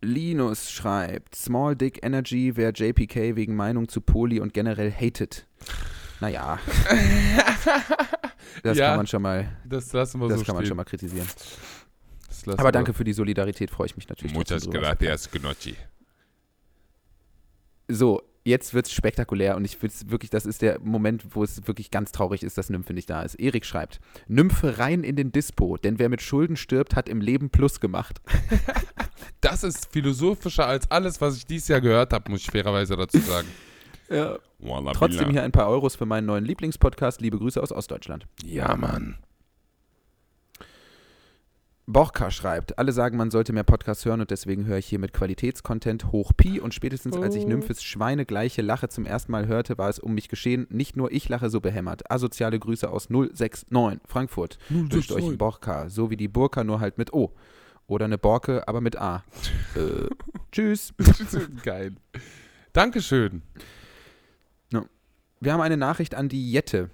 [0.00, 5.46] Linus schreibt, Small Dick Energy, wer JPK wegen Meinung zu Poli und generell hatet.
[6.20, 6.58] Naja,
[8.62, 10.68] das Ja, kann man schon mal, Das lassen wir das so kann man stehen.
[10.68, 11.26] schon mal kritisieren.
[12.56, 14.34] Aber danke für die Solidarität, freue ich mich natürlich.
[14.34, 15.76] Muchas gracias, Gnocchi.
[17.88, 21.66] So, jetzt wird es spektakulär und ich will wirklich, das ist der Moment, wo es
[21.66, 23.34] wirklich ganz traurig ist, dass Nymphe nicht da ist.
[23.36, 27.50] Erik schreibt, Nymphe rein in den Dispo, denn wer mit Schulden stirbt, hat im Leben
[27.50, 28.20] Plus gemacht.
[29.40, 33.18] Das ist philosophischer als alles, was ich dieses Jahr gehört habe, muss ich fairerweise dazu
[33.18, 33.46] sagen.
[34.10, 34.38] Ja.
[34.94, 37.20] Trotzdem hier ein paar Euros für meinen neuen Lieblingspodcast.
[37.20, 38.26] Liebe Grüße aus Ostdeutschland.
[38.42, 39.18] Ja, Mann.
[41.90, 45.14] Borka schreibt, alle sagen, man sollte mehr Podcasts hören und deswegen höre ich hier mit
[45.14, 47.48] Qualitätscontent hoch Pi und spätestens als ich Oh.
[47.48, 50.66] Nymphes schweinegleiche Lache zum ersten Mal hörte, war es um mich geschehen.
[50.68, 52.10] Nicht nur ich lache so behämmert.
[52.10, 54.58] Asoziale Grüße aus 069 Frankfurt.
[54.68, 57.32] Wünscht euch ein Borka, so wie die Burka, nur halt mit O.
[57.86, 59.24] Oder eine Borke, aber mit A.
[59.74, 60.08] äh,
[60.52, 60.92] tschüss.
[61.64, 61.94] Geil.
[62.74, 63.40] Dankeschön.
[65.40, 66.90] Wir haben eine Nachricht an die Jette.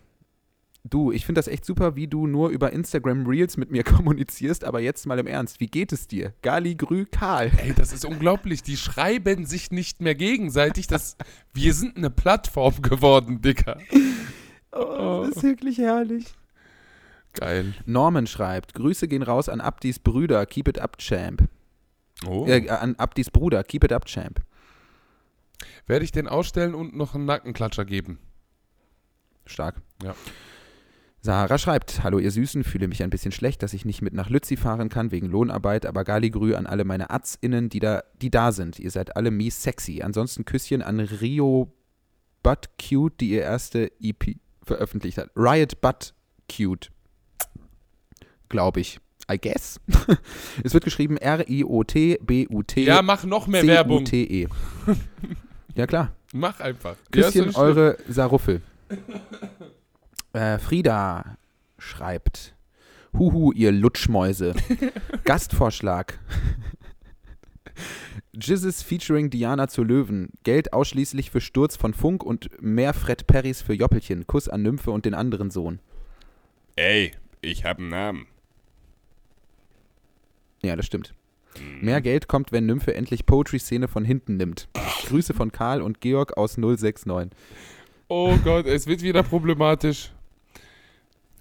[0.87, 4.64] Du, ich finde das echt super, wie du nur über Instagram Reels mit mir kommunizierst,
[4.64, 6.35] aber jetzt mal im Ernst, wie geht es dir?
[6.43, 7.51] Gali Grü Karl.
[7.57, 8.62] Ey, das ist unglaublich.
[8.62, 10.87] Die schreiben sich nicht mehr gegenseitig.
[10.87, 11.16] Das,
[11.55, 13.78] wir sind eine Plattform geworden, Dicker.
[14.72, 16.35] Oh, das ist wirklich herrlich.
[17.32, 17.74] Geil.
[17.87, 21.49] Norman schreibt, Grüße gehen raus an Abdis Brüder, keep it up, Champ.
[22.26, 22.47] Oh.
[22.47, 24.41] Äh, an Abdis Bruder, keep it up, Champ.
[25.87, 28.18] Werde ich den ausstellen und noch einen Nackenklatscher geben.
[29.47, 29.80] Stark.
[30.03, 30.14] Ja.
[31.24, 34.28] Sarah schreibt, hallo ihr Süßen, fühle mich ein bisschen schlecht, dass ich nicht mit nach
[34.28, 38.52] Lützi fahren kann wegen Lohnarbeit, aber Galigrü an alle meine AtzInnen, die da, die da
[38.52, 38.78] sind.
[38.78, 40.02] Ihr seid alle mies sexy.
[40.02, 41.72] Ansonsten Küsschen an Rio
[42.42, 45.30] Butt Cute, die ihr erste EP veröffentlicht hat.
[45.34, 46.12] Riot Butt
[46.54, 46.90] Cute.
[48.50, 49.00] Glaube ich.
[49.32, 49.80] I guess.
[50.62, 52.84] es wird geschrieben R-I-O-T-B-U-T.
[52.84, 54.04] Ja, mach noch mehr Werbung.
[54.04, 54.46] C-U-T-E.
[55.74, 56.12] ja, klar.
[56.34, 56.96] Mach einfach.
[57.10, 58.60] Küsschen ja, eure Saruffel.
[60.35, 61.39] äh, Frieda
[61.78, 62.55] schreibt.
[63.16, 64.55] Huhu, ihr Lutschmäuse.
[65.24, 66.18] Gastvorschlag.
[68.32, 70.30] Jizzes featuring Diana zu Löwen.
[70.43, 74.26] Geld ausschließlich für Sturz von Funk und mehr Fred Perrys für Joppelchen.
[74.26, 75.78] Kuss an Nymphe und den anderen Sohn.
[76.76, 78.26] Ey, ich hab einen Namen.
[80.62, 81.14] Ja, das stimmt.
[81.57, 81.85] Mhm.
[81.85, 84.68] Mehr Geld kommt, wenn Nymphe endlich Poetry-Szene von hinten nimmt.
[85.07, 87.30] Grüße von Karl und Georg aus 069.
[88.09, 90.11] Oh Gott, es wird wieder problematisch.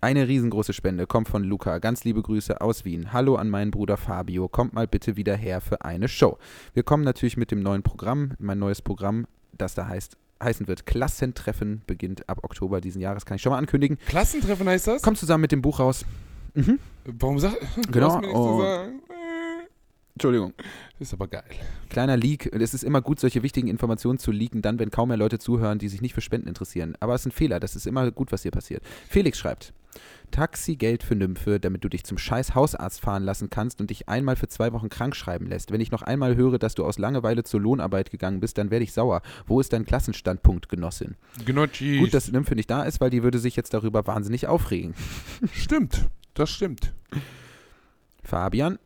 [0.03, 1.79] Eine riesengroße Spende kommt von Luca.
[1.79, 3.13] Ganz liebe Grüße aus Wien.
[3.13, 4.49] Hallo an meinen Bruder Fabio.
[4.49, 6.39] Kommt mal bitte wieder her für eine Show.
[6.73, 9.27] Wir kommen natürlich mit dem neuen Programm, mein neues Programm,
[9.57, 13.57] das da heißt, heißen wird Klassentreffen, beginnt ab Oktober diesen Jahres, kann ich schon mal
[13.57, 13.97] ankündigen.
[14.05, 15.01] Klassentreffen heißt das?
[15.01, 16.03] Kommt zusammen mit dem Buch raus.
[16.53, 16.79] Mhm.
[17.05, 18.61] Warum sag du Genau, oh.
[18.61, 18.99] sagen?
[20.15, 20.53] Entschuldigung.
[20.99, 21.45] Ist aber geil.
[21.87, 22.53] Kleiner Leak.
[22.53, 25.79] Es ist immer gut, solche wichtigen Informationen zu leaken, dann, wenn kaum mehr Leute zuhören,
[25.79, 26.97] die sich nicht für Spenden interessieren.
[26.99, 27.61] Aber es ist ein Fehler.
[27.61, 28.83] Das ist immer gut, was hier passiert.
[29.07, 29.73] Felix schreibt.
[30.33, 34.35] Taxigeld für Nymphe, damit du dich zum scheiß Hausarzt fahren lassen kannst und dich einmal
[34.35, 35.71] für zwei Wochen krank schreiben lässt.
[35.71, 38.83] Wenn ich noch einmal höre, dass du aus Langeweile zur Lohnarbeit gegangen bist, dann werde
[38.83, 39.21] ich sauer.
[39.45, 41.15] Wo ist dein Klassenstandpunkt, Genossin?
[41.71, 41.99] Tschüss.
[41.99, 44.95] Gut, dass Nymphe nicht da ist, weil die würde sich jetzt darüber wahnsinnig aufregen.
[45.53, 46.09] Stimmt.
[46.33, 46.93] Das stimmt.
[48.23, 48.79] Fabian.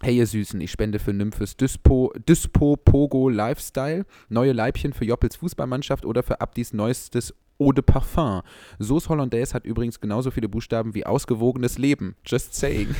[0.00, 5.36] Hey ihr Süßen, ich spende für Nymphes Dyspo, Dyspo Pogo Lifestyle, neue Leibchen für Joppels
[5.36, 8.42] Fußballmannschaft oder für Abdis neuestes Eau de Parfum.
[8.78, 12.16] Sauce Hollandaise hat übrigens genauso viele Buchstaben wie ausgewogenes Leben.
[12.26, 12.94] Just saying.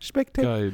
[0.00, 0.70] Spektakulär.
[0.70, 0.72] Geil.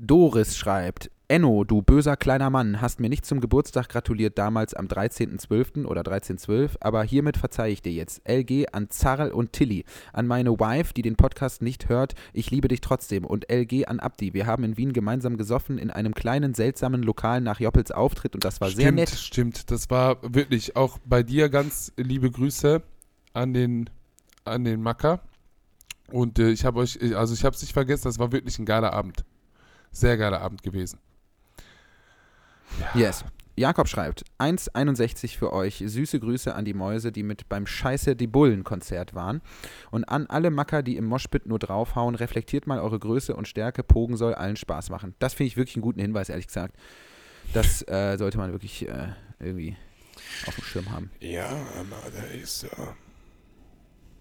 [0.00, 4.86] Doris schreibt, Enno, du böser kleiner Mann, hast mir nicht zum Geburtstag gratuliert, damals am
[4.86, 5.84] 13.12.
[5.84, 8.26] oder 13.12., aber hiermit verzeihe ich dir jetzt.
[8.26, 12.68] LG an Zarl und Tilly, an meine Wife, die den Podcast nicht hört, ich liebe
[12.68, 14.32] dich trotzdem und LG an Abdi.
[14.32, 18.42] Wir haben in Wien gemeinsam gesoffen in einem kleinen, seltsamen Lokal nach Joppels Auftritt und
[18.42, 19.10] das war sehr stimmt, nett.
[19.10, 19.70] stimmt.
[19.70, 22.82] Das war wirklich auch bei dir ganz liebe Grüße
[23.34, 23.90] an den,
[24.46, 25.20] an den Macker.
[26.10, 28.64] Und äh, ich habe euch, also ich habe es nicht vergessen, das war wirklich ein
[28.64, 29.26] geiler Abend.
[29.92, 30.98] Sehr geiler Abend gewesen.
[32.94, 33.24] Yes.
[33.58, 35.82] Jakob schreibt, 1,61 für euch.
[35.84, 39.42] Süße Grüße an die Mäuse, die mit beim Scheiße die Bullen-Konzert waren.
[39.90, 43.82] Und an alle Macker, die im Moshpit nur draufhauen, reflektiert mal eure Größe und Stärke.
[43.82, 45.14] Pogen soll allen Spaß machen.
[45.18, 46.76] Das finde ich wirklich einen guten Hinweis, ehrlich gesagt.
[47.52, 49.08] Das äh, sollte man wirklich äh,
[49.40, 49.76] irgendwie
[50.46, 51.10] auf dem Schirm haben.
[51.18, 52.68] Ja, aber da ist so.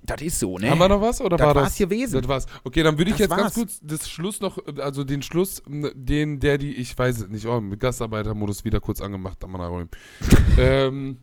[0.04, 0.70] Das ist so, ne?
[0.70, 1.78] Haben wir noch was oder Das war war's das?
[1.78, 2.22] gewesen.
[2.22, 2.46] Das war's.
[2.64, 3.54] Okay, dann würde ich Das jetzt ganz war's.
[3.54, 7.60] kurz das Schluss noch, also den Schluss, den, der die, ich weiß es nicht, oh,
[7.60, 9.90] mit Gastarbeitermodus wieder kurz angemacht, am Räumen.
[10.58, 11.18] ähm,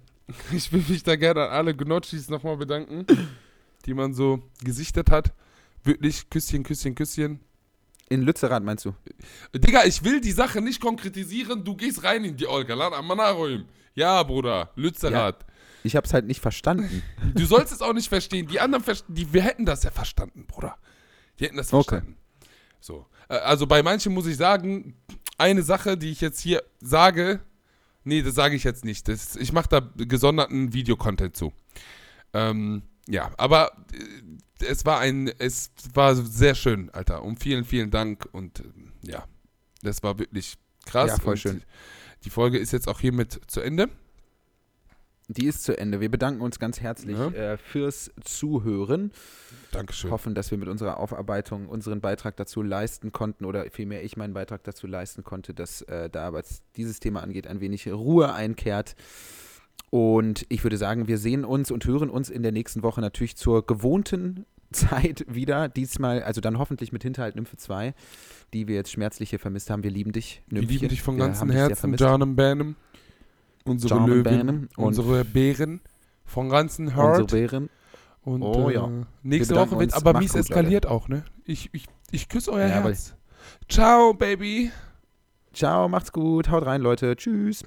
[0.53, 3.07] ich will mich da gerne an alle Gnocchis nochmal bedanken,
[3.87, 5.33] die man so gesichtet hat.
[5.83, 7.41] Wirklich, Küsschen, Küsschen, Küsschen.
[8.09, 8.93] In Lützerath meinst du?
[9.55, 13.65] Digga, ich will die Sache nicht konkretisieren, du gehst rein in die Olga, lan am.
[13.95, 15.45] Ja, Bruder, Lützerath.
[15.85, 17.03] Ich habe es halt nicht verstanden.
[17.35, 18.47] Du sollst es auch nicht verstehen.
[18.49, 20.77] Die anderen, die, wir hätten das ja verstanden, Bruder.
[21.39, 21.85] Die hätten das Okay.
[21.85, 22.17] verstanden.
[22.81, 23.07] So.
[23.29, 24.97] Äh, Also bei manchen muss ich sagen,
[25.39, 27.41] eine Sache, die ich jetzt hier sage,
[28.03, 29.09] nee, das sage ich jetzt nicht.
[29.09, 31.53] Das, ich mache da gesonderten Videocontent zu.
[32.33, 37.23] Ähm, ja, aber äh, es war ein, es war sehr schön, Alter.
[37.23, 38.65] Und vielen, vielen Dank und äh,
[39.03, 39.27] ja,
[39.83, 40.55] das war wirklich
[40.87, 41.11] krass.
[41.11, 41.63] Ja, voll und schön.
[42.25, 43.91] Die Folge ist jetzt auch hiermit zu Ende.
[45.29, 46.01] Die ist zu Ende.
[46.01, 47.29] Wir bedanken uns ganz herzlich Ja.
[47.29, 49.11] äh, fürs Zuhören.
[49.73, 50.11] Dankeschön.
[50.11, 54.35] hoffen, dass wir mit unserer Aufarbeitung unseren Beitrag dazu leisten konnten oder vielmehr ich meinen
[54.35, 58.95] Beitrag dazu leisten konnte, dass äh, da, was dieses Thema angeht, ein wenig Ruhe einkehrt.
[59.91, 63.37] Und ich würde sagen, wir sehen uns und hören uns in der nächsten Woche natürlich
[63.37, 65.69] zur gewohnten Zeit wieder.
[65.69, 67.95] Diesmal, also dann hoffentlich mit Hinterhalt Nymphe 2,
[68.53, 69.83] die wir jetzt schmerzlich hier vermisst haben.
[69.85, 70.79] Wir lieben dich, Wir Nymphchen.
[70.81, 71.95] lieben dich von Wir ganzem Herzen.
[71.95, 72.77] Jarnum Banham.
[73.65, 75.81] Unsere Jarnum Löwen, und- unsere Bären
[76.25, 77.31] von ganzem Unsere Heart.
[77.31, 77.71] Bären.
[78.23, 78.89] Und Oh äh, ja.
[79.23, 81.25] nächste Woche wird aber mies eskaliert auch, ne?
[81.45, 83.15] Ich, ich, ich küsse euer Ja, Herz.
[83.69, 84.71] Ciao, Baby.
[85.53, 86.51] Ciao, macht's gut.
[86.51, 87.17] Haut rein, Leute.
[87.17, 87.65] Tschüss.